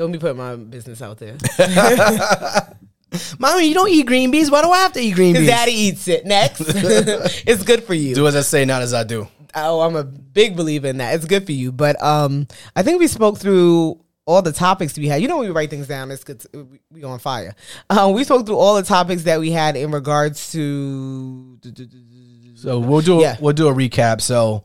Don't 0.00 0.12
be 0.12 0.18
putting 0.18 0.38
my 0.38 0.56
business 0.56 1.02
out 1.02 1.18
there. 1.18 1.36
Mommy, 3.38 3.68
you 3.68 3.74
don't 3.74 3.90
eat 3.90 4.06
green 4.06 4.30
beans. 4.30 4.50
Why 4.50 4.62
do 4.62 4.70
I 4.70 4.78
have 4.78 4.94
to 4.94 5.00
eat 5.00 5.14
green 5.14 5.34
beans? 5.34 5.46
daddy 5.46 5.72
eats 5.72 6.08
it. 6.08 6.24
Next. 6.24 6.58
it's 7.46 7.62
good 7.64 7.84
for 7.84 7.92
you. 7.92 8.14
Do 8.14 8.26
as 8.26 8.34
I 8.34 8.40
say, 8.40 8.64
not 8.64 8.80
as 8.80 8.94
I 8.94 9.04
do. 9.04 9.28
Oh, 9.54 9.82
I'm 9.82 9.96
a 9.96 10.04
big 10.04 10.56
believer 10.56 10.86
in 10.86 10.96
that. 10.96 11.16
It's 11.16 11.26
good 11.26 11.44
for 11.44 11.52
you. 11.52 11.70
But 11.70 12.02
um, 12.02 12.48
I 12.74 12.82
think 12.82 12.98
we 12.98 13.08
spoke 13.08 13.36
through 13.36 14.02
all 14.24 14.40
the 14.40 14.52
topics 14.52 14.96
we 14.96 15.06
had. 15.06 15.20
You 15.20 15.28
know, 15.28 15.36
when 15.36 15.48
we 15.48 15.52
write 15.52 15.68
things 15.68 15.86
down, 15.86 16.10
it's 16.10 16.24
good. 16.24 16.40
To, 16.40 16.64
we, 16.64 16.80
we 16.90 17.04
on 17.04 17.18
fire. 17.18 17.54
Um, 17.90 18.14
we 18.14 18.24
spoke 18.24 18.46
through 18.46 18.56
all 18.56 18.76
the 18.76 18.82
topics 18.82 19.24
that 19.24 19.38
we 19.38 19.50
had 19.50 19.76
in 19.76 19.90
regards 19.90 20.50
to. 20.52 21.58
So 22.54 22.78
we'll 22.78 23.02
do 23.02 23.20
Yeah. 23.20 23.36
we'll 23.38 23.52
do 23.52 23.68
a 23.68 23.74
recap. 23.74 24.22
So 24.22 24.64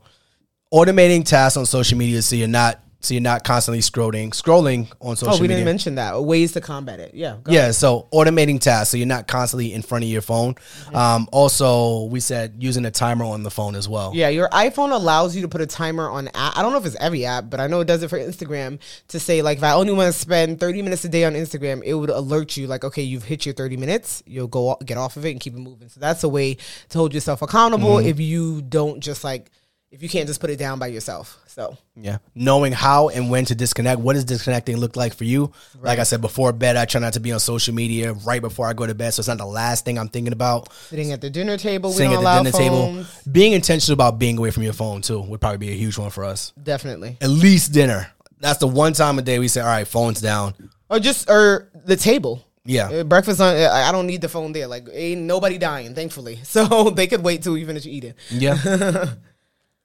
automating 0.72 1.26
tasks 1.26 1.58
on 1.58 1.66
social 1.66 1.98
media 1.98 2.22
so 2.22 2.36
you're 2.36 2.48
not 2.48 2.80
so 3.00 3.14
you're 3.14 3.22
not 3.22 3.44
constantly 3.44 3.80
scrolling 3.80 4.30
scrolling 4.30 4.90
on 5.00 5.16
social 5.16 5.32
media. 5.32 5.38
Oh, 5.38 5.42
we 5.42 5.48
didn't 5.48 5.64
mention 5.64 5.94
that. 5.96 6.22
Ways 6.22 6.52
to 6.52 6.60
combat 6.60 7.00
it. 7.00 7.14
Yeah. 7.14 7.36
go 7.42 7.52
yeah, 7.52 7.70
so 7.70 8.08
automating 8.12 8.60
tasks 8.60 8.90
so 8.90 8.96
you're 8.96 9.06
not 9.06 9.28
constantly 9.28 9.72
in 9.72 9.82
front 9.82 10.04
of 10.04 10.10
your 10.10 10.22
phone. 10.22 10.54
Mm-hmm. 10.54 10.96
Um, 10.96 11.28
also, 11.32 12.04
we 12.04 12.20
said 12.20 12.56
using 12.58 12.84
a 12.84 12.90
timer 12.90 13.24
on 13.24 13.42
the 13.42 13.50
phone 13.50 13.74
as 13.74 13.88
well. 13.88 14.12
Yeah, 14.14 14.28
your 14.28 14.48
iPhone 14.48 14.92
allows 14.92 15.36
you 15.36 15.42
to 15.42 15.48
put 15.48 15.60
a 15.60 15.66
timer 15.66 16.08
on 16.08 16.28
app. 16.28 16.56
I 16.56 16.62
don't 16.62 16.72
know 16.72 16.78
if 16.78 16.86
it's 16.86 16.96
every 16.96 17.24
app, 17.24 17.50
but 17.50 17.60
I 17.60 17.66
know 17.66 17.80
it 17.80 17.86
does 17.86 18.02
it 18.02 18.08
for 18.08 18.18
Instagram 18.18 18.78
to 19.08 19.20
say 19.20 19.42
like 19.42 19.58
if 19.58 19.64
I 19.64 19.72
only 19.72 19.92
want 19.92 20.12
to 20.12 20.18
spend 20.18 20.58
30 20.60 20.82
minutes 20.82 21.04
a 21.04 21.08
day 21.08 21.24
on 21.24 21.34
Instagram, 21.34 21.82
it 21.84 21.94
would 21.94 22.10
alert 22.10 22.56
you 22.56 22.66
like 22.66 22.84
okay, 22.84 23.02
you've 23.02 23.24
hit 23.24 23.46
your 23.46 23.54
30 23.54 23.76
minutes. 23.76 24.22
You'll 24.26 24.48
go 24.48 24.76
get 24.84 24.98
off 24.98 25.16
of 25.16 25.24
it 25.26 25.30
and 25.30 25.40
keep 25.40 25.54
it 25.54 25.60
moving. 25.60 25.88
So 25.88 26.00
that's 26.00 26.24
a 26.24 26.28
way 26.28 26.56
to 26.88 26.98
hold 26.98 27.14
yourself 27.14 27.42
accountable 27.42 27.98
if 27.98 28.20
you 28.20 28.62
don't 28.62 29.00
just 29.00 29.24
like 29.24 29.50
if 29.96 30.02
you 30.02 30.08
can't 30.10 30.26
just 30.28 30.40
put 30.40 30.50
it 30.50 30.58
down 30.58 30.78
by 30.78 30.88
yourself. 30.88 31.38
So 31.46 31.76
Yeah. 31.96 32.18
Knowing 32.34 32.72
how 32.72 33.08
and 33.08 33.30
when 33.30 33.46
to 33.46 33.54
disconnect. 33.54 33.98
What 34.00 34.12
does 34.12 34.24
disconnecting 34.26 34.76
look 34.76 34.94
like 34.94 35.14
for 35.14 35.24
you? 35.24 35.52
Like 35.80 35.98
I 35.98 36.02
said 36.02 36.20
before 36.20 36.52
bed, 36.52 36.76
I 36.76 36.84
try 36.84 37.00
not 37.00 37.14
to 37.14 37.20
be 37.20 37.32
on 37.32 37.40
social 37.40 37.74
media 37.74 38.12
right 38.12 38.42
before 38.42 38.68
I 38.68 38.74
go 38.74 38.86
to 38.86 38.94
bed. 38.94 39.14
So 39.14 39.20
it's 39.20 39.28
not 39.28 39.38
the 39.38 39.46
last 39.46 39.86
thing 39.86 39.98
I'm 39.98 40.08
thinking 40.08 40.34
about. 40.34 40.70
sitting 40.90 41.12
at 41.12 41.22
the 41.22 41.30
dinner 41.30 41.56
table, 41.56 41.90
we 41.90 41.96
Sitting 41.96 42.10
don't 42.12 42.18
at 42.18 42.22
allow 42.22 42.42
the 42.42 42.50
dinner 42.52 42.64
phones. 42.68 43.08
table. 43.08 43.32
Being 43.32 43.52
intentional 43.54 43.94
about 43.94 44.18
being 44.18 44.36
away 44.36 44.50
from 44.50 44.64
your 44.64 44.74
phone 44.74 45.00
too 45.00 45.20
would 45.20 45.40
probably 45.40 45.58
be 45.58 45.70
a 45.70 45.76
huge 45.76 45.96
one 45.96 46.10
for 46.10 46.24
us. 46.24 46.52
Definitely. 46.62 47.16
At 47.22 47.30
least 47.30 47.72
dinner. 47.72 48.12
That's 48.38 48.58
the 48.58 48.66
one 48.68 48.92
time 48.92 49.18
a 49.18 49.22
day 49.22 49.38
we 49.38 49.48
say, 49.48 49.62
all 49.62 49.66
right, 49.66 49.88
phone's 49.88 50.20
down. 50.20 50.52
Or 50.90 51.00
just 51.00 51.30
or 51.30 51.70
the 51.86 51.96
table. 51.96 52.44
Yeah. 52.66 52.88
Uh, 52.90 53.04
Breakfast 53.04 53.40
on. 53.40 53.56
uh, 53.56 53.70
I 53.72 53.92
don't 53.92 54.06
need 54.06 54.20
the 54.20 54.28
phone 54.28 54.52
there. 54.52 54.66
Like, 54.66 54.88
ain't 54.92 55.22
nobody 55.22 55.56
dying, 55.56 55.94
thankfully. 55.94 56.40
So 56.44 56.90
they 56.90 57.06
could 57.06 57.22
wait 57.22 57.42
till 57.42 57.56
you 57.56 57.66
eat 57.70 58.04
it. 58.04 58.16
Yeah. 58.30 59.06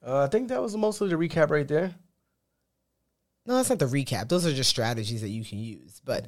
uh, 0.05 0.23
I 0.23 0.27
think 0.27 0.49
that 0.49 0.61
was 0.61 0.75
mostly 0.75 1.09
the 1.09 1.15
recap 1.15 1.49
right 1.49 1.67
there. 1.67 1.95
No, 3.45 3.55
that's 3.55 3.69
not 3.69 3.79
the 3.79 3.85
recap. 3.85 4.29
Those 4.29 4.45
are 4.45 4.53
just 4.53 4.69
strategies 4.69 5.21
that 5.21 5.29
you 5.29 5.43
can 5.43 5.59
use. 5.59 6.01
But 6.05 6.27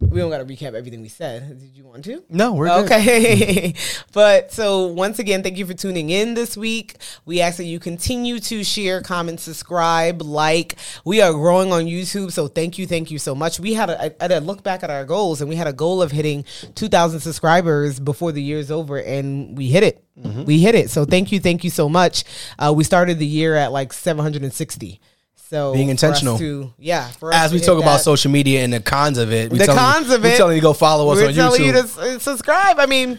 we 0.00 0.20
don't 0.20 0.30
got 0.30 0.38
to 0.38 0.44
recap 0.44 0.74
everything 0.74 1.02
we 1.02 1.08
said. 1.08 1.58
Did 1.58 1.76
you 1.76 1.84
want 1.84 2.04
to? 2.04 2.22
No, 2.28 2.52
we're 2.52 2.68
good. 2.68 2.84
Okay. 2.84 3.74
but 4.12 4.52
so 4.52 4.86
once 4.86 5.18
again, 5.18 5.42
thank 5.42 5.58
you 5.58 5.66
for 5.66 5.74
tuning 5.74 6.10
in 6.10 6.34
this 6.34 6.56
week. 6.56 6.96
We 7.24 7.40
ask 7.40 7.56
that 7.56 7.64
you 7.64 7.80
continue 7.80 8.38
to 8.40 8.62
share, 8.62 9.00
comment, 9.02 9.40
subscribe, 9.40 10.22
like. 10.22 10.76
We 11.04 11.20
are 11.20 11.32
growing 11.32 11.72
on 11.72 11.84
YouTube, 11.86 12.30
so 12.30 12.46
thank 12.46 12.78
you, 12.78 12.86
thank 12.86 13.10
you 13.10 13.18
so 13.18 13.34
much. 13.34 13.58
We 13.58 13.74
had 13.74 13.90
a, 13.90 14.22
I 14.22 14.24
had 14.24 14.32
a 14.32 14.40
look 14.40 14.62
back 14.62 14.84
at 14.84 14.90
our 14.90 15.04
goals, 15.04 15.40
and 15.40 15.48
we 15.48 15.56
had 15.56 15.66
a 15.66 15.72
goal 15.72 16.00
of 16.00 16.12
hitting 16.12 16.44
2,000 16.76 17.18
subscribers 17.18 17.98
before 17.98 18.30
the 18.30 18.42
year's 18.42 18.70
over, 18.70 18.98
and 18.98 19.58
we 19.58 19.66
hit 19.66 19.82
it. 19.82 20.04
We 20.46 20.58
hit 20.58 20.74
it. 20.74 20.90
So 20.90 21.04
thank 21.04 21.30
you, 21.30 21.38
thank 21.38 21.62
you 21.62 21.70
so 21.70 21.88
much. 21.88 22.24
Uh, 22.58 22.72
we 22.74 22.82
started 22.82 23.18
the 23.18 23.26
year 23.26 23.54
at 23.54 23.72
like 23.72 23.92
760. 23.92 25.00
So 25.48 25.72
Being 25.72 25.88
intentional. 25.88 26.36
to- 26.38 26.72
yeah. 26.78 27.08
For 27.12 27.32
us 27.32 27.46
As 27.46 27.52
we 27.54 27.60
talk 27.60 27.80
about 27.80 28.02
social 28.02 28.30
media 28.30 28.64
and 28.64 28.72
the 28.72 28.80
cons 28.80 29.16
of 29.16 29.32
it, 29.32 29.50
we 29.50 29.58
the 29.58 29.64
telling 29.64 29.80
you- 29.82 29.92
cons 29.92 30.10
of 30.10 30.24
it. 30.24 30.36
telling 30.36 30.56
you 30.56 30.60
to 30.60 30.64
go 30.66 30.72
follow 30.74 31.08
us 31.10 31.16
we're 31.16 31.28
on 31.28 31.34
telling 31.34 31.62
YouTube. 31.62 32.04
you 32.12 32.14
to 32.16 32.20
subscribe. 32.20 32.78
I 32.78 32.84
mean, 32.84 33.18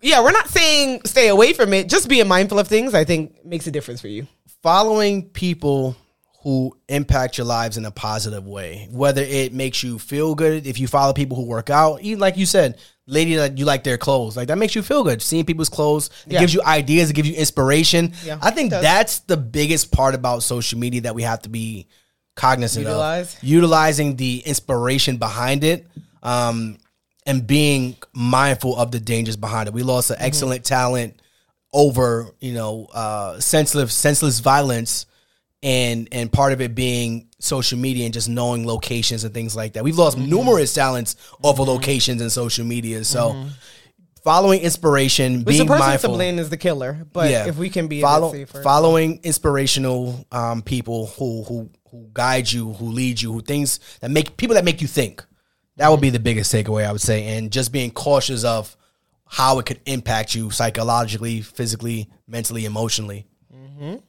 yeah, 0.00 0.22
we're 0.22 0.32
not 0.32 0.48
saying 0.48 1.02
stay 1.04 1.28
away 1.28 1.52
from 1.52 1.74
it. 1.74 1.88
Just 1.90 2.08
being 2.08 2.26
mindful 2.26 2.58
of 2.58 2.68
things, 2.68 2.94
I 2.94 3.04
think, 3.04 3.44
makes 3.44 3.66
a 3.66 3.70
difference 3.70 4.00
for 4.00 4.08
you. 4.08 4.26
following 4.62 5.22
people 5.22 5.94
who 6.42 6.76
impact 6.88 7.36
your 7.36 7.46
lives 7.46 7.76
in 7.76 7.84
a 7.84 7.90
positive 7.90 8.46
way, 8.46 8.88
whether 8.92 9.22
it 9.22 9.52
makes 9.52 9.82
you 9.82 9.98
feel 9.98 10.34
good, 10.34 10.66
if 10.66 10.78
you 10.78 10.86
follow 10.86 11.12
people 11.12 11.36
who 11.36 11.44
work 11.44 11.68
out, 11.68 12.00
even 12.02 12.20
like 12.20 12.36
you 12.36 12.46
said, 12.46 12.78
lady 13.06 13.34
that 13.34 13.58
you 13.58 13.64
like 13.64 13.82
their 13.82 13.98
clothes, 13.98 14.36
like 14.36 14.46
that 14.48 14.56
makes 14.58 14.74
you 14.74 14.82
feel 14.82 15.02
good. 15.02 15.20
Seeing 15.20 15.44
people's 15.44 15.68
clothes, 15.68 16.10
it 16.26 16.34
Yeah. 16.34 16.40
gives 16.40 16.54
you 16.54 16.62
ideas, 16.62 17.10
it 17.10 17.14
gives 17.14 17.28
you 17.28 17.34
inspiration. 17.34 18.12
Yeah, 18.24 18.38
I 18.40 18.50
think 18.52 18.70
that's 18.70 19.20
the 19.20 19.36
biggest 19.36 19.90
part 19.90 20.14
about 20.14 20.42
social 20.44 20.78
media 20.78 21.00
that 21.02 21.14
we 21.14 21.22
have 21.22 21.42
to 21.42 21.48
be 21.48 21.86
cognizant 22.36 22.86
Utilize. 22.86 23.34
of. 23.34 23.42
Utilizing 23.42 24.14
the 24.16 24.38
inspiration 24.46 25.16
behind 25.16 25.64
it. 25.64 25.86
Um, 26.22 26.78
and 27.26 27.46
being 27.46 27.94
mindful 28.14 28.74
of 28.76 28.90
the 28.90 28.98
dangers 28.98 29.36
behind 29.36 29.68
it. 29.68 29.74
We 29.74 29.82
lost 29.82 30.08
an 30.10 30.16
Mm-hmm. 30.16 30.24
excellent 30.24 30.64
talent 30.64 31.20
over, 31.74 32.30
you 32.40 32.54
know, 32.54 32.86
uh, 32.94 33.38
senseless 33.38 33.92
senseless 33.92 34.40
violence, 34.40 35.04
and 35.62 36.08
and 36.12 36.32
part 36.32 36.52
of 36.52 36.60
it 36.60 36.74
being 36.74 37.28
social 37.40 37.78
media 37.78 38.04
and 38.04 38.14
just 38.14 38.28
knowing 38.28 38.66
locations 38.66 39.24
and 39.24 39.34
things 39.34 39.56
like 39.56 39.72
that. 39.74 39.84
We've 39.84 39.98
lost 39.98 40.16
Mm-hmm. 40.18 40.30
numerous 40.30 40.72
talents 40.74 41.16
over 41.42 41.62
locations 41.62 42.20
and 42.20 42.30
social 42.32 42.64
media. 42.64 43.04
So, 43.04 43.46
following 44.24 44.60
inspiration, 44.60 45.38
Which 45.44 45.56
being 45.56 45.66
the 45.66 45.76
person 45.76 46.10
to 46.10 46.16
blame 46.16 46.38
is 46.38 46.50
the 46.50 46.56
killer. 46.56 47.06
But 47.12 47.30
if 47.46 47.56
we 47.56 47.70
can 47.70 47.88
be 47.88 48.00
follow, 48.00 48.32
following 48.62 49.20
inspirational 49.22 50.26
um, 50.32 50.62
people 50.62 51.06
who 51.06 51.42
who 51.44 51.70
who 51.90 52.10
guide 52.12 52.50
you, 52.50 52.72
who 52.74 52.86
lead 52.86 53.20
you, 53.20 53.32
who 53.32 53.40
things 53.40 53.80
that 54.00 54.10
make 54.10 54.36
people 54.36 54.54
that 54.54 54.64
make 54.64 54.80
you 54.80 54.88
think. 54.88 55.24
That 55.76 55.90
would 55.90 56.00
be 56.00 56.10
the 56.10 56.18
biggest 56.18 56.52
takeaway, 56.52 56.84
I 56.84 56.90
would 56.90 57.00
say, 57.00 57.36
and 57.36 57.52
just 57.52 57.70
being 57.72 57.92
cautious 57.92 58.42
of 58.42 58.76
how 59.26 59.60
it 59.60 59.66
could 59.66 59.80
impact 59.86 60.34
you 60.34 60.50
psychologically, 60.50 61.40
physically, 61.40 62.10
mentally, 62.26 62.64
emotionally. 62.64 63.26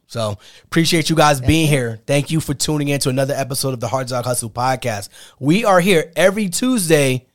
So 0.08 0.38
appreciate 0.64 1.10
you 1.10 1.16
guys 1.16 1.42
being 1.42 1.68
here. 1.68 2.00
Thank 2.08 2.32
you 2.32 2.40
for 2.40 2.54
tuning 2.54 2.88
in 2.88 3.00
to 3.02 3.10
another 3.10 3.34
episode 3.34 3.74
of 3.74 3.80
the 3.80 3.88
Hartzog 3.88 4.24
Hustle 4.26 4.50
podcast. 4.50 5.10
We 5.40 5.66
are 5.66 5.80
here 5.80 6.12
every 6.16 6.50
Tuesday. 6.50 7.26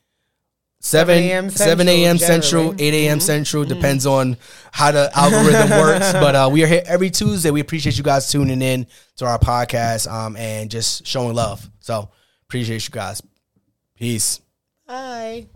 7 0.81 1.17
a.m. 1.17 1.49
7 1.49 1.89
a.m. 1.89 2.19
Central, 2.19 2.43
Central, 2.43 2.63
generally. 2.75 2.85
8 2.85 3.07
a.m. 3.07 3.21
Central. 3.21 3.65
Depends 3.65 4.05
on 4.05 4.37
how 4.71 4.91
the 4.91 5.11
algorithm 5.15 5.71
works. 5.81 6.13
But 6.13 6.35
uh, 6.35 6.51
we 6.53 6.63
are 6.63 6.67
here 6.67 6.83
every 6.85 7.09
Tuesday. 7.09 7.51
We 7.51 7.61
appreciate 7.61 7.97
you 7.97 8.05
guys 8.05 8.31
tuning 8.31 8.61
in 8.61 8.87
to 9.17 9.25
our 9.25 9.39
podcast 9.39 10.11
um, 10.11 10.37
and 10.37 10.71
just 10.71 11.07
showing 11.07 11.35
love. 11.35 11.71
So 11.81 12.11
appreciate 12.43 12.87
you 12.87 12.93
guys. 12.93 13.23
Peace. 13.97 14.41
Bye. 14.87 15.47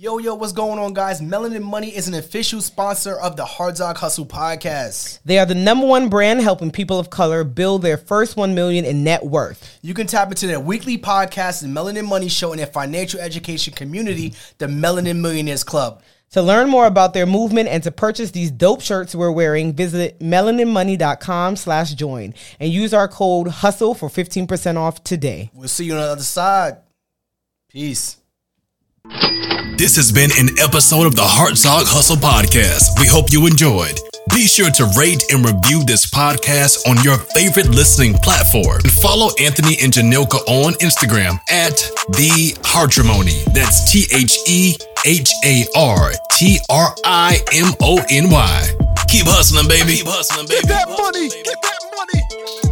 Yo, 0.00 0.18
yo, 0.18 0.32
what's 0.36 0.52
going 0.52 0.78
on, 0.78 0.94
guys? 0.94 1.20
Melanin 1.20 1.64
Money 1.64 1.88
is 1.88 2.06
an 2.06 2.14
official 2.14 2.60
sponsor 2.60 3.18
of 3.18 3.34
the 3.34 3.44
Hartzog 3.44 3.96
Hustle 3.96 4.26
podcast. 4.26 5.18
They 5.24 5.40
are 5.40 5.44
the 5.44 5.56
number 5.56 5.88
one 5.88 6.08
brand 6.08 6.40
helping 6.40 6.70
people 6.70 7.00
of 7.00 7.10
color 7.10 7.42
build 7.42 7.82
their 7.82 7.96
first 7.96 8.36
one 8.36 8.54
million 8.54 8.84
in 8.84 9.02
net 9.02 9.24
worth. 9.24 9.76
You 9.82 9.94
can 9.94 10.06
tap 10.06 10.28
into 10.28 10.46
their 10.46 10.60
weekly 10.60 10.98
podcast, 10.98 11.62
the 11.62 11.66
Melanin 11.66 12.06
Money 12.06 12.28
Show, 12.28 12.52
and 12.52 12.60
their 12.60 12.68
financial 12.68 13.18
education 13.18 13.74
community, 13.74 14.34
the 14.58 14.66
Melanin 14.66 15.20
Millionaires 15.20 15.64
Club. 15.64 16.00
To 16.30 16.42
learn 16.42 16.70
more 16.70 16.86
about 16.86 17.12
their 17.12 17.26
movement 17.26 17.68
and 17.68 17.82
to 17.82 17.90
purchase 17.90 18.30
these 18.30 18.52
dope 18.52 18.82
shirts 18.82 19.16
we're 19.16 19.32
wearing, 19.32 19.72
visit 19.72 20.20
melaninmoney.com 20.20 21.56
slash 21.56 21.94
join 21.94 22.34
and 22.60 22.72
use 22.72 22.94
our 22.94 23.08
code 23.08 23.48
HUSTLE 23.48 23.94
for 23.94 24.08
15% 24.08 24.76
off 24.76 25.02
today. 25.02 25.50
We'll 25.52 25.66
see 25.66 25.86
you 25.86 25.94
on 25.94 26.02
the 26.02 26.06
other 26.06 26.22
side. 26.22 26.76
Peace. 27.68 28.17
This 29.12 29.96
has 29.96 30.12
been 30.12 30.30
an 30.38 30.58
episode 30.58 31.06
of 31.06 31.14
the 31.16 31.22
Hartzog 31.22 31.88
Hustle 31.88 32.16
Podcast. 32.16 32.98
We 33.00 33.06
hope 33.06 33.32
you 33.32 33.46
enjoyed. 33.46 33.98
Be 34.34 34.46
sure 34.46 34.70
to 34.70 34.84
rate 34.98 35.24
and 35.32 35.44
review 35.44 35.82
this 35.84 36.04
podcast 36.10 36.86
on 36.86 37.02
your 37.02 37.16
favorite 37.32 37.68
listening 37.68 38.14
platform. 38.14 38.80
And 38.84 38.92
follow 38.92 39.30
Anthony 39.40 39.76
and 39.80 39.92
Janilka 39.92 40.44
on 40.46 40.74
Instagram 40.84 41.40
at 41.48 41.76
The 42.20 42.52
Hartrimony. 42.62 43.44
That's 43.54 43.90
T 43.90 44.04
H 44.12 44.36
E 44.46 44.76
H 45.06 45.30
A 45.44 45.64
R 45.74 46.12
T 46.32 46.58
R 46.68 46.94
I 47.04 47.38
M 47.54 47.72
O 47.80 48.04
N 48.10 48.28
Y. 48.28 48.68
Keep 49.08 49.26
hustling, 49.26 49.68
baby. 49.68 49.96
Keep 49.96 50.06
hustling, 50.06 50.46
baby. 50.48 50.66
Get 50.66 50.68
that 50.68 50.88
money. 50.90 51.28
Get 51.30 51.56
that 51.62 51.80
money. 51.96 52.67